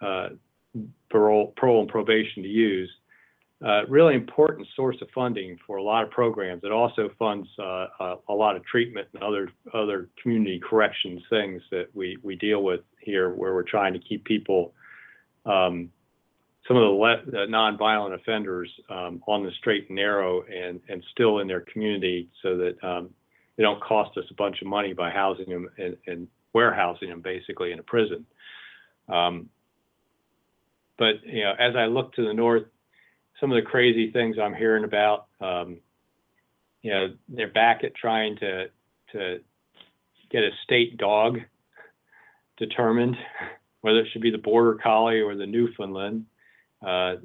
uh, 0.01 0.29
parole, 1.11 1.53
parole 1.57 1.81
and 1.81 1.89
probation 1.89 2.43
to 2.43 2.49
use. 2.49 2.91
Uh, 3.65 3.87
really 3.89 4.15
important 4.15 4.67
source 4.77 4.97
of 5.01 5.09
funding 5.15 5.57
for 5.67 5.77
a 5.77 5.83
lot 5.83 6.03
of 6.03 6.11
programs. 6.11 6.63
It 6.65 6.73
also 6.73 7.09
funds 7.19 7.49
a, 7.59 8.17
a, 8.29 8.35
lot 8.35 8.57
of 8.57 8.65
treatment 8.67 9.09
and 9.15 9.23
other 9.23 9.49
other 9.73 10.11
community 10.21 10.61
corrections 10.61 11.23
things 11.31 11.63
that 11.71 11.87
we 11.95 12.19
we 12.23 12.37
deal 12.37 12.63
with 12.63 12.81
here, 12.99 13.31
where 13.31 13.55
we're 13.55 13.63
trying 13.63 13.95
to 13.95 14.01
keep 14.01 14.25
people 14.25 14.75
um, 15.47 15.89
some 16.67 16.77
of 16.77 16.83
the, 16.83 16.89
le- 16.89 17.25
the 17.27 17.47
nonviolent 17.51 18.15
offenders 18.15 18.71
um, 18.89 19.23
on 19.27 19.45
the 19.45 19.51
straight 19.59 19.89
and 19.89 19.97
narrow 19.97 20.43
and, 20.43 20.81
and 20.89 21.05
still 21.13 21.41
in 21.41 21.47
their 21.47 21.61
community 21.61 22.29
so 22.43 22.57
that 22.57 22.83
um, 22.83 23.11
they 23.57 23.63
don't 23.63 23.83
cost 23.83 24.17
us 24.17 24.25
a 24.31 24.35
bunch 24.35 24.63
of 24.63 24.67
money 24.67 24.93
by 24.93 25.11
housing 25.11 25.49
them 25.49 25.69
and, 25.79 25.97
and 26.07 26.29
warehousing 26.53 27.11
them 27.11 27.21
basically 27.21 27.73
in 27.73 27.79
a 27.79 27.83
prison. 27.83 28.25
Um, 29.09 29.51
but 30.97 31.25
you 31.25 31.43
know, 31.43 31.53
as 31.59 31.77
I 31.77 31.87
look 31.87 32.15
to 32.15 32.27
the 32.27 32.33
north, 32.33 32.65
some 33.41 33.53
of 33.53 33.57
the 33.57 33.69
crazy 33.69 34.11
things 34.11 34.37
I'm 34.41 34.55
hearing 34.55 34.85
about, 34.85 35.27
um, 35.41 35.79
you 36.83 36.93
know, 36.93 37.15
they're 37.29 37.49
back 37.49 37.85
at 37.85 37.95
trying 37.95 38.37
to 38.37 38.67
to 39.13 39.41
get 40.31 40.43
a 40.43 40.51
state 40.65 40.97
dog 40.97 41.39
determined, 42.57 43.17
whether 43.81 44.01
it 44.01 44.09
should 44.13 44.23
be 44.23 44.31
the 44.31 44.39
border 44.39 44.79
collie 44.83 45.21
or 45.21 45.35
the 45.35 45.47
Newfoundland. 45.47 46.27
Uh, 46.83 47.17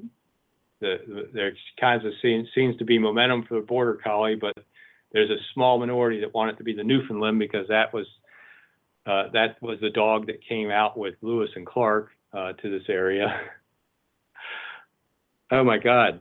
the, 0.80 0.96
the, 1.06 1.30
there 1.32 1.52
kinds 1.78 2.04
of 2.04 2.12
seems, 2.22 2.48
seems 2.54 2.76
to 2.78 2.84
be 2.84 2.98
momentum 2.98 3.44
for 3.46 3.60
the 3.60 3.66
border 3.66 3.98
collie, 4.02 4.36
but 4.36 4.54
there's 5.12 5.30
a 5.30 5.36
small 5.54 5.78
minority 5.78 6.20
that 6.20 6.34
want 6.34 6.50
it 6.50 6.56
to 6.56 6.64
be 6.64 6.74
the 6.74 6.84
Newfoundland 6.84 7.38
because 7.38 7.68
that 7.68 7.92
was 7.92 8.06
uh, 9.06 9.24
that 9.32 9.60
was 9.62 9.78
the 9.80 9.90
dog 9.90 10.26
that 10.26 10.46
came 10.46 10.70
out 10.70 10.96
with 10.96 11.14
Lewis 11.22 11.48
and 11.56 11.66
Clark 11.66 12.10
uh, 12.32 12.52
to 12.52 12.70
this 12.70 12.86
area. 12.88 13.40
oh 15.50 15.64
my 15.64 15.78
God! 15.78 16.20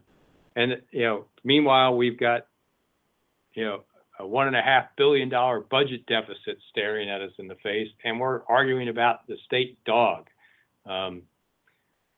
And 0.56 0.82
you 0.92 1.04
know, 1.04 1.26
meanwhile 1.44 1.96
we've 1.96 2.20
got 2.20 2.48
you 3.54 3.66
know 3.66 3.84
a 4.18 4.26
one 4.26 4.48
and 4.48 4.56
a 4.56 4.62
half 4.62 4.86
billion 4.98 5.30
dollar 5.30 5.60
budget 5.60 6.06
deficit 6.06 6.58
staring 6.70 7.10
at 7.10 7.22
us 7.22 7.32
in 7.38 7.48
the 7.48 7.56
face, 7.56 7.90
and 8.04 8.20
we're 8.20 8.44
arguing 8.46 8.90
about 8.90 9.28
the 9.28 9.38
state 9.46 9.78
dog. 9.84 10.28
Um, 10.86 11.24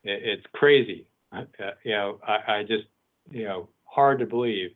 it, 0.04 0.22
it's 0.24 0.46
crazy. 0.54 1.06
Uh, 1.32 1.44
you 1.84 1.92
know, 1.92 2.20
I, 2.28 2.56
I 2.56 2.64
just, 2.64 2.86
you 3.30 3.46
know, 3.46 3.70
hard 3.86 4.20
to 4.20 4.26
believe. 4.26 4.72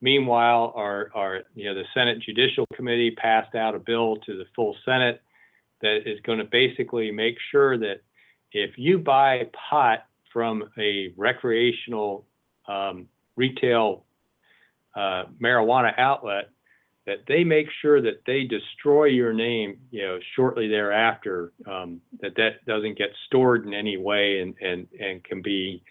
Meanwhile, 0.00 0.72
our, 0.76 1.10
our, 1.14 1.42
you 1.54 1.64
know, 1.64 1.74
the 1.74 1.84
Senate 1.94 2.20
Judicial 2.20 2.66
Committee 2.74 3.12
passed 3.12 3.54
out 3.54 3.74
a 3.74 3.78
bill 3.78 4.16
to 4.26 4.36
the 4.36 4.44
full 4.54 4.76
Senate 4.84 5.22
that 5.80 6.02
is 6.06 6.20
going 6.20 6.38
to 6.38 6.44
basically 6.44 7.10
make 7.10 7.36
sure 7.50 7.78
that 7.78 8.02
if 8.52 8.76
you 8.76 8.98
buy 8.98 9.48
pot 9.70 10.06
from 10.32 10.64
a 10.78 11.12
recreational 11.16 12.26
um, 12.68 13.08
retail 13.36 14.04
uh, 14.94 15.24
marijuana 15.42 15.92
outlet, 15.98 16.50
that 17.06 17.24
they 17.28 17.44
make 17.44 17.66
sure 17.82 18.00
that 18.00 18.22
they 18.26 18.44
destroy 18.44 19.04
your 19.04 19.32
name, 19.32 19.78
you 19.90 20.02
know, 20.02 20.18
shortly 20.34 20.68
thereafter, 20.68 21.52
um, 21.70 22.00
that 22.20 22.34
that 22.36 22.64
doesn't 22.66 22.96
get 22.96 23.10
stored 23.26 23.66
in 23.66 23.74
any 23.74 23.96
way 23.96 24.40
and, 24.40 24.54
and, 24.60 24.86
and 24.98 25.22
can 25.22 25.42
be 25.42 25.82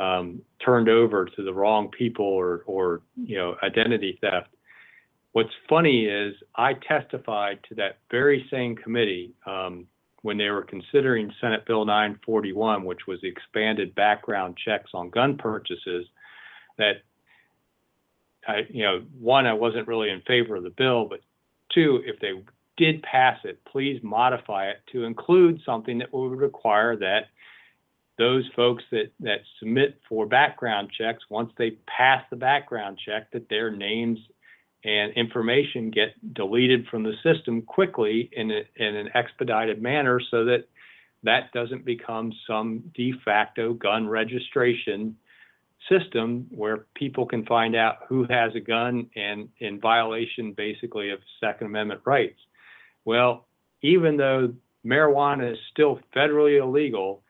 um, 0.00 0.40
turned 0.64 0.88
over 0.88 1.26
to 1.26 1.42
the 1.42 1.52
wrong 1.52 1.90
people 1.90 2.24
or, 2.24 2.62
or, 2.66 3.02
you 3.16 3.36
know, 3.36 3.56
identity 3.62 4.18
theft. 4.20 4.48
What's 5.32 5.50
funny 5.68 6.06
is 6.06 6.34
I 6.56 6.74
testified 6.74 7.58
to 7.68 7.74
that 7.74 7.98
very 8.10 8.46
same 8.50 8.74
committee 8.74 9.34
um, 9.46 9.86
when 10.22 10.38
they 10.38 10.48
were 10.48 10.62
considering 10.62 11.30
Senate 11.40 11.66
Bill 11.66 11.84
941, 11.84 12.84
which 12.84 13.00
was 13.06 13.20
the 13.20 13.28
expanded 13.28 13.94
background 13.94 14.56
checks 14.64 14.92
on 14.94 15.10
gun 15.10 15.36
purchases, 15.36 16.06
that 16.78 17.02
I, 18.46 18.60
you 18.68 18.82
know, 18.82 19.02
one, 19.18 19.46
I 19.46 19.52
wasn't 19.52 19.88
really 19.88 20.10
in 20.10 20.20
favor 20.22 20.56
of 20.56 20.62
the 20.62 20.70
bill, 20.70 21.06
but 21.06 21.20
two, 21.72 22.02
if 22.04 22.20
they 22.20 22.32
did 22.76 23.02
pass 23.02 23.38
it, 23.44 23.60
please 23.64 24.00
modify 24.02 24.68
it 24.68 24.78
to 24.92 25.04
include 25.04 25.60
something 25.64 25.98
that 25.98 26.12
would 26.12 26.38
require 26.38 26.96
that 26.96 27.26
those 28.16 28.48
folks 28.54 28.84
that, 28.92 29.10
that 29.20 29.40
submit 29.58 30.00
for 30.08 30.26
background 30.26 30.90
checks, 30.96 31.24
once 31.30 31.52
they 31.58 31.72
pass 31.86 32.22
the 32.30 32.36
background 32.36 32.98
check, 33.04 33.30
that 33.32 33.48
their 33.48 33.70
names 33.70 34.18
and 34.84 35.12
information 35.14 35.90
get 35.90 36.34
deleted 36.34 36.86
from 36.88 37.02
the 37.02 37.14
system 37.22 37.62
quickly 37.62 38.30
in, 38.32 38.50
a, 38.50 38.62
in 38.76 38.94
an 38.94 39.08
expedited 39.14 39.82
manner 39.82 40.20
so 40.30 40.44
that 40.44 40.68
that 41.24 41.50
doesn't 41.52 41.84
become 41.84 42.32
some 42.46 42.84
de 42.94 43.12
facto 43.24 43.72
gun 43.72 44.06
registration 44.06 45.16
system 45.88 46.46
where 46.50 46.86
people 46.94 47.26
can 47.26 47.44
find 47.46 47.76
out 47.76 47.98
who 48.08 48.24
has 48.24 48.54
a 48.54 48.60
gun 48.60 49.08
and 49.16 49.48
in 49.58 49.80
violation 49.80 50.52
basically 50.52 51.10
of 51.10 51.18
Second 51.40 51.66
Amendment 51.66 52.00
rights. 52.04 52.38
Well, 53.04 53.46
even 53.82 54.16
though 54.16 54.54
marijuana 54.84 55.52
is 55.52 55.58
still 55.70 56.00
federally 56.14 56.60
illegal, 56.60 57.22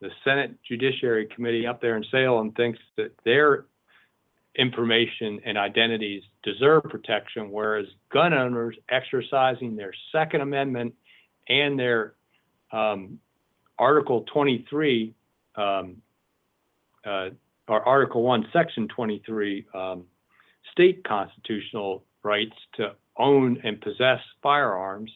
the 0.00 0.10
Senate 0.24 0.54
Judiciary 0.66 1.26
Committee 1.34 1.66
up 1.66 1.80
there 1.80 1.96
in 1.96 2.04
Salem 2.10 2.52
thinks 2.52 2.78
that 2.96 3.12
their 3.24 3.66
information 4.54 5.40
and 5.44 5.56
identities 5.56 6.22
deserve 6.42 6.84
protection, 6.84 7.50
whereas 7.50 7.86
gun 8.12 8.32
owners 8.32 8.76
exercising 8.88 9.76
their 9.76 9.92
Second 10.12 10.40
Amendment 10.40 10.94
and 11.48 11.78
their 11.78 12.14
um, 12.72 13.18
Article 13.78 14.24
23, 14.32 15.14
um, 15.56 15.96
uh, 17.04 17.28
or 17.68 17.86
Article 17.86 18.22
1, 18.22 18.48
Section 18.52 18.88
23, 18.88 19.66
um, 19.74 20.04
state 20.72 21.04
constitutional 21.04 22.04
rights 22.22 22.56
to 22.74 22.94
own 23.16 23.60
and 23.64 23.80
possess 23.80 24.20
firearms, 24.42 25.10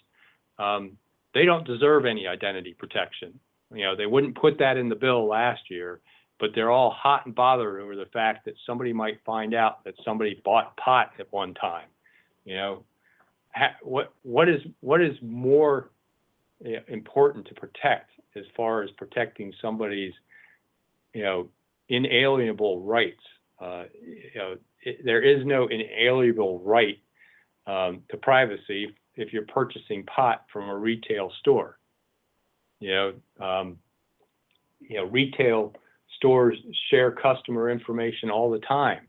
um, 0.58 0.96
they 1.34 1.44
don't 1.44 1.66
deserve 1.66 2.04
any 2.04 2.26
identity 2.26 2.74
protection. 2.78 3.38
You 3.72 3.84
know, 3.84 3.96
they 3.96 4.06
wouldn't 4.06 4.36
put 4.36 4.58
that 4.58 4.76
in 4.76 4.88
the 4.88 4.94
bill 4.94 5.26
last 5.26 5.70
year, 5.70 6.00
but 6.38 6.50
they're 6.54 6.70
all 6.70 6.90
hot 6.90 7.24
and 7.24 7.34
bothered 7.34 7.80
over 7.80 7.96
the 7.96 8.06
fact 8.12 8.44
that 8.44 8.54
somebody 8.66 8.92
might 8.92 9.20
find 9.24 9.54
out 9.54 9.84
that 9.84 9.94
somebody 10.04 10.40
bought 10.44 10.76
pot 10.76 11.12
at 11.18 11.32
one 11.32 11.54
time. 11.54 11.86
You 12.44 12.56
know, 12.56 12.84
ha- 13.54 13.76
what 13.82 14.12
what 14.22 14.48
is 14.48 14.60
what 14.80 15.00
is 15.00 15.16
more 15.22 15.90
know, 16.60 16.80
important 16.88 17.46
to 17.46 17.54
protect 17.54 18.10
as 18.36 18.44
far 18.56 18.82
as 18.82 18.90
protecting 18.92 19.52
somebody's 19.62 20.12
you 21.14 21.22
know 21.22 21.48
inalienable 21.92 22.80
rights? 22.82 23.22
Uh, 23.60 23.84
you 24.02 24.30
know, 24.40 24.56
it, 24.82 25.04
there 25.04 25.22
is 25.22 25.44
no 25.46 25.68
inalienable 25.68 26.60
right 26.60 26.98
um, 27.66 28.02
to 28.10 28.16
privacy 28.16 28.94
if 29.14 29.32
you're 29.32 29.46
purchasing 29.46 30.04
pot 30.04 30.46
from 30.52 30.68
a 30.68 30.76
retail 30.76 31.30
store. 31.40 31.78
You 32.80 32.90
know, 32.90 33.12
um, 33.40 33.78
you 34.80 34.96
know, 34.96 35.04
retail 35.04 35.74
stores 36.16 36.56
share 36.90 37.12
customer 37.12 37.70
information 37.70 38.30
all 38.30 38.50
the 38.50 38.58
time. 38.60 39.06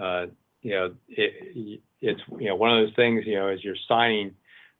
Uh, 0.00 0.26
you 0.62 0.72
know, 0.72 0.94
it, 1.08 1.80
it's 2.00 2.20
you 2.38 2.48
know 2.48 2.56
one 2.56 2.76
of 2.76 2.86
those 2.86 2.94
things. 2.96 3.22
You 3.24 3.36
know, 3.36 3.48
as 3.48 3.64
you're 3.64 3.76
signing 3.88 4.34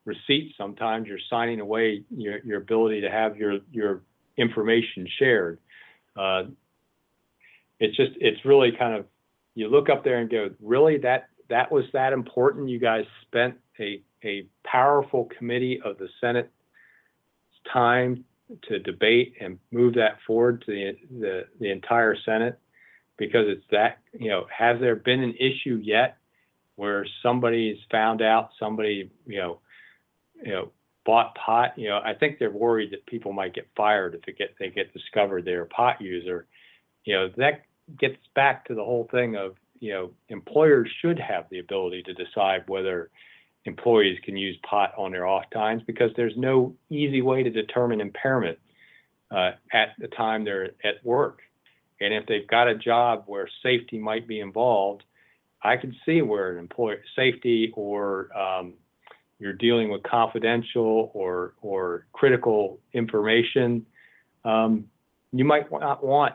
receipts, 0.04 0.54
sometimes 0.58 1.06
you're 1.06 1.18
signing 1.30 1.60
away 1.60 2.02
your 2.10 2.38
your 2.40 2.58
ability 2.58 3.00
to 3.02 3.10
have 3.10 3.36
your 3.36 3.60
your 3.72 4.02
information 4.36 5.06
shared. 5.18 5.58
Uh, 6.16 6.44
it's 7.80 7.96
just 7.96 8.12
it's 8.20 8.44
really 8.44 8.70
kind 8.78 8.94
of 8.94 9.06
you 9.54 9.68
look 9.68 9.88
up 9.88 10.04
there 10.04 10.18
and 10.18 10.30
go, 10.30 10.50
really 10.60 10.98
that 10.98 11.28
that 11.48 11.72
was 11.72 11.84
that 11.92 12.12
important. 12.12 12.68
You 12.68 12.78
guys 12.78 13.04
spent 13.26 13.56
a 13.80 14.02
a 14.24 14.46
powerful 14.64 15.28
committee 15.36 15.80
of 15.84 15.98
the 15.98 16.08
Senate 16.20 16.50
time 17.72 18.24
to 18.68 18.78
debate 18.78 19.34
and 19.40 19.58
move 19.70 19.94
that 19.94 20.18
forward 20.26 20.62
to 20.66 20.72
the, 20.72 20.96
the, 21.20 21.42
the 21.60 21.70
entire 21.70 22.16
Senate 22.24 22.58
because 23.16 23.44
it's 23.46 23.64
that, 23.70 23.98
you 24.18 24.28
know, 24.28 24.46
has 24.56 24.80
there 24.80 24.96
been 24.96 25.22
an 25.22 25.34
issue 25.38 25.80
yet 25.82 26.16
where 26.76 27.06
somebody's 27.22 27.78
found 27.90 28.22
out 28.22 28.50
somebody, 28.58 29.10
you 29.26 29.38
know, 29.38 29.60
you 30.42 30.52
know, 30.52 30.70
bought 31.04 31.34
pot, 31.34 31.72
you 31.76 31.88
know, 31.88 32.00
I 32.04 32.14
think 32.14 32.38
they're 32.38 32.50
worried 32.50 32.92
that 32.92 33.06
people 33.06 33.32
might 33.32 33.54
get 33.54 33.68
fired 33.76 34.14
if 34.14 34.22
they 34.22 34.32
get 34.32 34.54
they 34.58 34.70
get 34.70 34.92
discovered 34.92 35.44
they're 35.44 35.62
a 35.62 35.66
pot 35.66 36.00
user. 36.00 36.46
You 37.04 37.14
know, 37.14 37.28
that 37.36 37.62
gets 37.98 38.18
back 38.34 38.66
to 38.66 38.74
the 38.74 38.84
whole 38.84 39.08
thing 39.10 39.36
of, 39.36 39.56
you 39.80 39.92
know, 39.92 40.10
employers 40.28 40.90
should 41.00 41.18
have 41.18 41.46
the 41.50 41.58
ability 41.58 42.02
to 42.04 42.14
decide 42.14 42.64
whether 42.66 43.10
employees 43.64 44.18
can 44.24 44.36
use 44.36 44.56
pot 44.68 44.92
on 44.96 45.12
their 45.12 45.26
off 45.26 45.44
times 45.52 45.82
because 45.86 46.10
there's 46.16 46.36
no 46.36 46.74
easy 46.88 47.22
way 47.22 47.42
to 47.42 47.50
determine 47.50 48.00
impairment 48.00 48.58
uh, 49.30 49.52
at 49.72 49.90
the 49.98 50.08
time 50.08 50.44
they're 50.44 50.70
at 50.84 51.04
work. 51.04 51.40
And 52.00 52.14
if 52.14 52.26
they've 52.26 52.46
got 52.46 52.68
a 52.68 52.74
job 52.74 53.24
where 53.26 53.48
safety 53.62 53.98
might 53.98 54.26
be 54.26 54.40
involved, 54.40 55.04
I 55.62 55.76
can 55.76 55.94
see 56.06 56.22
where 56.22 56.52
an 56.52 56.58
employee 56.58 56.96
safety 57.14 57.72
or 57.74 58.34
um, 58.36 58.74
you're 59.38 59.52
dealing 59.52 59.90
with 59.90 60.02
confidential 60.02 61.10
or 61.14 61.54
or 61.60 62.06
critical 62.12 62.80
information, 62.94 63.84
um, 64.44 64.86
you 65.32 65.44
might 65.44 65.70
not 65.70 66.02
want 66.02 66.34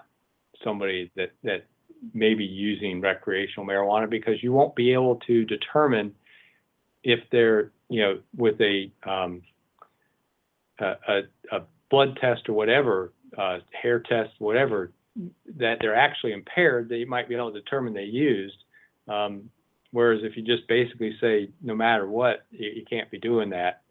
somebody 0.64 1.12
that 1.16 1.32
that 1.44 1.66
may 2.14 2.34
be 2.34 2.46
using 2.46 3.02
recreational 3.02 3.66
marijuana 3.66 4.10
because 4.10 4.42
you 4.44 4.52
won't 4.52 4.76
be 4.76 4.94
able 4.94 5.16
to 5.28 5.46
determine 5.46 6.14
if 7.04 7.20
they're, 7.32 7.72
you 7.90 8.02
know, 8.02 8.20
with 8.36 8.60
a, 8.62 8.92
um, 9.08 9.42
a, 10.80 11.22
a, 11.52 11.62
blood 11.92 12.18
test 12.20 12.50
or 12.50 12.54
whatever, 12.54 13.14
uh, 13.38 13.60
hair 13.80 14.00
test, 14.00 14.32
whatever, 14.40 14.92
that 15.58 15.78
they're 15.80 15.96
actually 15.96 16.34
impaired, 16.34 16.90
that 16.90 16.98
you 16.98 17.06
might 17.06 17.30
be 17.30 17.36
able 17.36 17.54
to 17.54 17.62
determine 17.62 17.94
they 17.94 18.04
used. 18.04 18.58
Um, 19.08 19.50
whereas 19.92 20.22
if 20.24 20.36
you 20.36 20.42
just 20.42 20.68
basically 20.68 21.16
say, 21.22 21.52
no 21.62 21.76
matter 21.76 22.08
what, 22.08 22.46
you, 22.50 22.72
you 22.78 22.86
can't 22.90 23.10
be 23.12 23.20
doing 23.20 23.52
that. 23.52 23.84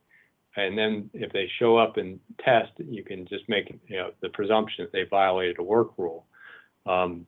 And 0.56 0.76
then 0.76 1.08
if 1.14 1.32
they 1.32 1.48
show 1.58 1.76
up 1.76 1.96
and 1.96 2.18
test, 2.44 2.72
you 2.78 3.04
can 3.04 3.26
just 3.26 3.48
make, 3.48 3.72
you 3.86 3.96
know, 3.96 4.10
the 4.20 4.28
presumption 4.30 4.84
that 4.84 4.92
they 4.92 5.04
violated 5.04 5.58
a 5.58 5.62
work 5.62 5.92
rule. 5.96 6.26
Um, 6.86 7.26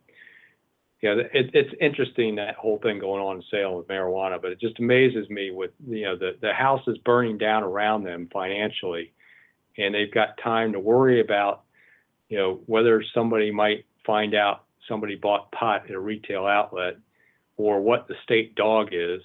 yeah, 1.02 1.14
it, 1.32 1.50
it's 1.52 1.74
interesting 1.80 2.36
that 2.36 2.54
whole 2.57 2.78
thing 2.78 2.98
going 2.98 3.22
on 3.22 3.36
in 3.36 3.42
Salem 3.50 3.76
with 3.76 3.88
marijuana, 3.88 4.40
but 4.40 4.50
it 4.50 4.61
just 4.61 4.78
amazes 4.78 5.28
me 5.28 5.50
with 5.50 5.70
you 5.86 6.04
know 6.04 6.16
the 6.16 6.36
the 6.40 6.52
house 6.52 6.82
is 6.86 6.96
burning 6.98 7.38
down 7.38 7.62
around 7.62 8.04
them 8.04 8.28
financially, 8.32 9.12
and 9.76 9.94
they've 9.94 10.12
got 10.12 10.38
time 10.42 10.72
to 10.72 10.80
worry 10.80 11.20
about 11.20 11.64
you 12.28 12.38
know 12.38 12.61
whether 12.66 13.04
somebody 13.14 13.50
might 13.50 13.84
find 14.07 14.34
out 14.34 14.64
somebody 14.88 15.16
bought 15.16 15.52
pot 15.52 15.84
at 15.84 15.94
a 15.94 16.00
retail 16.00 16.46
outlet, 16.46 16.96
or 17.59 17.80
what 17.80 18.09
the 18.09 18.14
state 18.24 18.54
dog 18.54 18.88
is, 18.92 19.20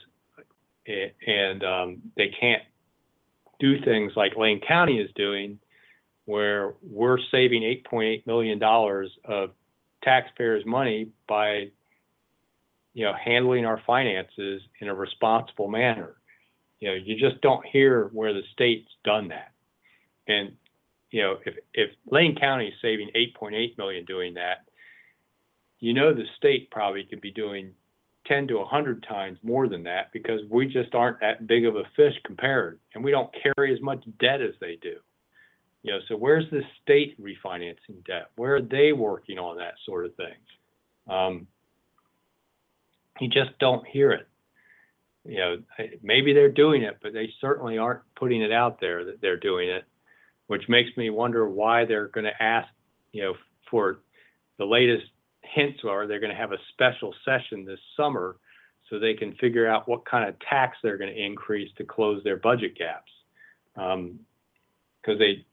and 0.85 1.63
um, 1.63 2.01
they 2.17 2.31
can't 2.37 2.63
do 3.59 3.79
things 3.85 4.11
like 4.15 4.35
Lane 4.35 4.59
County 4.67 4.99
is 4.99 5.09
doing, 5.15 5.57
where 6.25 6.73
we're 6.83 7.19
saving 7.31 7.61
8.8 7.91 8.27
million 8.27 8.59
dollars 8.59 9.09
of 9.23 9.51
taxpayers' 10.03 10.65
money 10.65 11.09
by 11.27 11.69
you 12.93 13.05
know 13.05 13.13
handling 13.13 13.65
our 13.65 13.81
finances 13.85 14.61
in 14.79 14.87
a 14.87 14.93
responsible 14.93 15.67
manner. 15.67 16.15
You 16.79 16.89
know, 16.89 16.95
you 16.95 17.15
just 17.15 17.41
don't 17.41 17.65
hear 17.65 18.09
where 18.13 18.33
the 18.33 18.41
state's 18.53 18.89
done 19.03 19.27
that. 19.29 19.51
And 20.27 20.53
you 21.11 21.21
know, 21.21 21.37
if 21.45 21.55
if 21.73 21.91
Lane 22.09 22.35
County 22.35 22.67
is 22.67 22.73
saving 22.81 23.09
8.8 23.15 23.77
million 23.77 24.05
doing 24.05 24.33
that, 24.35 24.65
you 25.79 25.93
know 25.93 26.13
the 26.13 26.25
state 26.37 26.71
probably 26.71 27.03
could 27.03 27.21
be 27.21 27.31
doing 27.31 27.71
10 28.27 28.47
to 28.47 28.57
100 28.57 29.03
times 29.07 29.37
more 29.43 29.67
than 29.67 29.83
that 29.83 30.11
because 30.13 30.41
we 30.49 30.67
just 30.67 30.93
aren't 30.93 31.19
that 31.19 31.47
big 31.47 31.65
of 31.65 31.75
a 31.75 31.83
fish 31.95 32.13
compared, 32.25 32.79
and 32.93 33.03
we 33.03 33.11
don't 33.11 33.33
carry 33.43 33.73
as 33.73 33.81
much 33.81 34.03
debt 34.19 34.41
as 34.41 34.53
they 34.59 34.77
do. 34.81 34.95
You 35.83 35.93
know, 35.93 35.99
so 36.07 36.15
where's 36.15 36.49
the 36.51 36.61
state 36.81 37.19
refinancing 37.21 38.05
debt? 38.05 38.31
Where 38.35 38.55
are 38.55 38.61
they 38.61 38.91
working 38.93 39.39
on 39.39 39.57
that 39.57 39.73
sort 39.85 40.05
of 40.05 40.15
thing? 40.15 40.35
Um, 41.09 41.47
you 43.19 43.27
just 43.27 43.57
don't 43.59 43.85
hear 43.87 44.11
it. 44.11 44.27
you 45.25 45.37
know, 45.37 45.57
maybe 46.01 46.33
they're 46.33 46.51
doing 46.51 46.83
it, 46.83 46.97
but 47.01 47.13
they 47.13 47.31
certainly 47.39 47.77
aren't 47.77 48.01
putting 48.15 48.41
it 48.41 48.51
out 48.51 48.79
there 48.79 49.05
that 49.05 49.21
they're 49.21 49.37
doing 49.37 49.69
it, 49.69 49.85
which 50.47 50.67
makes 50.67 50.95
me 50.97 51.09
wonder 51.09 51.47
why 51.47 51.85
they're 51.85 52.07
going 52.07 52.25
to 52.25 52.43
ask, 52.43 52.67
you 53.11 53.21
know, 53.23 53.33
for 53.69 53.99
the 54.57 54.65
latest 54.65 55.05
hints 55.41 55.79
are 55.87 56.07
they're 56.07 56.19
going 56.19 56.31
to 56.31 56.35
have 56.35 56.51
a 56.51 56.57
special 56.73 57.13
session 57.25 57.65
this 57.65 57.79
summer 57.95 58.37
so 58.89 58.99
they 58.99 59.13
can 59.13 59.33
figure 59.35 59.67
out 59.67 59.87
what 59.87 60.05
kind 60.05 60.27
of 60.27 60.35
tax 60.39 60.77
they're 60.83 60.97
going 60.97 61.13
to 61.13 61.25
increase 61.25 61.69
to 61.77 61.83
close 61.83 62.23
their 62.23 62.37
budget 62.37 62.75
gaps. 62.77 63.11
Because 63.75 65.19
they 65.19 65.45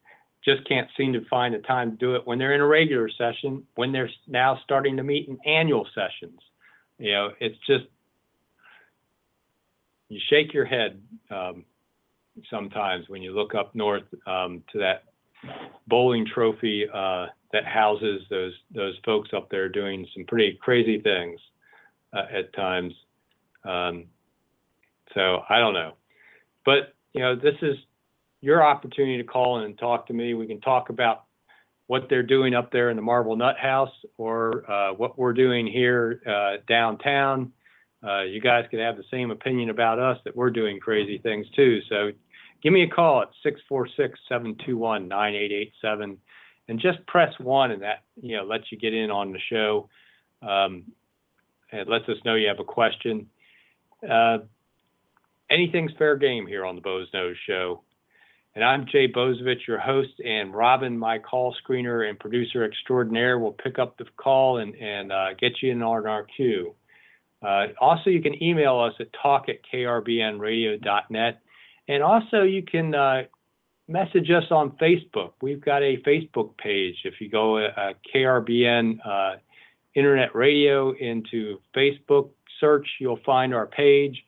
just 0.45 0.67
can't 0.69 0.89
seem 0.97 1.13
to 1.13 1.25
find 1.29 1.55
the 1.55 1.59
time 1.59 1.91
to 1.93 1.97
do 1.97 2.15
it 2.15 2.27
when 2.27 2.39
they're 2.39 2.55
in 2.55 2.61
a 2.61 2.67
regular 2.67 3.11
session, 3.11 3.65
when 3.75 3.93
they're 3.93 4.11
now 4.27 4.59
starting 4.65 4.97
to 4.97 5.03
meet 5.03 5.29
in 5.29 5.39
annual 5.47 5.87
sessions. 5.95 6.41
You 6.99 7.13
know, 7.13 7.31
it's 7.41 7.59
just, 7.67 7.85
you 10.09 10.21
shake 10.31 10.55
your 10.55 10.65
head 10.65 11.01
um, 11.31 11.65
sometimes 12.51 13.09
when 13.09 13.23
you 13.23 13.35
look 13.35 13.55
up 13.55 13.75
north 13.75 14.05
um, 14.27 14.63
to 14.73 14.79
that 14.79 15.05
bowling 15.87 16.27
trophy 16.27 16.87
uh, 16.93 17.27
that 17.53 17.65
houses 17.65 18.23
those 18.31 18.53
those 18.75 18.95
folks 19.05 19.31
up 19.35 19.49
there 19.51 19.69
doing 19.69 20.07
some 20.15 20.25
pretty 20.27 20.59
crazy 20.61 21.01
things 21.01 21.41
uh, 22.13 22.27
at 22.33 22.53
times. 22.55 22.93
Um, 23.65 24.05
so 25.15 25.41
I 25.49 25.59
don't 25.59 25.75
know, 25.75 25.95
but 26.65 26.95
you 27.13 27.21
know, 27.21 27.35
this 27.35 27.55
is 27.63 27.77
your 28.41 28.63
opportunity 28.63 29.17
to 29.19 29.25
call 29.25 29.59
in 29.59 29.65
and 29.65 29.79
talk 29.79 30.07
to 30.07 30.13
me. 30.13 30.35
We 30.35 30.47
can 30.47 30.61
talk 30.61 30.91
about 30.91 31.25
what 31.89 32.09
they're 32.09 32.23
doing 32.23 32.55
up 32.55 32.71
there 32.71 32.91
in 32.91 32.97
the 32.97 33.03
Marble 33.03 33.35
Nut 33.35 33.57
House 33.59 33.93
or 34.19 34.71
uh, 34.71 34.93
what 34.93 35.19
we're 35.19 35.33
doing 35.33 35.67
here 35.67 36.21
uh, 36.27 36.59
downtown. 36.69 37.53
Uh, 38.07 38.23
you 38.23 38.41
guys 38.41 38.65
could 38.71 38.79
have 38.79 38.97
the 38.97 39.05
same 39.11 39.31
opinion 39.31 39.71
about 39.71 39.99
us 39.99 40.19
that 40.25 40.37
we're 40.37 40.51
doing 40.51 40.79
crazy 40.79 41.19
things 41.19 41.47
too. 41.57 41.81
So 41.89 42.13
give 42.63 42.73
me 42.73 42.83
a 42.83 42.89
call 42.89 43.23
at 43.23 43.31
646-721-9887 44.31 46.19
and 46.69 46.79
just 46.79 47.05
press 47.07 47.33
one 47.41 47.73
and 47.73 47.83
that, 47.83 48.05
you 48.21 48.37
know, 48.37 48.45
lets 48.45 48.71
you 48.71 48.79
get 48.79 48.95
in 48.95 49.11
on 49.11 49.33
the 49.33 49.41
show. 49.51 49.89
Um, 50.43 50.85
it 51.73 51.89
lets 51.89 52.09
us 52.09 52.19
know 52.25 52.35
you 52.35 52.49
have 52.49 52.61
a 52.61 52.65
question. 52.65 53.29
Uh, 54.09 54.39
anything's 55.51 55.93
fair 55.99 56.17
game 56.17 56.47
here 56.47 56.65
on 56.65 56.77
the 56.77 56.83
Boze 56.83 57.09
Noze 57.13 57.35
Show. 57.47 57.83
And 58.55 58.65
I'm 58.65 58.87
Jay 58.91 59.07
Bozievich, 59.07 59.67
your 59.69 59.79
host, 59.79 60.21
and 60.25 60.55
Robin, 60.55 60.99
my 60.99 61.19
call 61.19 61.55
screener 61.63 62.09
and 62.09 62.19
producer 62.19 62.65
extraordinaire, 62.65 63.39
will 63.39 63.53
pick 63.53 63.79
up 63.79 63.99
the 63.99 64.07
call 64.17 64.59
and, 64.59 64.75
and 64.75 65.13
uh, 65.13 65.35
get 65.39 65.63
you 65.63 65.71
in 65.71 65.83
on 65.83 66.07
our 66.07 66.25
queue. 66.25 66.75
Uh, 67.43 67.67
also, 67.81 68.11
you 68.11 68.21
can 68.21 68.43
email 68.43 68.79
us 68.81 68.95
at 68.99 69.09
talk 69.23 69.49
at 69.49 69.57
krbnradio.net. 69.73 71.41
And 71.89 72.03
also, 72.03 72.43
you 72.43 72.63
can 72.63 72.95
uh, 72.95 73.23
message 73.87 74.31
us 74.31 74.45
on 74.51 74.71
Facebook. 74.73 75.33
We've 75.41 75.61
got 75.61 75.83
a 75.83 75.99
Facebook 75.99 76.57
page. 76.57 76.97
If 77.05 77.21
you 77.21 77.29
go 77.29 77.59
uh, 77.59 77.93
KRBN 78.13 78.99
uh, 79.07 79.37
Internet 79.95 80.35
Radio 80.35 80.93
into 80.93 81.61
Facebook 81.77 82.31
search, 82.61 82.89
you'll 82.99 83.21
find 83.25 83.55
our 83.55 83.67
page. 83.67 84.25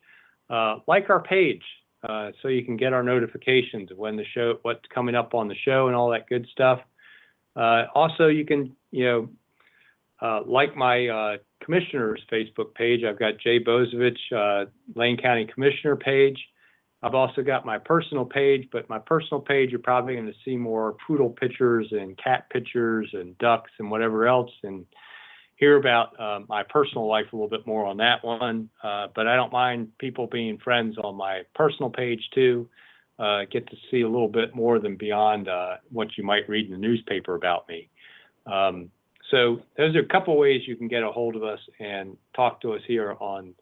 Uh, 0.49 0.77
like 0.87 1.09
our 1.09 1.21
page 1.21 1.63
uh, 2.07 2.31
so 2.41 2.47
you 2.47 2.63
can 2.63 2.77
get 2.77 2.93
our 2.93 3.03
notifications 3.03 3.91
of 3.91 3.97
when 3.97 4.15
the 4.15 4.25
show, 4.33 4.57
what's 4.63 4.85
coming 4.93 5.15
up 5.15 5.33
on 5.33 5.47
the 5.47 5.55
show, 5.65 5.87
and 5.87 5.95
all 5.95 6.09
that 6.09 6.27
good 6.27 6.47
stuff. 6.51 6.79
Uh, 7.55 7.83
also, 7.93 8.27
you 8.27 8.45
can, 8.45 8.75
you 8.91 9.05
know, 9.05 9.29
uh, 10.21 10.41
like 10.45 10.75
my 10.75 11.07
uh, 11.07 11.37
commissioner's 11.63 12.21
Facebook 12.31 12.73
page. 12.75 13.03
I've 13.03 13.19
got 13.19 13.39
Jay 13.39 13.59
Bozievich, 13.59 14.17
uh, 14.35 14.65
Lane 14.95 15.17
County 15.17 15.47
Commissioner 15.51 15.95
page. 15.95 16.37
I've 17.03 17.15
also 17.15 17.41
got 17.41 17.65
my 17.65 17.79
personal 17.79 18.25
page, 18.25 18.67
but 18.71 18.87
my 18.87 18.99
personal 18.99 19.41
page, 19.41 19.71
you're 19.71 19.79
probably 19.79 20.13
going 20.13 20.27
to 20.27 20.33
see 20.45 20.55
more 20.55 20.95
poodle 21.07 21.29
pictures 21.29 21.87
and 21.91 22.17
cat 22.17 22.47
pictures 22.51 23.09
and 23.13 23.35
ducks 23.39 23.71
and 23.79 23.89
whatever 23.89 24.27
else, 24.27 24.51
and 24.63 24.85
hear 25.61 25.77
about 25.77 26.19
uh, 26.19 26.39
my 26.49 26.63
personal 26.63 27.07
life 27.07 27.27
a 27.31 27.35
little 27.35 27.47
bit 27.47 27.67
more 27.67 27.85
on 27.85 27.97
that 27.97 28.23
one. 28.23 28.67
Uh, 28.83 29.07
but 29.15 29.27
I 29.27 29.35
don't 29.35 29.53
mind 29.53 29.95
people 29.99 30.25
being 30.25 30.57
friends 30.57 30.97
on 30.97 31.15
my 31.15 31.43
personal 31.53 31.91
page 31.91 32.29
too. 32.33 32.67
Uh, 33.19 33.41
get 33.51 33.69
to 33.69 33.77
see 33.91 34.01
a 34.01 34.09
little 34.09 34.27
bit 34.27 34.55
more 34.55 34.79
than 34.79 34.95
beyond 34.95 35.47
uh, 35.47 35.75
what 35.91 36.17
you 36.17 36.23
might 36.23 36.49
read 36.49 36.65
in 36.65 36.71
the 36.71 36.77
newspaper 36.79 37.35
about 37.35 37.69
me. 37.69 37.87
Um, 38.47 38.89
so 39.29 39.61
those 39.77 39.95
are 39.95 39.99
a 39.99 40.07
couple 40.07 40.35
ways 40.35 40.61
you 40.65 40.75
can 40.75 40.87
get 40.87 41.03
a 41.03 41.11
hold 41.11 41.35
of 41.35 41.43
us 41.43 41.59
and 41.79 42.17
talk 42.35 42.59
to 42.61 42.73
us 42.73 42.81
here 42.87 43.15
on 43.19 43.53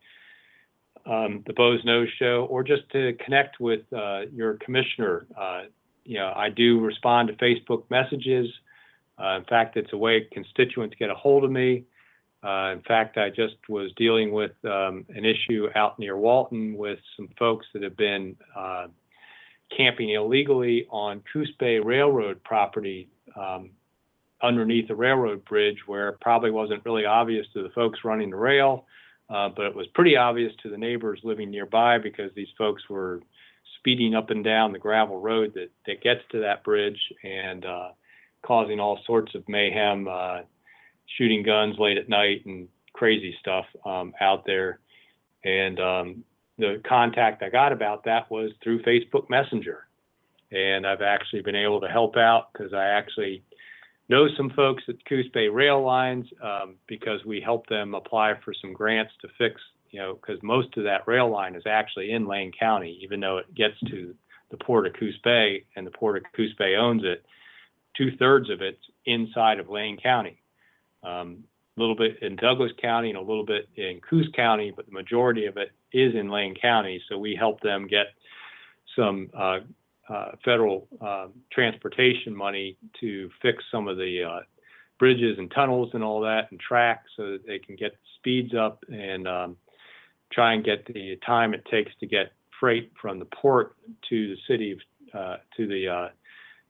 um, 1.06 1.44
the 1.48 1.54
Boze 1.54 1.84
Noze 1.84 2.08
Show, 2.18 2.48
or 2.50 2.64
just 2.64 2.90
to 2.94 3.12
connect 3.26 3.60
with 3.60 3.82
uh, 3.92 4.22
your 4.34 4.54
commissioner. 4.64 5.28
Uh, 5.38 5.64
you 6.06 6.16
know, 6.16 6.32
I 6.34 6.50
do 6.50 6.80
respond 6.80 7.28
to 7.28 7.34
Facebook 7.34 7.84
messages. 7.90 8.48
Uh, 9.22 9.38
in 9.38 9.44
fact, 9.46 9.76
it's 9.78 9.94
a 9.94 9.98
way 9.98 10.28
constituents 10.32 10.96
get 10.98 11.10
a 11.10 11.16
hold 11.16 11.44
of 11.44 11.52
me. 11.52 11.84
Uh, 12.42 12.72
in 12.72 12.82
fact, 12.88 13.18
I 13.18 13.30
just 13.30 13.56
was 13.68 13.92
dealing 13.98 14.32
with 14.32 14.54
um, 14.64 15.06
an 15.10 15.26
issue 15.26 15.68
out 15.76 16.00
near 16.00 16.16
Walton 16.16 16.78
with 16.78 17.00
some 17.18 17.28
folks 17.38 17.66
that 17.74 17.84
have 17.84 17.98
been 17.98 18.38
uh, 18.56 18.88
camping 19.76 20.12
illegally 20.12 20.88
on 20.90 21.22
Coos 21.32 21.52
Bay 21.60 21.80
Railroad 21.80 22.42
property 22.44 23.10
um, 23.36 23.72
underneath 24.42 24.90
a 24.90 24.96
railroad 24.96 25.44
bridge 25.46 25.80
where 25.86 26.10
it 26.10 26.20
probably 26.22 26.52
wasn't 26.52 26.84
really 26.86 27.06
obvious 27.06 27.46
to 27.54 27.62
the 27.62 27.70
folks 27.70 28.00
running 28.06 28.30
the 28.30 28.38
rail, 28.38 28.86
uh, 29.30 29.50
but 29.50 29.66
it 29.66 29.76
was 29.76 29.88
pretty 29.88 30.16
obvious 30.16 30.54
to 30.64 30.70
the 30.70 30.78
neighbors 30.78 31.20
living 31.24 31.52
nearby 31.52 31.98
because 31.98 32.32
these 32.36 32.48
folks 32.58 32.84
were 32.90 33.22
speeding 33.78 34.16
up 34.16 34.30
and 34.30 34.44
down 34.44 34.72
the 34.72 34.80
gravel 34.80 35.20
road 35.20 35.54
that, 35.56 35.70
that 35.86 36.02
gets 36.02 36.22
to 36.32 36.40
that 36.40 36.64
bridge 36.64 37.00
and 37.24 37.66
uh, 37.66 37.90
causing 38.42 38.80
all 38.80 39.00
sorts 39.06 39.36
of 39.36 39.48
mayhem, 39.48 40.08
uh, 40.10 40.40
shooting 41.18 41.44
guns 41.44 41.76
late 41.80 41.98
at 41.98 42.10
night 42.10 42.46
and 42.46 42.68
crazy 42.94 43.36
stuff 43.40 43.66
um, 43.86 44.14
out 44.22 44.46
there. 44.46 44.80
And 45.44 45.80
um, 45.80 46.24
the 46.58 46.82
contact 46.88 47.44
I 47.44 47.50
got 47.50 47.72
about 47.72 48.04
that 48.06 48.30
was 48.30 48.52
through 48.64 48.84
Facebook 48.84 49.30
Messenger. 49.30 49.88
And 50.52 50.86
I've 50.86 51.02
actually 51.02 51.42
been 51.42 51.56
able 51.56 51.80
to 51.82 51.88
help 51.88 52.18
out 52.18 52.50
because 52.52 52.74
I 52.74 52.86
actually 52.86 53.44
know 54.10 54.28
some 54.36 54.50
folks 54.50 54.84
at 54.90 55.04
Coos 55.06 55.30
Bay 55.34 55.48
Rail 55.48 55.84
Lines 55.84 56.26
um, 56.44 56.76
because 56.88 57.24
we 57.26 57.40
helped 57.40 57.70
them 57.70 57.94
apply 57.94 58.34
for 58.44 58.54
some 58.60 58.74
grants 58.74 59.14
to 59.22 59.28
fix, 59.38 59.62
you 59.92 60.00
know, 60.00 60.16
because 60.16 60.42
most 60.42 60.76
of 60.78 60.84
that 60.84 61.08
rail 61.08 61.30
line 61.30 61.56
is 61.56 61.64
actually 61.68 62.12
in 62.12 62.28
Lane 62.28 62.52
County, 62.60 63.00
even 63.02 63.20
though 63.20 63.38
it 63.38 63.54
gets 63.54 63.80
to 63.92 64.14
the 64.50 64.58
port 64.58 64.88
of 64.88 64.94
Coos 65.00 65.18
Bay 65.24 65.64
and 65.76 65.86
the 65.86 65.92
port 65.92 66.18
of 66.18 66.24
Coos 66.36 66.54
Bay 66.58 66.76
owns 66.76 67.04
it. 67.06 67.24
Two 68.00 68.16
thirds 68.18 68.50
of 68.50 68.62
it's 68.62 68.80
inside 69.06 69.60
of 69.60 69.70
Lane 69.70 69.98
County. 70.02 70.42
Um, 71.04 71.44
a 71.78 71.82
little 71.82 71.98
bit 71.98 72.18
in 72.22 72.38
Douglas 72.38 72.72
County 72.82 73.10
and 73.10 73.18
a 73.18 73.22
little 73.22 73.46
bit 73.46 73.68
in 73.76 74.00
Coos 74.10 74.30
County, 74.34 74.72
but 74.74 74.86
the 74.86 74.94
majority 74.94 75.48
of 75.48 75.58
it 75.58 75.72
is 75.92 76.16
in 76.16 76.30
Lane 76.30 76.56
County. 76.56 77.02
So 77.10 77.18
we 77.18 77.36
help 77.36 77.60
them 77.60 77.88
get 77.88 78.08
some 78.96 79.30
uh, 79.38 79.60
uh, 80.08 80.32
federal 80.46 80.88
uh, 81.02 81.28
transportation 81.52 82.34
money 82.34 82.78
to 83.02 83.30
fix 83.42 83.62
some 83.70 83.90
of 83.90 83.98
the 83.98 84.24
uh, 84.24 84.40
bridges 84.98 85.38
and 85.38 85.52
tunnels 85.52 85.90
and 85.94 86.02
all 86.02 86.22
that 86.22 86.52
and 86.52 86.60
tracks 86.60 87.10
so 87.18 87.32
that 87.32 87.46
they 87.46 87.60
can 87.60 87.76
get 87.76 87.98
speeds 88.16 88.54
up 88.56 88.82
and 88.88 89.28
um, 89.28 89.58
try 90.32 90.54
and 90.54 90.64
get 90.64 90.86
the 90.86 91.18
time 91.26 91.54
it 91.54 91.66
takes 91.70 91.92
to 92.00 92.08
get 92.08 92.32
freight 92.62 92.94
from 93.02 93.20
the 93.20 93.26
port 93.26 93.76
to 94.08 94.36
the 94.36 94.38
city 94.48 94.72
of, 94.72 94.80
uh, 95.14 95.38
to 95.58 95.68
the 95.68 95.88
uh, 95.88 96.08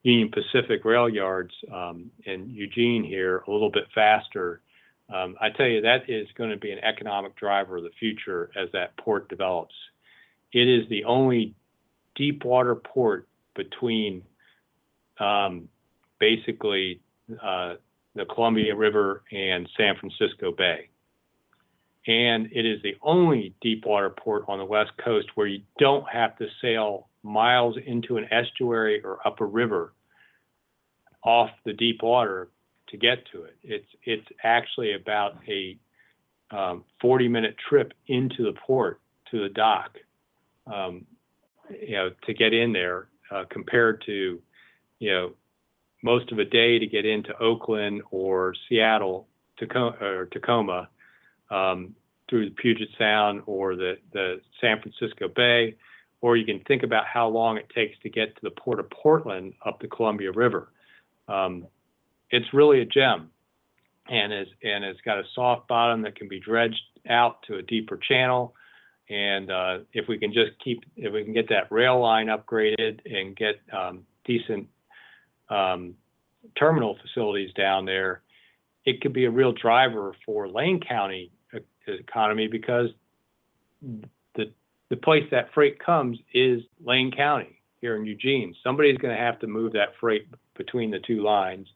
Union 0.04 0.32
Pacific 0.32 0.86
rail 0.86 1.10
yards 1.10 1.54
um, 1.74 2.10
in 2.26 2.50
Eugene 2.50 3.04
here 3.04 3.43
a 3.47 3.52
little 3.52 3.72
bit 3.72 3.84
faster. 3.93 4.62
Um, 5.14 5.36
I 5.41 5.50
tell 5.50 5.66
you, 5.66 5.82
that 5.82 6.10
is 6.10 6.28
going 6.38 6.52
to 6.52 6.58
be 6.58 6.72
an 6.72 6.80
economic 6.80 7.36
driver 7.36 7.78
of 7.78 7.84
the 7.84 7.89
future 8.00 8.50
as 8.56 8.70
that 8.74 8.95
port 8.97 9.28
develops. 9.28 9.74
It 10.54 10.68
is 10.68 10.88
the 10.89 11.04
only 11.04 11.54
deep 12.16 12.45
water 12.45 12.76
port 12.76 13.28
between 13.56 14.22
um, 15.20 15.68
basically 16.20 17.02
uh, 17.43 17.76
the 18.16 18.26
Columbia 18.26 18.76
River 18.76 19.24
and 19.32 19.68
San 19.78 19.95
Francisco 20.00 20.52
Bay. 20.52 20.89
And 22.08 22.47
it 22.52 22.66
is 22.66 22.82
the 22.82 22.95
only 23.02 23.54
deep 23.62 23.86
water 23.86 24.10
port 24.10 24.45
on 24.47 24.58
the 24.58 24.66
West 24.66 24.91
Coast 25.04 25.28
where 25.36 25.47
you 25.47 25.62
don't 25.78 26.08
have 26.08 26.38
to 26.38 26.47
sail 26.62 27.09
miles 27.24 27.76
into 27.86 28.17
an 28.17 28.26
estuary 28.32 29.01
or 29.03 29.26
up 29.28 29.41
a 29.41 29.45
river 29.45 29.93
off 31.24 31.49
the 31.65 31.74
deep 31.74 32.01
water 32.01 32.49
to 32.88 32.97
get 32.97 33.20
to 33.32 33.43
it. 33.43 33.55
It's 33.63 33.88
it's 34.03 34.28
actually 34.43 34.93
about 34.93 35.38
a 35.47 35.78
um, 36.51 36.84
40 37.01 37.28
minute 37.28 37.55
trip 37.70 37.93
into 38.07 38.43
the 38.43 38.53
port 38.65 38.99
to 39.32 39.43
the 39.43 39.49
dock, 39.49 39.97
um, 40.65 41.05
you 41.70 41.95
know, 41.95 42.09
to 42.26 42.34
get 42.34 42.53
in 42.53 42.74
there 42.74 43.07
uh, 43.30 43.43
compared 43.49 44.01
to, 44.07 44.41
you 44.97 45.11
know, 45.11 45.32
most 46.01 46.32
of 46.32 46.39
a 46.39 46.45
day 46.45 46.80
to 46.80 46.88
get 46.88 47.05
into 47.05 47.38
Oakland 47.38 48.01
or 48.09 48.55
Seattle 48.67 49.28
Tacoma, 49.57 49.95
or 50.01 50.26
Tacoma. 50.26 50.89
Um, 51.51 51.95
through 52.30 52.49
the 52.49 52.55
Puget 52.55 52.89
Sound 52.97 53.41
or 53.45 53.76
the, 53.76 53.97
the 54.13 54.39
San 54.61 54.80
Francisco 54.82 55.28
Bay, 55.28 55.76
or 56.22 56.36
you 56.36 56.45
can 56.45 56.59
think 56.67 56.84
about 56.84 57.05
how 57.05 57.28
long 57.28 57.57
it 57.57 57.70
takes 57.74 57.97
to 57.99 58.09
get 58.09 58.36
to 58.36 58.41
the 58.43 58.51
port 58.51 58.80
of 58.80 58.89
Portland 58.89 59.53
up 59.65 59.80
the 59.80 59.88
Columbia 59.88 60.32
River. 60.32 60.72
Um, 61.28 61.67
it's 62.30 62.53
really 62.53 62.82
a 62.82 62.86
gem, 62.86 63.30
and 64.09 64.34
is 64.34 64.47
and 64.63 64.84
it's 64.84 65.01
got 65.01 65.17
a 65.17 65.24
soft 65.34 65.67
bottom 65.67 66.01
that 66.03 66.15
can 66.15 66.28
be 66.28 66.39
dredged 66.39 66.82
out 67.09 67.41
to 67.43 67.55
a 67.55 67.61
deeper 67.61 67.97
channel. 67.97 68.55
And 69.09 69.49
uh, 69.49 69.80
if 69.93 70.07
we 70.07 70.20
can 70.20 70.32
just 70.32 70.51
keep, 70.63 70.84
if 70.95 71.11
we 71.11 71.24
can 71.24 71.34
get 71.34 71.49
that 71.49 71.72
rail 71.72 71.99
line 71.99 72.28
upgraded 72.28 72.99
and 73.05 73.36
get 73.36 73.59
um, 73.74 74.05
decent 74.24 74.67
um, 75.49 75.95
terminal 76.57 76.95
facilities 77.01 77.51
down 77.53 77.86
there, 77.86 78.22
it 78.86 79.01
could 79.01 79.13
be 79.13 79.26
a 79.26 79.32
real 79.32 79.51
driver 79.51 80.13
for 80.26 80.47
Lane 80.47 80.80
County 80.80 81.32
e- 81.55 81.59
economy 81.88 82.47
because 82.47 82.89
the 84.90 84.98
place 84.98 85.26
that 85.32 85.54
freight 85.54 85.80
comes 85.80 86.18
is 86.34 86.62
Lane 86.84 87.12
County 87.12 87.60
here 87.82 87.96
in 87.96 88.06
Eugene. 88.06 88.56
Somebody's 88.64 88.98
going 88.98 89.16
to 89.16 89.22
have 89.22 89.40
to 89.40 89.48
move 89.48 89.74
that 89.74 89.90
freight 90.00 90.28
between 90.56 90.92
the 90.92 91.00
two 91.00 91.24
lines, 91.24 91.68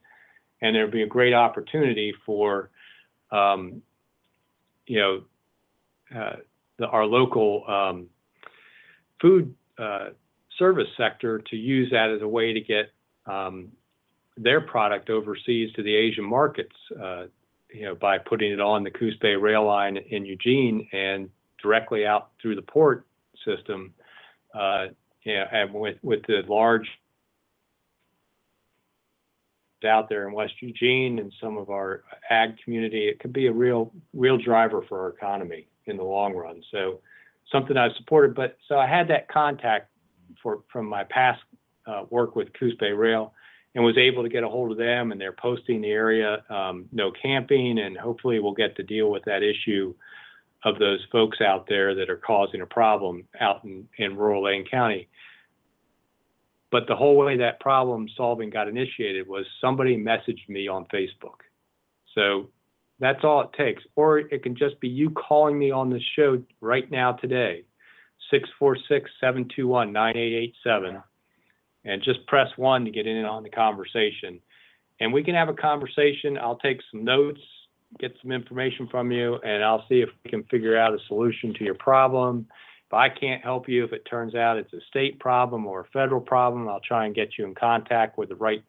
and 0.61 0.75
there'll 0.75 0.91
be 0.91 1.03
a 1.03 1.07
great 1.07 1.33
opportunity 1.33 2.13
for, 2.25 2.69
um, 3.31 3.81
you 4.87 4.99
know, 4.99 5.23
uh, 6.15 6.35
the, 6.77 6.87
our 6.87 7.05
local 7.05 7.63
um, 7.67 8.07
food 9.21 9.53
uh, 9.77 10.09
service 10.57 10.87
sector 10.97 11.39
to 11.39 11.55
use 11.55 11.89
that 11.91 12.09
as 12.09 12.21
a 12.21 12.27
way 12.27 12.53
to 12.53 12.61
get 12.61 12.91
um, 13.25 13.69
their 14.37 14.61
product 14.61 15.09
overseas 15.09 15.71
to 15.73 15.83
the 15.83 15.95
Asian 15.95 16.23
markets, 16.25 16.75
uh, 17.01 17.25
you 17.71 17.85
know, 17.85 17.95
by 17.95 18.17
putting 18.17 18.51
it 18.51 18.59
on 18.59 18.83
the 18.83 18.91
Coos 18.91 19.15
Bay 19.17 19.35
rail 19.35 19.65
line 19.65 19.97
in 19.97 20.25
Eugene 20.25 20.87
and 20.91 21.29
directly 21.63 22.05
out 22.05 22.29
through 22.41 22.55
the 22.55 22.61
port 22.61 23.07
system. 23.45 23.93
Uh, 24.53 24.87
you 25.23 25.33
know, 25.33 25.45
and 25.51 25.73
with, 25.73 25.97
with 26.03 26.21
the 26.27 26.43
large 26.47 26.87
out 29.85 30.07
there 30.07 30.27
in 30.27 30.33
West 30.33 30.53
Eugene 30.61 31.19
and 31.19 31.33
some 31.41 31.57
of 31.57 31.69
our 31.69 32.03
ag 32.29 32.55
community, 32.63 33.07
it 33.09 33.19
could 33.19 33.33
be 33.33 33.47
a 33.47 33.51
real, 33.51 33.91
real 34.13 34.37
driver 34.37 34.81
for 34.87 35.01
our 35.01 35.09
economy 35.09 35.67
in 35.87 35.97
the 35.97 36.03
long 36.03 36.33
run. 36.33 36.61
So 36.71 37.01
something 37.51 37.75
I've 37.75 37.91
supported, 37.97 38.33
but 38.35 38.57
so 38.69 38.77
I 38.77 38.87
had 38.87 39.09
that 39.09 39.27
contact 39.27 39.89
for, 40.41 40.63
from 40.71 40.85
my 40.85 41.03
past 41.03 41.41
uh, 41.85 42.03
work 42.09 42.35
with 42.35 42.47
Coos 42.57 42.75
Bay 42.79 42.91
Rail 42.91 43.33
and 43.75 43.83
was 43.83 43.97
able 43.97 44.23
to 44.23 44.29
get 44.29 44.43
a 44.43 44.47
hold 44.47 44.71
of 44.71 44.77
them 44.77 45.11
and 45.11 45.19
they're 45.19 45.33
posting 45.33 45.81
the 45.81 45.89
area 45.89 46.43
um, 46.49 46.85
no 46.91 47.11
camping 47.11 47.79
and 47.79 47.97
hopefully 47.97 48.39
we'll 48.39 48.53
get 48.53 48.75
to 48.77 48.83
deal 48.83 49.09
with 49.09 49.23
that 49.25 49.43
issue 49.43 49.93
of 50.65 50.79
those 50.79 50.99
folks 51.11 51.39
out 51.41 51.67
there 51.67 51.95
that 51.95 52.09
are 52.09 52.17
causing 52.17 52.61
a 52.61 52.65
problem 52.65 53.27
out 53.39 53.63
in, 53.63 53.87
in 53.97 54.15
rural 54.15 54.45
Lane 54.45 54.65
County. 54.69 55.07
But 56.71 56.87
the 56.87 56.95
whole 56.95 57.17
way 57.17 57.37
that 57.37 57.59
problem 57.59 58.07
solving 58.15 58.49
got 58.49 58.67
initiated 58.67 59.27
was 59.27 59.45
somebody 59.61 59.97
messaged 59.97 60.47
me 60.47 60.67
on 60.67 60.85
Facebook. 60.85 61.41
So 62.15 62.49
that's 62.99 63.23
all 63.23 63.41
it 63.41 63.53
takes. 63.57 63.83
Or 63.95 64.19
it 64.19 64.41
can 64.43 64.55
just 64.55 64.79
be 64.79 64.87
you 64.87 65.09
calling 65.11 65.59
me 65.59 65.71
on 65.71 65.89
the 65.89 65.99
show 66.15 66.41
right 66.61 66.89
now 66.89 67.13
today, 67.13 67.65
646 68.31 69.11
721 69.19 69.91
9887 69.91 71.03
and 71.85 72.01
just 72.01 72.25
press 72.27 72.49
one 72.55 72.85
to 72.85 72.91
get 72.91 73.07
in 73.07 73.25
on 73.25 73.43
the 73.43 73.49
conversation. 73.49 74.39
And 74.99 75.11
we 75.11 75.23
can 75.23 75.35
have 75.35 75.49
a 75.49 75.53
conversation. 75.53 76.37
I'll 76.37 76.57
take 76.57 76.79
some 76.91 77.03
notes, 77.03 77.41
get 77.99 78.13
some 78.21 78.31
information 78.31 78.87
from 78.89 79.11
you, 79.11 79.35
and 79.43 79.63
I'll 79.63 79.85
see 79.87 80.01
if 80.01 80.09
we 80.23 80.31
can 80.31 80.43
figure 80.43 80.77
out 80.77 80.93
a 80.93 80.97
solution 81.07 81.53
to 81.55 81.63
your 81.63 81.75
problem. 81.75 82.47
If 82.87 82.93
I 82.93 83.09
can't 83.09 83.41
help 83.41 83.67
you, 83.67 83.83
if 83.83 83.93
it 83.93 84.03
turns 84.09 84.35
out 84.35 84.57
it's 84.57 84.73
a 84.73 84.81
state 84.87 85.19
problem 85.19 85.65
or 85.65 85.81
a 85.81 85.87
federal 85.93 86.21
problem, 86.21 86.67
I'll 86.67 86.79
try 86.79 87.05
and 87.05 87.15
get 87.15 87.37
you 87.37 87.45
in 87.45 87.55
contact 87.55 88.17
with 88.17 88.29
the 88.29 88.35
right 88.35 88.63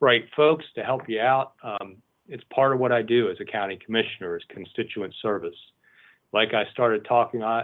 right 0.00 0.24
folks 0.36 0.64
to 0.74 0.82
help 0.82 1.02
you 1.08 1.20
out. 1.20 1.54
Um, 1.62 1.96
it's 2.28 2.44
part 2.54 2.74
of 2.74 2.80
what 2.80 2.92
I 2.92 3.02
do 3.02 3.30
as 3.30 3.36
a 3.40 3.44
county 3.44 3.78
commissioner 3.84 4.36
is 4.36 4.42
constituent 4.48 5.14
service. 5.22 5.54
Like 6.32 6.52
I 6.52 6.64
started 6.72 7.04
talking 7.06 7.42
uh, 7.42 7.62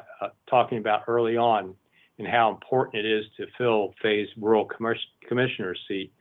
talking 0.48 0.78
about 0.78 1.03
early 1.09 1.36
on, 1.36 1.74
and 2.18 2.28
how 2.28 2.51
important 2.51 3.05
it 3.05 3.09
is 3.09 3.24
to 3.36 3.46
fill 3.59 3.94
Faye's 4.03 4.28
rural 4.38 4.66
commis- 4.66 4.98
commissioner 5.26 5.74
seat. 5.88 6.12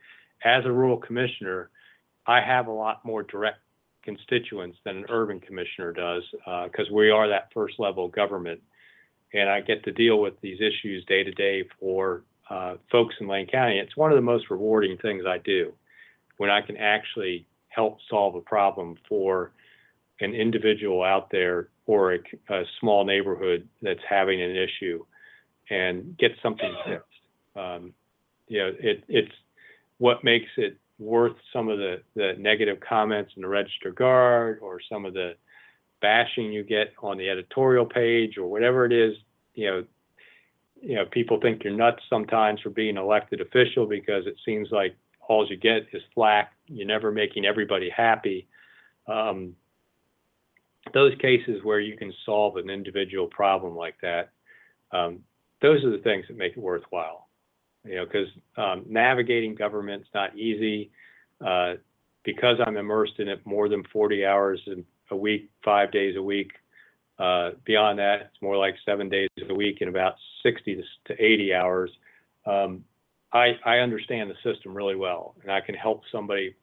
As 0.44 0.64
a 0.64 0.72
rural 0.72 0.96
commissioner, 0.96 1.70
I 2.26 2.40
have 2.40 2.66
a 2.66 2.72
lot 2.72 3.04
more 3.04 3.22
direct 3.22 3.58
constituents 4.02 4.78
than 4.84 4.98
an 4.98 5.06
urban 5.08 5.40
commissioner 5.40 5.92
does 5.92 6.22
because 6.66 6.86
uh, 6.90 6.94
we 6.94 7.10
are 7.10 7.28
that 7.28 7.50
first 7.52 7.78
level 7.78 8.08
government. 8.08 8.60
And 9.32 9.48
I 9.48 9.60
get 9.60 9.84
to 9.84 9.92
deal 9.92 10.20
with 10.20 10.34
these 10.40 10.60
issues 10.60 11.04
day 11.04 11.22
to 11.22 11.30
day 11.30 11.64
for 11.78 12.22
uh, 12.48 12.74
folks 12.90 13.14
in 13.20 13.28
Lane 13.28 13.46
County. 13.46 13.78
It's 13.78 13.96
one 13.96 14.10
of 14.10 14.16
the 14.16 14.22
most 14.22 14.50
rewarding 14.50 14.98
things 14.98 15.24
I 15.26 15.38
do 15.38 15.72
when 16.38 16.50
I 16.50 16.62
can 16.62 16.76
actually 16.76 17.46
help 17.68 17.98
solve 18.08 18.34
a 18.34 18.40
problem 18.40 18.96
for 19.08 19.52
an 20.20 20.34
individual 20.34 21.02
out 21.02 21.30
there 21.30 21.68
or 21.86 22.14
a, 22.14 22.18
a 22.50 22.64
small 22.80 23.04
neighborhood 23.04 23.68
that's 23.82 24.00
having 24.08 24.42
an 24.42 24.56
issue 24.56 25.04
and 25.70 26.16
get 26.18 26.32
something 26.42 26.74
fixed. 26.84 27.06
Um, 27.56 27.92
you 28.48 28.58
know, 28.58 28.72
it, 28.78 29.04
it's 29.08 29.32
what 29.98 30.24
makes 30.24 30.48
it 30.56 30.76
worth 31.00 31.36
some 31.52 31.68
of 31.68 31.78
the, 31.78 32.02
the 32.14 32.34
negative 32.38 32.78
comments 32.86 33.32
in 33.34 33.42
the 33.42 33.48
Register 33.48 33.90
Guard 33.90 34.58
or 34.60 34.80
some 34.88 35.04
of 35.06 35.14
the 35.14 35.34
bashing 36.02 36.52
you 36.52 36.62
get 36.62 36.92
on 37.02 37.16
the 37.16 37.28
editorial 37.28 37.86
page 37.86 38.36
or 38.38 38.46
whatever 38.46 38.84
it 38.84 38.92
is. 38.92 39.14
You 39.54 39.66
know, 39.66 39.84
you 40.82 40.94
know, 40.94 41.06
people 41.06 41.40
think 41.40 41.64
you're 41.64 41.76
nuts 41.76 42.02
sometimes 42.08 42.60
for 42.60 42.70
being 42.70 42.96
elected 42.96 43.40
official 43.40 43.86
because 43.86 44.26
it 44.26 44.36
seems 44.44 44.68
like 44.70 44.96
all 45.28 45.46
you 45.48 45.56
get 45.56 45.86
is 45.92 46.02
flack. 46.14 46.52
You're 46.66 46.86
never 46.86 47.10
making 47.10 47.44
everybody 47.44 47.90
happy. 47.90 48.48
Um, 49.06 49.54
those 50.94 51.14
cases 51.20 51.60
where 51.62 51.80
you 51.80 51.96
can 51.96 52.12
solve 52.24 52.56
an 52.56 52.70
individual 52.70 53.26
problem 53.26 53.76
like 53.76 53.96
that, 54.02 54.30
um, 54.92 55.20
those 55.62 55.84
are 55.84 55.90
the 55.90 56.02
things 56.02 56.26
that 56.28 56.36
make 56.36 56.52
it 56.52 56.58
worthwhile. 56.58 57.28
You 57.84 57.96
know, 57.96 58.04
because 58.04 58.28
um, 58.56 58.84
navigating 58.88 59.54
government's 59.54 60.08
not 60.14 60.36
easy. 60.36 60.90
Uh, 61.44 61.74
because 62.24 62.56
I'm 62.64 62.76
immersed 62.76 63.18
in 63.18 63.28
it 63.28 63.44
more 63.46 63.68
than 63.68 63.82
40 63.92 64.26
hours 64.26 64.60
a 65.10 65.16
week, 65.16 65.50
five 65.64 65.90
days 65.90 66.16
a 66.16 66.22
week. 66.22 66.52
Uh, 67.18 67.50
beyond 67.64 67.98
that, 67.98 68.20
it's 68.22 68.42
more 68.42 68.56
like 68.56 68.74
seven 68.84 69.08
days 69.08 69.28
a 69.48 69.54
week 69.54 69.78
and 69.80 69.90
about 69.90 70.14
60 70.42 70.82
to 71.06 71.24
80 71.24 71.54
hours. 71.54 71.90
Um, 72.46 72.84
I, 73.32 73.58
I 73.64 73.78
understand 73.78 74.30
the 74.30 74.52
system 74.52 74.74
really 74.74 74.96
well, 74.96 75.34
and 75.42 75.52
I 75.52 75.60
can 75.60 75.74
help 75.74 76.02
somebody 76.10 76.56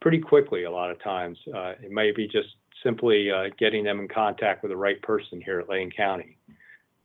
pretty 0.00 0.18
quickly 0.18 0.64
a 0.64 0.70
lot 0.70 0.90
of 0.90 1.02
times. 1.02 1.38
Uh, 1.54 1.72
it 1.82 1.90
may 1.90 2.12
be 2.12 2.26
just 2.26 2.48
simply 2.82 3.30
uh, 3.30 3.44
getting 3.58 3.84
them 3.84 4.00
in 4.00 4.08
contact 4.08 4.62
with 4.62 4.70
the 4.70 4.76
right 4.76 5.00
person 5.02 5.40
here 5.40 5.60
at 5.60 5.68
Lane 5.68 5.90
County. 5.90 6.36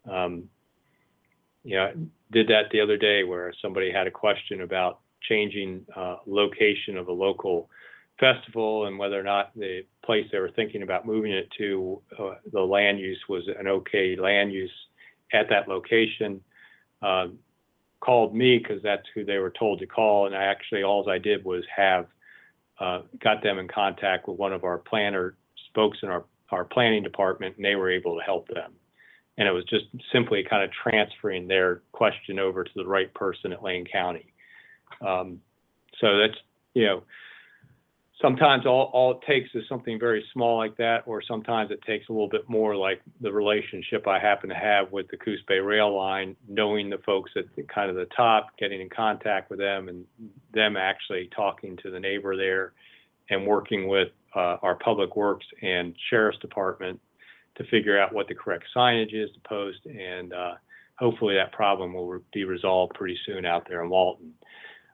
Um, 0.09 0.49
you 1.67 1.75
know, 1.75 1.91
did 2.31 2.47
that 2.47 2.69
the 2.71 2.79
other 2.79 2.95
day 2.95 3.25
where 3.25 3.53
somebody 3.61 3.91
had 3.91 4.07
a 4.07 4.11
question 4.11 4.61
about 4.61 4.99
changing 5.21 5.85
uh, 5.97 6.15
location 6.25 6.95
of 6.95 7.09
a 7.09 7.11
local 7.11 7.69
festival 8.21 8.85
and 8.85 8.97
whether 8.97 9.19
or 9.19 9.23
not 9.23 9.51
the 9.53 9.81
place 10.05 10.25
they 10.31 10.39
were 10.39 10.51
thinking 10.51 10.81
about 10.81 11.05
moving 11.05 11.33
it 11.33 11.49
to, 11.57 12.01
uh, 12.17 12.35
the 12.53 12.61
land 12.61 12.99
use 12.99 13.19
was 13.27 13.43
an 13.59 13.67
okay 13.67 14.15
land 14.15 14.53
use 14.53 14.71
at 15.33 15.49
that 15.49 15.67
location. 15.67 16.39
Uh, 17.01 17.27
called 17.99 18.33
me 18.33 18.59
because 18.59 18.81
that's 18.81 19.05
who 19.13 19.25
they 19.25 19.37
were 19.37 19.51
told 19.59 19.79
to 19.79 19.85
call, 19.85 20.25
and 20.25 20.35
I 20.35 20.45
actually 20.45 20.83
all 20.83 21.09
I 21.09 21.17
did 21.17 21.43
was 21.43 21.65
have 21.75 22.05
uh, 22.79 23.01
got 23.21 23.43
them 23.43 23.59
in 23.59 23.67
contact 23.67 24.29
with 24.29 24.37
one 24.37 24.53
of 24.53 24.63
our 24.63 24.77
planner 24.77 25.35
spokes 25.69 25.97
in 26.01 26.07
our 26.07 26.23
our 26.51 26.63
planning 26.63 27.03
department, 27.03 27.57
and 27.57 27.65
they 27.65 27.75
were 27.75 27.91
able 27.91 28.15
to 28.15 28.23
help 28.23 28.47
them 28.47 28.71
and 29.37 29.47
it 29.47 29.51
was 29.51 29.63
just 29.65 29.85
simply 30.11 30.43
kind 30.49 30.63
of 30.63 30.71
transferring 30.71 31.47
their 31.47 31.81
question 31.91 32.39
over 32.39 32.63
to 32.63 32.71
the 32.75 32.85
right 32.85 33.13
person 33.13 33.53
at 33.53 33.63
Lane 33.63 33.85
County. 33.85 34.33
Um, 35.05 35.41
so 35.99 36.17
that's 36.17 36.37
you 36.73 36.85
know 36.85 37.03
sometimes 38.21 38.65
all, 38.65 38.89
all 38.93 39.11
it 39.11 39.19
takes 39.27 39.49
is 39.53 39.63
something 39.69 39.99
very 39.99 40.25
small 40.33 40.57
like 40.57 40.75
that, 40.77 41.03
or 41.05 41.21
sometimes 41.21 41.71
it 41.71 41.81
takes 41.83 42.09
a 42.09 42.11
little 42.11 42.29
bit 42.29 42.47
more 42.49 42.75
like 42.75 43.01
the 43.21 43.31
relationship 43.31 44.07
I 44.07 44.19
happen 44.19 44.49
to 44.49 44.55
have 44.55 44.91
with 44.91 45.07
the 45.09 45.17
Coos 45.17 45.41
Bay 45.47 45.59
Rail 45.59 45.95
Line, 45.95 46.35
knowing 46.47 46.89
the 46.89 46.97
folks 46.99 47.31
at 47.35 47.45
the, 47.55 47.63
kind 47.63 47.89
of 47.89 47.95
the 47.95 48.07
top, 48.15 48.57
getting 48.57 48.81
in 48.81 48.89
contact 48.89 49.49
with 49.49 49.59
them, 49.59 49.89
and 49.89 50.05
them 50.53 50.77
actually 50.77 51.29
talking 51.35 51.77
to 51.83 51.91
the 51.91 51.99
neighbor 51.99 52.35
there, 52.35 52.73
and 53.29 53.45
working 53.45 53.87
with 53.87 54.09
uh, 54.35 54.57
our 54.61 54.75
public 54.75 55.15
works 55.15 55.45
and 55.61 55.95
sheriff's 56.09 56.39
department 56.39 56.99
to 57.57 57.63
figure 57.65 57.99
out 57.99 58.13
what 58.13 58.27
the 58.27 58.35
correct 58.35 58.65
signage 58.75 59.13
is 59.13 59.29
to 59.33 59.39
post, 59.47 59.79
and 59.85 60.33
uh, 60.33 60.53
hopefully 60.97 61.35
that 61.35 61.51
problem 61.51 61.93
will 61.93 62.19
be 62.33 62.43
resolved 62.43 62.93
pretty 62.93 63.17
soon 63.25 63.45
out 63.45 63.67
there 63.67 63.83
in 63.83 63.89
Walton. 63.89 64.33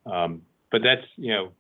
Um, 0.05 0.41
but 0.72 0.82
that's 0.84 1.05
you 1.16 1.32
know, 1.32 1.51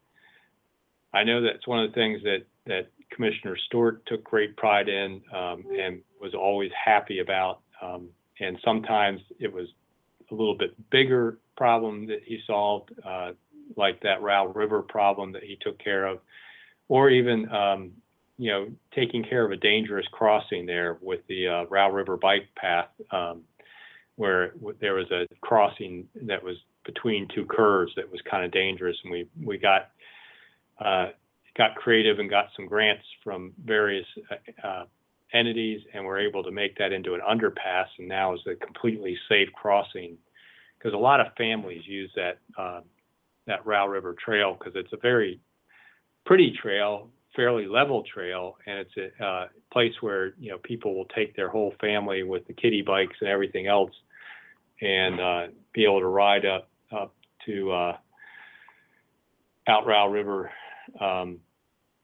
I 1.13 1.23
know 1.23 1.41
that's 1.41 1.67
one 1.67 1.83
of 1.83 1.89
the 1.89 1.95
things 1.95 2.21
that, 2.23 2.45
that 2.65 2.87
Commissioner 3.11 3.55
Stewart 3.67 4.05
took 4.05 4.23
great 4.23 4.57
pride 4.57 4.89
in 4.89 5.21
um, 5.33 5.63
and 5.79 6.01
was 6.19 6.33
always 6.33 6.71
happy 6.83 7.19
about. 7.19 7.59
Um, 7.81 8.09
and 8.39 8.57
sometimes 8.65 9.21
it 9.39 9.51
was 9.51 9.67
a 10.31 10.33
little 10.33 10.57
bit 10.57 10.71
bigger 10.89 11.37
problem 11.55 12.07
that 12.07 12.21
he 12.25 12.39
solved, 12.47 12.91
uh, 13.05 13.31
like 13.77 14.01
that 14.01 14.21
Row 14.21 14.47
River 14.47 14.81
problem 14.81 15.31
that 15.33 15.43
he 15.43 15.57
took 15.61 15.77
care 15.77 16.07
of, 16.07 16.19
or 16.87 17.09
even 17.09 17.47
um, 17.49 17.91
you 18.37 18.51
know 18.51 18.67
taking 18.95 19.23
care 19.23 19.45
of 19.45 19.51
a 19.51 19.57
dangerous 19.57 20.05
crossing 20.11 20.65
there 20.65 20.97
with 21.01 21.21
the 21.27 21.47
uh, 21.47 21.63
Row 21.65 21.89
River 21.89 22.17
bike 22.17 22.47
path, 22.55 22.89
um, 23.11 23.41
where 24.15 24.53
there 24.79 24.95
was 24.95 25.09
a 25.11 25.27
crossing 25.41 26.07
that 26.23 26.43
was 26.43 26.57
between 26.85 27.27
two 27.33 27.45
curves 27.45 27.93
that 27.95 28.09
was 28.11 28.21
kind 28.29 28.43
of 28.43 28.51
dangerous, 28.51 28.97
and 29.03 29.11
we 29.11 29.27
we 29.43 29.57
got 29.57 29.91
uh, 30.83 31.07
got 31.57 31.75
creative 31.75 32.19
and 32.19 32.29
got 32.29 32.47
some 32.55 32.65
grants 32.65 33.05
from 33.23 33.53
various 33.63 34.05
uh, 34.31 34.67
uh, 34.67 34.85
entities, 35.33 35.81
and 35.93 36.03
were 36.05 36.19
able 36.19 36.43
to 36.43 36.51
make 36.51 36.77
that 36.77 36.91
into 36.91 37.13
an 37.13 37.21
underpass, 37.21 37.85
and 37.99 38.07
now 38.07 38.33
is 38.33 38.41
a 38.47 38.55
completely 38.55 39.17
safe 39.29 39.49
crossing. 39.53 40.17
Because 40.77 40.93
a 40.93 40.97
lot 40.97 41.21
of 41.21 41.27
families 41.37 41.83
use 41.85 42.11
that 42.15 42.39
uh, 42.57 42.81
that 43.47 43.65
Row 43.65 43.85
River 43.87 44.15
Trail 44.23 44.55
because 44.57 44.73
it's 44.75 44.91
a 44.93 44.97
very 44.97 45.39
pretty 46.25 46.53
trail, 46.61 47.09
fairly 47.35 47.65
level 47.67 48.03
trail, 48.03 48.57
and 48.65 48.79
it's 48.79 49.13
a 49.19 49.25
uh, 49.25 49.47
place 49.71 49.93
where 50.01 50.33
you 50.39 50.51
know 50.51 50.57
people 50.59 50.95
will 50.95 51.07
take 51.15 51.35
their 51.35 51.49
whole 51.49 51.73
family 51.81 52.23
with 52.23 52.45
the 52.47 52.53
kiddie 52.53 52.81
bikes 52.81 53.15
and 53.21 53.29
everything 53.29 53.67
else, 53.67 53.91
and 54.81 55.19
uh, 55.19 55.47
be 55.73 55.83
able 55.85 55.99
to 55.99 56.07
ride 56.07 56.45
up 56.45 56.69
up 56.91 57.13
to 57.45 57.71
uh, 57.71 57.97
out 59.67 59.85
River 59.85 60.51
um, 60.99 61.39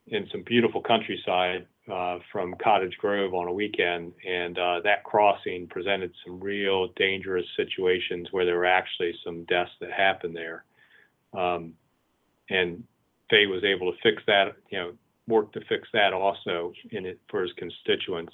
in 0.07 0.27
some 0.31 0.43
beautiful 0.43 0.81
countryside 0.81 1.67
uh, 1.91 2.19
from 2.31 2.55
Cottage 2.61 2.95
Grove 2.97 3.33
on 3.33 3.47
a 3.47 3.53
weekend, 3.53 4.13
and 4.27 4.57
uh, 4.57 4.79
that 4.83 5.03
crossing 5.03 5.67
presented 5.67 6.11
some 6.25 6.39
real 6.39 6.89
dangerous 6.95 7.45
situations 7.55 8.27
where 8.31 8.45
there 8.45 8.57
were 8.57 8.65
actually 8.65 9.13
some 9.23 9.43
deaths 9.45 9.71
that 9.81 9.91
happened 9.91 10.35
there. 10.35 10.65
Um, 11.33 11.73
and 12.49 12.83
Faye 13.29 13.45
was 13.45 13.63
able 13.63 13.91
to 13.91 13.97
fix 14.01 14.21
that, 14.27 14.55
you 14.69 14.79
know, 14.79 14.91
work 15.29 15.53
to 15.53 15.61
fix 15.69 15.87
that 15.93 16.13
also 16.13 16.73
in 16.91 17.05
it 17.05 17.19
for 17.29 17.41
his 17.41 17.51
constituents. 17.53 18.33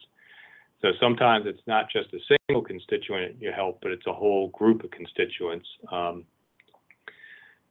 So 0.82 0.90
sometimes 1.00 1.46
it's 1.48 1.66
not 1.68 1.86
just 1.92 2.14
a 2.14 2.38
single 2.48 2.64
constituent 2.64 3.38
you 3.40 3.52
help, 3.52 3.80
but 3.82 3.92
it's 3.92 4.08
a 4.08 4.14
whole 4.14 4.50
group 4.50 4.84
of 4.84 4.92
constituents. 4.92 5.68
Um, 5.92 6.26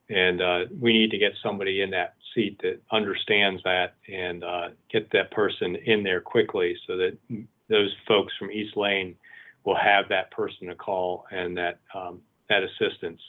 and 0.08 0.42
uh, 0.42 0.58
we 0.78 0.92
need 0.92 1.10
to 1.10 1.18
get 1.18 1.32
somebody 1.42 1.80
in 1.80 1.90
that 1.90 2.14
seat 2.34 2.60
that 2.62 2.80
understands 2.92 3.62
that 3.64 3.94
and 4.12 4.44
uh, 4.44 4.68
get 4.92 5.10
that 5.12 5.30
person 5.30 5.76
in 5.76 6.02
there 6.02 6.20
quickly 6.20 6.76
so 6.86 6.96
that 6.96 7.16
those 7.68 7.94
folks 8.06 8.32
from 8.38 8.50
East 8.50 8.76
Lane 8.76 9.16
will 9.64 9.76
have 9.76 10.08
that 10.10 10.30
person 10.30 10.68
to 10.68 10.74
call 10.74 11.24
and 11.30 11.56
that 11.56 11.78
um, 11.94 12.20
that 12.48 12.62
assistance. 12.62 13.20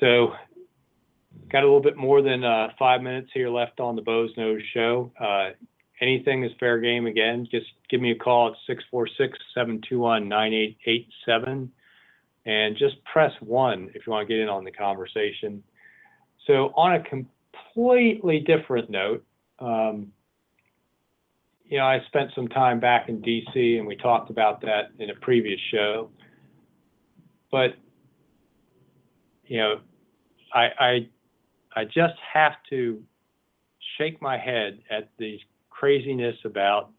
So, 0.00 0.32
got 1.50 1.62
a 1.62 1.66
little 1.66 1.80
bit 1.80 1.96
more 1.96 2.22
than 2.22 2.44
uh, 2.44 2.68
five 2.78 3.02
minutes 3.02 3.30
here 3.32 3.48
left 3.48 3.80
on 3.80 3.96
the 3.96 4.02
Boze 4.02 4.34
Noze 4.36 4.62
Show. 4.74 5.12
Uh, 5.20 5.50
anything 6.00 6.44
is 6.44 6.52
fair 6.60 6.78
game 6.78 7.06
again. 7.06 7.46
Just 7.50 7.66
give 7.88 8.00
me 8.00 8.12
a 8.12 8.16
call 8.16 8.48
at 8.48 8.54
646 8.66 9.38
721 9.54 10.28
9887 10.28 11.72
and 12.46 12.76
just 12.76 13.02
press 13.04 13.32
one 13.40 13.90
if 13.94 14.06
you 14.06 14.12
want 14.12 14.26
to 14.26 14.34
get 14.34 14.40
in 14.40 14.48
on 14.48 14.64
the 14.64 14.70
conversation. 14.70 15.62
So, 16.46 16.72
on 16.76 16.94
a 16.94 17.02
completely 17.02 18.40
different 18.40 18.88
note, 18.88 19.24
um, 19.58 20.12
you 21.66 21.76
know, 21.76 21.84
I 21.84 22.00
spent 22.06 22.30
some 22.34 22.48
time 22.48 22.80
back 22.80 23.10
in 23.10 23.20
DC 23.20 23.78
and 23.78 23.86
we 23.86 23.96
talked 23.96 24.30
about 24.30 24.62
that 24.62 24.90
in 24.98 25.10
a 25.10 25.14
previous 25.14 25.60
show. 25.70 26.10
But, 27.52 27.74
you 29.46 29.58
know, 29.58 29.80
I, 30.52 30.68
I, 30.78 31.08
I 31.78 31.84
just 31.84 32.18
have 32.34 32.54
to 32.70 33.00
shake 33.96 34.20
my 34.20 34.36
head 34.36 34.80
at 34.90 35.10
the 35.16 35.38
craziness 35.70 36.34
about 36.44 36.90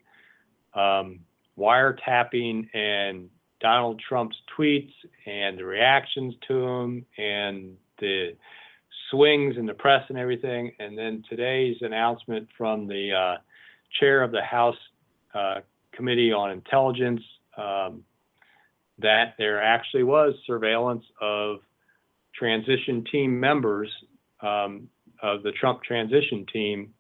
um, 0.74 1.20
wiretapping 1.58 2.74
and 2.74 3.30
Donald 3.60 4.02
Trump's 4.08 4.38
tweets 4.58 4.94
and 5.26 5.58
the 5.58 5.66
reactions 5.66 6.34
to 6.48 6.62
them 6.62 7.06
and 7.18 7.76
the 8.00 8.38
swings 9.12 9.58
in 9.58 9.66
the 9.66 9.74
press 9.74 10.04
and 10.08 10.18
everything. 10.18 10.72
And 10.80 10.98
then 10.98 11.26
today's 11.30 11.76
announcement 11.82 12.48
from 12.58 12.88
the 12.88 13.12
uh, 13.12 13.38
chair 14.00 14.24
of 14.24 14.32
the 14.32 14.44
House 14.44 14.78
uh, 15.34 15.56
Committee 15.92 16.32
on 16.32 16.52
Intelligence 16.52 17.22
um, 17.58 18.06
that 19.00 19.34
there 19.38 19.62
actually 19.62 20.04
was 20.04 20.36
surveillance 20.48 21.04
of 21.20 21.58
transition 22.34 23.04
team 23.12 23.38
members 23.38 23.92
um, 24.42 24.90
of 25.22 25.44
the 25.44 25.52
Trump 25.52 25.84
transition 25.84 26.46
team 26.52 26.94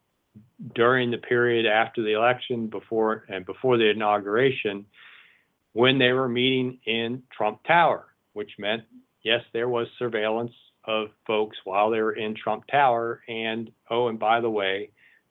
during 0.75 1.11
the 1.11 1.17
period 1.17 1.65
after 1.65 2.01
the 2.03 2.13
election, 2.13 2.67
before 2.67 3.25
and 3.29 3.45
before 3.45 3.77
the 3.77 3.89
inauguration 3.89 4.85
when 5.73 5.97
they 5.99 6.11
were 6.11 6.29
meeting 6.29 6.79
in 6.85 7.23
Trump 7.35 7.63
Tower, 7.63 8.07
which 8.33 8.51
meant, 8.57 8.83
yes, 9.23 9.41
there 9.53 9.69
was 9.69 9.87
surveillance 9.97 10.51
of 10.85 11.09
folks 11.27 11.57
while 11.63 11.89
they 11.89 12.01
were 12.01 12.13
in 12.13 12.35
Trump 12.35 12.65
Tower. 12.67 13.21
And 13.27 13.71
oh, 13.89 14.07
and 14.07 14.19
by 14.19 14.41
the 14.41 14.49
way, 14.49 14.89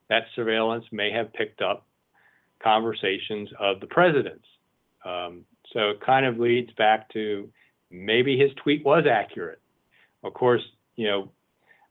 that 0.09 0.25
surveillance 0.35 0.85
may 0.93 1.11
have 1.13 1.33
picked 1.33 1.61
up 1.61 1.87
conversations 2.63 3.49
of 3.59 3.81
the 3.81 3.87
president's. 3.87 4.47
Um, 5.05 5.45
so 5.73 5.91
it 5.91 6.01
kind 6.01 6.27
of 6.27 6.39
leads 6.39 6.73
back 6.73 7.09
to 7.11 7.49
maybe 7.91 8.39
his 8.39 8.51
tweet 8.63 8.85
was 8.85 9.05
accurate. 9.11 9.61
Of 10.23 10.35
course, 10.35 10.63
you 10.97 11.07
know, 11.07 11.31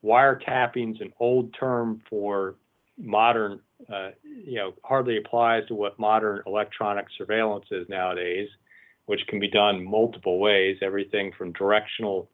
wiretapping's 0.04 1.02
an 1.02 1.14
old 1.20 1.54
term 1.60 2.02
for 2.10 2.56
modern 2.98 3.60
uh, 3.94 4.10
you 4.24 4.56
know, 4.56 4.74
hardly 4.84 5.18
applies 5.18 5.66
to 5.68 5.76
what 5.76 6.00
modern 6.00 6.42
electronic 6.48 7.06
surveillance 7.18 7.66
is 7.72 7.88
nowadays, 7.90 8.50
which 9.06 9.22
can 9.28 9.40
be 9.40 9.48
done 9.48 9.84
multiple 9.84 10.40
ways. 10.40 10.78
Everything 10.82 11.32
from 11.38 11.52
directional 11.54 12.30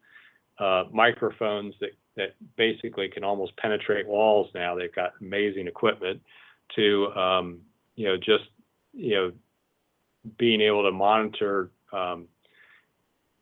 uh, 0.60 0.84
microphones 0.92 1.74
that 1.82 1.92
that 2.16 2.36
basically 2.58 3.10
can 3.10 3.24
almost 3.24 3.56
penetrate 3.58 4.08
walls 4.08 4.50
now. 4.54 4.76
They've 4.76 4.94
got 4.94 5.14
amazing 5.20 5.68
equipment 5.68 6.22
to 6.76 7.12
um, 7.14 7.60
you 7.96 8.08
know 8.08 8.16
just 8.18 8.46
you 8.94 9.16
know 9.16 9.32
being 10.38 10.62
able 10.62 10.84
to 10.84 10.92
monitor 10.92 11.72
um, 11.92 12.28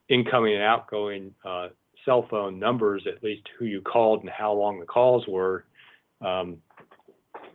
incoming 0.09 0.55
and 0.55 0.63
outgoing 0.63 1.35
uh, 1.45 1.67
cell 2.05 2.25
phone 2.29 2.59
numbers, 2.59 3.05
at 3.07 3.23
least 3.23 3.43
who 3.57 3.65
you 3.65 3.81
called 3.81 4.21
and 4.21 4.29
how 4.29 4.53
long 4.53 4.79
the 4.79 4.85
calls 4.85 5.25
were. 5.27 5.65
Um, 6.21 6.57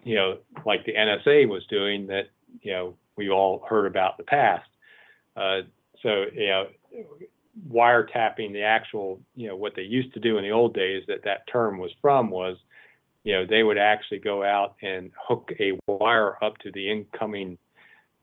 you 0.05 0.15
know, 0.15 0.39
like 0.65 0.85
the 0.85 0.95
NSA 0.95 1.49
was 1.49 1.65
doing 1.67 2.07
that, 2.09 2.31
you 2.63 2.73
know, 2.73 2.95
we 3.17 3.31
all 3.31 3.65
heard 3.69 3.87
about 3.87 4.13
in 4.13 4.25
the 4.25 4.25
past. 4.25 4.69
Uh, 5.37 5.61
so, 6.03 6.25
you 6.33 6.49
know, 6.49 6.67
wiretapping 7.71 8.53
the 8.53 8.63
actual, 8.63 9.21
you 9.35 9.49
know, 9.49 9.57
what 9.57 9.75
they 9.75 9.83
used 9.83 10.13
to 10.15 10.21
do 10.21 10.39
in 10.39 10.45
the 10.45 10.51
old 10.51 10.75
days 10.75 11.03
that 11.09 11.25
that 11.25 11.47
term 11.51 11.79
was 11.79 11.91
from 12.01 12.31
was, 12.31 12.57
you 13.25 13.33
know, 13.33 13.45
they 13.45 13.63
would 13.63 13.79
actually 13.79 14.19
go 14.19 14.45
out 14.45 14.77
and 14.83 15.11
hook 15.21 15.51
a 15.59 15.79
wire 15.89 16.43
up 16.45 16.57
to 16.59 16.71
the 16.73 16.91
incoming 16.91 17.59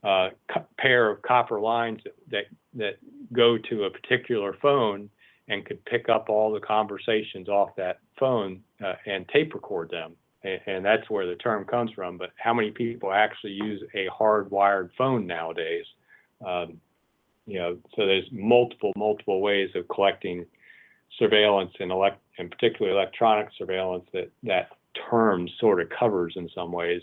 uh, 0.04 0.30
pair 0.78 1.10
of 1.10 1.22
copper 1.22 1.60
lines 1.60 2.00
that, 2.04 2.16
that 2.30 2.44
that 2.74 2.98
go 3.32 3.58
to 3.58 3.86
a 3.86 3.90
particular 3.90 4.56
phone 4.62 5.10
and 5.50 5.66
could 5.66 5.84
pick 5.86 6.10
up 6.10 6.30
all 6.30 6.52
the 6.52 6.60
conversations 6.60 7.50
off 7.50 7.76
that 7.76 8.00
phone 8.20 8.62
uh, 8.84 8.94
and 9.06 9.28
tape 9.30 9.54
record 9.54 9.90
them 9.90 10.16
and 10.44 10.84
that's 10.84 11.10
where 11.10 11.26
the 11.26 11.36
term 11.36 11.66
comes 11.66 11.92
from. 11.92 12.18
But 12.18 12.32
how 12.36 12.54
many 12.54 12.72
people 12.72 13.14
actually 13.14 13.54
use 13.54 13.82
a 13.94 14.08
hardwired 14.08 14.90
phone 14.98 15.26
nowadays? 15.26 15.86
Um, 16.46 16.82
you 17.46 17.60
know, 17.60 17.78
so 17.96 18.06
there's 18.06 18.26
multiple, 18.32 18.92
multiple 18.96 19.42
ways 19.42 19.70
of 19.76 19.88
collecting 19.88 20.46
surveillance 21.18 21.72
and 21.80 21.92
elect, 21.92 22.20
and 22.38 22.50
particularly 22.52 22.98
electronic 22.98 23.50
surveillance 23.58 24.06
that 24.14 24.32
that 24.44 24.70
term 25.10 25.48
sort 25.60 25.82
of 25.82 25.90
covers 25.90 26.34
in 26.36 26.50
some 26.54 26.72
ways. 26.72 27.02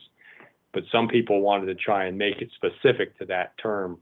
But 0.72 0.84
some 0.92 1.08
people 1.08 1.40
wanted 1.40 1.66
to 1.66 1.74
try 1.74 2.04
and 2.04 2.16
make 2.16 2.40
it 2.40 2.50
specific 2.54 3.18
to 3.18 3.24
that 3.26 3.56
term. 3.58 3.98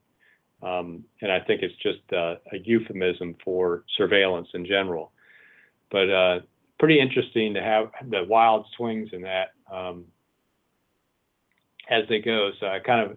Um, 0.62 1.04
and 1.20 1.30
I 1.30 1.40
think 1.40 1.62
it's 1.62 1.76
just 1.82 2.00
a, 2.12 2.38
a 2.52 2.58
euphemism 2.64 3.36
for 3.44 3.84
surveillance 3.96 4.48
in 4.54 4.66
general. 4.66 5.12
But 5.90 6.10
uh, 6.10 6.40
pretty 6.78 7.00
interesting 7.00 7.54
to 7.54 7.62
have 7.62 7.90
the 8.08 8.24
wild 8.24 8.66
swings 8.76 9.10
in 9.12 9.22
that 9.22 9.52
um, 9.72 10.04
as 11.90 12.04
they 12.08 12.20
go. 12.20 12.50
So 12.60 12.66
I 12.66 12.80
kind 12.80 13.10
of 13.10 13.16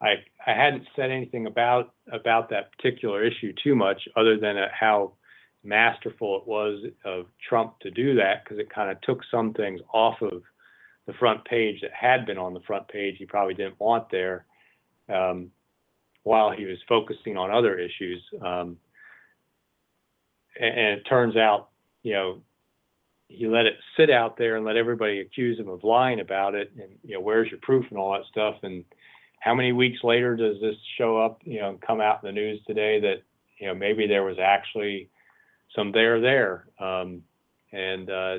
I 0.00 0.14
I 0.46 0.54
hadn't 0.54 0.86
said 0.94 1.10
anything 1.10 1.46
about 1.46 1.94
about 2.10 2.50
that 2.50 2.76
particular 2.76 3.24
issue 3.24 3.52
too 3.62 3.74
much, 3.74 4.08
other 4.16 4.38
than 4.38 4.56
how 4.78 5.14
masterful 5.64 6.38
it 6.38 6.46
was 6.46 6.84
of 7.04 7.26
Trump 7.48 7.78
to 7.80 7.90
do 7.90 8.16
that 8.16 8.42
because 8.42 8.58
it 8.58 8.68
kind 8.68 8.90
of 8.90 9.00
took 9.02 9.20
some 9.30 9.54
things 9.54 9.80
off 9.92 10.20
of 10.20 10.42
the 11.06 11.12
front 11.14 11.44
page 11.44 11.80
that 11.80 11.92
had 11.92 12.26
been 12.26 12.38
on 12.38 12.54
the 12.54 12.60
front 12.60 12.86
page 12.88 13.16
he 13.18 13.24
probably 13.24 13.54
didn't 13.54 13.78
want 13.78 14.10
there 14.10 14.44
um, 15.08 15.50
while 16.24 16.50
he 16.50 16.64
was 16.64 16.78
focusing 16.88 17.36
on 17.36 17.50
other 17.50 17.78
issues. 17.78 18.22
Um, 18.40 18.76
and, 20.58 20.78
and 20.78 20.98
it 20.98 21.02
turns 21.02 21.36
out, 21.36 21.70
you 22.02 22.12
know, 22.12 22.42
he 23.28 23.46
let 23.46 23.66
it 23.66 23.74
sit 23.96 24.10
out 24.10 24.36
there 24.36 24.56
and 24.56 24.64
let 24.64 24.76
everybody 24.76 25.20
accuse 25.20 25.58
him 25.58 25.68
of 25.68 25.84
lying 25.84 26.20
about 26.20 26.54
it. 26.54 26.70
And, 26.78 26.90
you 27.02 27.14
know, 27.14 27.20
where's 27.20 27.50
your 27.50 27.60
proof 27.62 27.86
and 27.90 27.98
all 27.98 28.12
that 28.12 28.26
stuff? 28.30 28.56
And 28.62 28.84
how 29.40 29.54
many 29.54 29.72
weeks 29.72 30.04
later 30.04 30.36
does 30.36 30.60
this 30.60 30.76
show 30.98 31.18
up, 31.18 31.40
you 31.44 31.60
know, 31.60 31.78
come 31.84 32.00
out 32.00 32.22
in 32.22 32.26
the 32.26 32.32
news 32.32 32.60
today 32.66 33.00
that, 33.00 33.22
you 33.58 33.66
know, 33.66 33.74
maybe 33.74 34.06
there 34.06 34.22
was 34.22 34.36
actually 34.38 35.08
some 35.74 35.92
there 35.92 36.20
there. 36.20 36.66
Um, 36.78 37.22
and, 37.72 38.10
uh, 38.10 38.38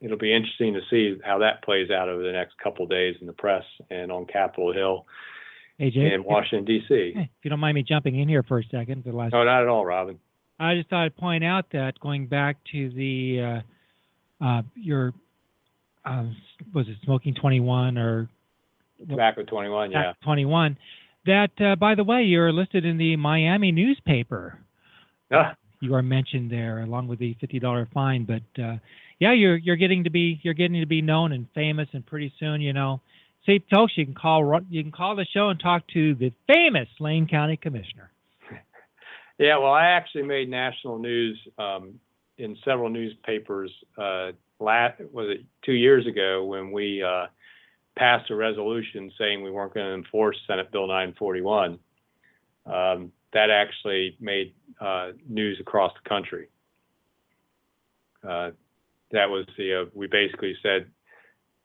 it'll 0.00 0.18
be 0.18 0.34
interesting 0.34 0.74
to 0.74 0.80
see 0.90 1.16
how 1.24 1.38
that 1.38 1.62
plays 1.62 1.90
out 1.90 2.08
over 2.08 2.24
the 2.24 2.32
next 2.32 2.58
couple 2.58 2.84
days 2.86 3.14
in 3.20 3.26
the 3.28 3.32
press 3.32 3.64
and 3.88 4.10
on 4.10 4.26
Capitol 4.26 4.72
Hill 4.72 5.06
Jay, 5.80 6.12
in 6.14 6.24
Washington 6.24 6.64
D.C. 6.64 7.12
if 7.16 7.28
you 7.42 7.50
don't 7.50 7.60
mind 7.60 7.74
me 7.74 7.82
jumping 7.82 8.18
in 8.18 8.28
here 8.28 8.42
for 8.42 8.58
a 8.58 8.64
second, 8.70 9.04
the 9.04 9.12
last 9.12 9.32
No, 9.32 9.44
not 9.44 9.62
at 9.62 9.68
all, 9.68 9.84
Robin. 9.84 10.18
I 10.58 10.76
just 10.76 10.88
thought 10.90 11.04
I'd 11.04 11.16
point 11.16 11.42
out 11.42 11.66
that 11.72 11.98
going 12.00 12.26
back 12.26 12.56
to 12.72 12.90
the 12.90 13.62
uh, 14.40 14.44
uh, 14.44 14.62
your 14.74 15.12
um, 16.04 16.36
was 16.74 16.86
it 16.88 16.96
smoking 17.04 17.34
21 17.34 17.98
or 17.98 18.28
Tobacco 19.08 19.42
21, 19.42 19.90
yeah. 19.90 20.12
21 20.22 20.76
that 21.26 21.50
uh, 21.60 21.76
by 21.76 21.94
the 21.94 22.04
way 22.04 22.22
you're 22.22 22.52
listed 22.52 22.84
in 22.84 22.98
the 22.98 23.16
Miami 23.16 23.72
newspaper. 23.72 24.58
Ah, 25.32 25.54
You 25.80 25.94
are 25.94 26.02
mentioned 26.02 26.50
there 26.50 26.82
along 26.82 27.08
with 27.08 27.18
the 27.18 27.34
$50 27.42 27.90
fine, 27.92 28.24
but 28.24 28.62
uh, 28.62 28.76
yeah, 29.18 29.32
you're 29.32 29.56
you're 29.56 29.76
getting 29.76 30.04
to 30.04 30.10
be 30.10 30.40
you're 30.42 30.54
getting 30.54 30.80
to 30.80 30.86
be 30.86 31.00
known 31.00 31.32
and 31.32 31.46
famous, 31.54 31.88
and 31.92 32.04
pretty 32.04 32.32
soon, 32.38 32.60
you 32.60 32.72
know. 32.72 33.00
See, 33.46 33.62
folks, 33.70 33.94
you 33.96 34.04
can 34.04 34.14
call 34.14 34.60
you 34.70 34.82
can 34.82 34.92
call 34.92 35.16
the 35.16 35.26
show 35.26 35.48
and 35.48 35.58
talk 35.58 35.82
to 35.94 36.14
the 36.14 36.32
famous 36.46 36.88
Lane 37.00 37.26
County 37.26 37.56
Commissioner. 37.56 38.10
Yeah, 39.38 39.56
well, 39.56 39.72
I 39.72 39.86
actually 39.86 40.22
made 40.22 40.48
national 40.48 41.00
news 41.00 41.36
um, 41.58 41.98
in 42.38 42.56
several 42.64 42.90
newspapers. 42.90 43.72
Uh, 43.98 44.32
last 44.60 45.00
was 45.10 45.30
it 45.30 45.44
two 45.64 45.72
years 45.72 46.06
ago 46.06 46.44
when 46.44 46.70
we 46.70 47.02
uh, 47.02 47.26
passed 47.96 48.30
a 48.30 48.36
resolution 48.36 49.10
saying 49.18 49.42
we 49.42 49.50
weren't 49.50 49.74
going 49.74 49.86
to 49.86 49.94
enforce 49.94 50.36
Senate 50.46 50.70
Bill 50.70 50.86
941. 50.86 51.78
Um, 52.66 53.10
that 53.32 53.50
actually 53.50 54.16
made 54.20 54.52
uh, 54.80 55.12
news 55.28 55.58
across 55.60 55.92
the 56.00 56.08
country. 56.08 56.48
Uh, 58.22 58.50
that 59.10 59.28
was 59.28 59.46
the 59.56 59.82
uh, 59.82 59.84
we 59.94 60.06
basically 60.06 60.54
said 60.62 60.86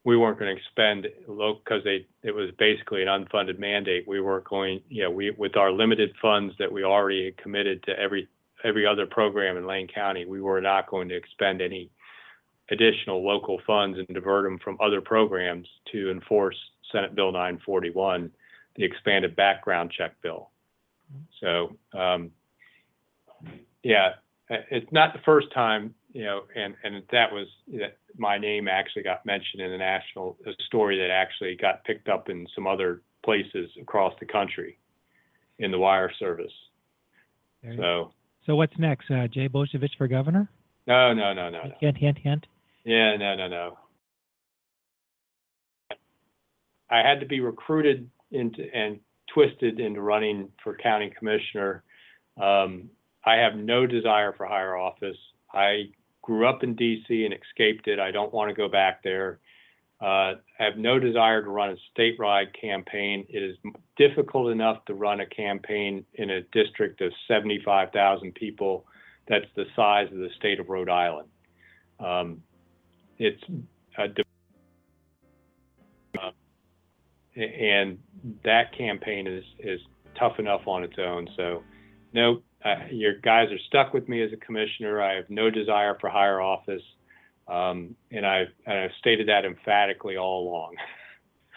we 0.08 0.16
weren't 0.16 0.40
going 0.40 0.56
to 0.56 0.58
expend 0.58 1.06
because 1.28 1.82
it 1.86 2.32
was 2.34 2.50
basically 2.58 3.02
an 3.02 3.10
unfunded 3.10 3.60
mandate. 3.60 4.08
We 4.08 4.22
weren't 4.22 4.46
going, 4.46 4.80
you 4.88 5.04
know, 5.04 5.12
we 5.12 5.32
with 5.32 5.58
our 5.58 5.70
limited 5.70 6.12
funds 6.22 6.56
that 6.60 6.72
we 6.72 6.86
already 6.86 7.26
had 7.26 7.36
committed 7.36 7.84
to 7.84 8.00
every 8.00 8.30
every 8.64 8.88
other 8.88 9.06
program 9.06 9.58
in 9.58 9.68
Lane 9.68 9.90
County, 9.94 10.26
we 10.26 10.40
were 10.40 10.62
not 10.62 10.90
going 10.90 11.10
to 11.10 11.16
expend 11.16 11.62
any 11.62 11.90
additional 12.72 13.22
local 13.22 13.60
funds 13.68 13.98
and 13.98 14.08
divert 14.08 14.46
them 14.46 14.58
from 14.60 14.78
other 14.80 15.02
programs 15.02 15.68
to 15.92 16.10
enforce 16.10 16.56
Senate 16.90 17.14
Bill 17.14 17.34
941, 17.34 18.32
the 18.78 18.86
expanded 18.86 19.36
background 19.36 19.92
check 19.92 20.14
bill. 20.22 20.52
So, 21.42 21.76
um, 21.94 22.32
yeah, 23.84 24.14
it's 24.50 24.92
not 24.94 25.12
the 25.12 25.20
first 25.26 25.52
time, 25.54 25.94
you 26.18 26.24
know, 26.24 26.42
and, 26.56 26.74
and 26.84 27.04
that 27.12 27.32
was, 27.32 27.46
that 27.74 28.00
my 28.18 28.40
name 28.40 28.68
actually 28.68 29.04
got 29.04 29.24
mentioned 29.24 29.62
in 29.62 29.72
a 29.72 29.78
national, 29.78 30.36
a 30.48 30.52
story 30.66 30.98
that 30.98 31.12
actually 31.12 31.56
got 31.56 31.84
picked 31.86 32.10
up 32.10 32.28
in 32.28 32.48
some 32.56 32.66
other 32.66 33.04
places 33.24 33.70
across 33.80 34.16
the 34.20 34.26
country 34.26 34.80
in 35.60 35.70
the 35.70 35.78
wire 35.78 36.12
service. 36.18 36.52
There 37.62 37.76
So, 37.78 38.14
So 38.48 38.56
what's 38.56 38.74
next? 38.80 39.12
Uh, 39.12 39.28
Jay 39.28 39.48
Bozievich 39.48 39.96
for 39.96 40.08
governor? 40.08 40.50
no, 40.88 41.14
no, 41.14 41.34
no, 41.34 41.52
no, 41.52 41.62
no. 41.66 41.76
Hint, 41.80 41.98
hint, 41.98 42.18
hint. 42.18 42.48
Yeah, 42.84 43.16
no, 43.18 43.36
no, 43.36 43.48
no. 43.48 43.78
I 46.90 47.08
had 47.08 47.20
to 47.20 47.28
be 47.28 47.42
recruited 47.42 48.10
into 48.32 48.64
and 48.74 49.00
twisted 49.32 49.80
into 49.80 50.02
running 50.02 50.50
for 50.64 50.76
county 50.78 51.14
commissioner. 51.16 51.84
Um, 52.42 52.90
I 53.24 53.36
have 53.36 53.54
no 53.56 53.86
desire 53.86 54.34
for 54.36 54.48
higher 54.48 54.76
office. 54.76 55.18
I 55.54 55.92
grew 56.28 56.46
up 56.46 56.62
in 56.62 56.76
DC 56.76 57.24
and 57.24 57.34
escaped 57.34 57.88
it. 57.88 58.00
I 58.00 58.12
don't 58.12 58.34
want 58.34 58.50
to 58.50 58.54
go 58.54 58.68
back 58.68 59.02
there. 59.02 59.40
Uh, 60.02 60.36
I 60.36 60.36
have 60.60 60.78
no 60.78 61.00
desire 61.00 61.42
to 61.42 61.50
run 61.50 61.70
a 61.70 62.00
statewide 62.00 62.48
campaign. 62.60 63.26
It 63.30 63.42
is 63.42 63.56
difficult 63.96 64.52
enough 64.52 64.84
to 64.86 64.94
run 64.94 65.22
a 65.22 65.26
campaign 65.26 66.06
in 66.16 66.30
a 66.30 66.42
district 66.52 67.00
of 67.00 67.14
75,000 67.30 68.36
people. 68.36 68.86
That's 69.30 69.46
the 69.56 69.64
size 69.74 70.12
of 70.12 70.18
the 70.18 70.30
state 70.38 70.60
of 70.60 70.68
Rhode 70.68 70.90
Island. 70.90 71.30
Um, 72.02 72.44
it's 73.18 73.42
a 73.98 74.04
uh, 76.20 76.32
and 77.36 77.98
that 78.44 78.78
campaign 78.78 79.28
is 79.28 79.46
is 79.60 79.80
tough 80.20 80.40
enough 80.40 80.68
on 80.68 80.84
its 80.84 81.00
own. 81.00 81.28
So, 81.38 81.64
no, 82.14 82.42
uh, 82.66 82.76
your 82.92 83.20
guys 83.20 83.50
are 83.52 83.60
stuck 83.68 83.94
with 83.94 84.10
me 84.10 84.24
as 84.24 84.32
a 84.34 84.38
commissioner. 84.38 85.02
I 85.02 85.16
have 85.16 85.30
no 85.30 85.50
desire 85.50 85.98
for 86.00 86.10
higher 86.10 86.42
office, 86.42 86.82
um, 87.48 87.96
and 88.12 88.26
I've 88.26 88.48
and 88.66 88.78
I've 88.78 88.92
stated 89.00 89.28
that 89.28 89.46
emphatically 89.46 90.18
all 90.18 90.48
along. 90.48 90.76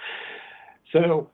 so, 0.92 1.30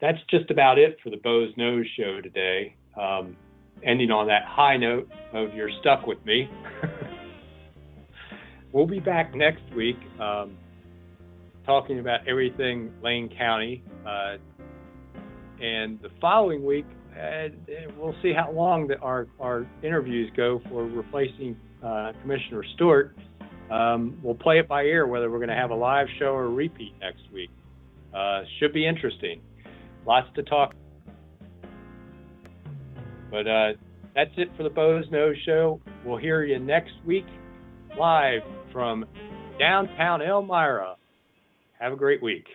that's 0.00 0.18
just 0.30 0.50
about 0.50 0.78
it 0.78 0.98
for 1.02 1.10
the 1.10 1.16
Boze 1.18 1.54
Noze 1.56 1.86
show 1.96 2.20
today. 2.20 2.76
Um, 3.00 3.36
ending 3.82 4.10
on 4.10 4.26
that 4.28 4.44
high 4.44 4.76
note 4.76 5.10
of 5.32 5.54
you're 5.54 5.70
stuck 5.80 6.06
with 6.06 6.24
me. 6.24 6.48
we'll 8.72 8.86
be 8.86 9.00
back 9.00 9.34
next 9.34 9.62
week 9.74 9.98
um, 10.20 10.56
talking 11.64 11.98
about 11.98 12.26
everything 12.26 12.92
Lane 13.02 13.28
County. 13.36 13.82
Uh, 14.06 14.36
and 15.60 16.00
the 16.02 16.10
following 16.20 16.64
week, 16.64 16.86
we'll 17.96 18.14
see 18.22 18.32
how 18.32 18.50
long 18.52 18.88
the, 18.88 18.98
our, 18.98 19.28
our 19.40 19.66
interviews 19.82 20.30
go 20.36 20.60
for 20.68 20.84
replacing 20.84 21.56
uh, 21.82 22.12
Commissioner 22.22 22.64
Stewart. 22.74 23.16
Um, 23.70 24.18
we'll 24.22 24.34
play 24.34 24.58
it 24.58 24.68
by 24.68 24.82
ear 24.82 25.06
whether 25.06 25.30
we're 25.30 25.38
going 25.38 25.48
to 25.48 25.54
have 25.54 25.70
a 25.70 25.76
live 25.76 26.06
show 26.18 26.26
or 26.26 26.44
a 26.44 26.48
repeat 26.48 26.94
next 27.00 27.22
week. 27.32 27.50
Uh, 28.14 28.42
should 28.58 28.72
be 28.72 28.86
interesting. 28.86 29.40
Lots 30.06 30.28
to 30.36 30.42
talk. 30.42 30.74
But 33.30 33.46
uh, 33.48 33.72
that's 34.14 34.30
it 34.36 34.48
for 34.56 34.62
the 34.62 34.70
Boze 34.70 35.06
Noze 35.10 35.34
Show. 35.44 35.80
We'll 36.04 36.18
hear 36.18 36.44
you 36.44 36.58
next 36.58 36.92
week 37.04 37.26
live 37.98 38.42
from 38.72 39.04
downtown 39.58 40.22
Elmira. 40.22 40.96
Have 41.80 41.92
a 41.92 41.96
great 41.96 42.22
week. 42.22 42.46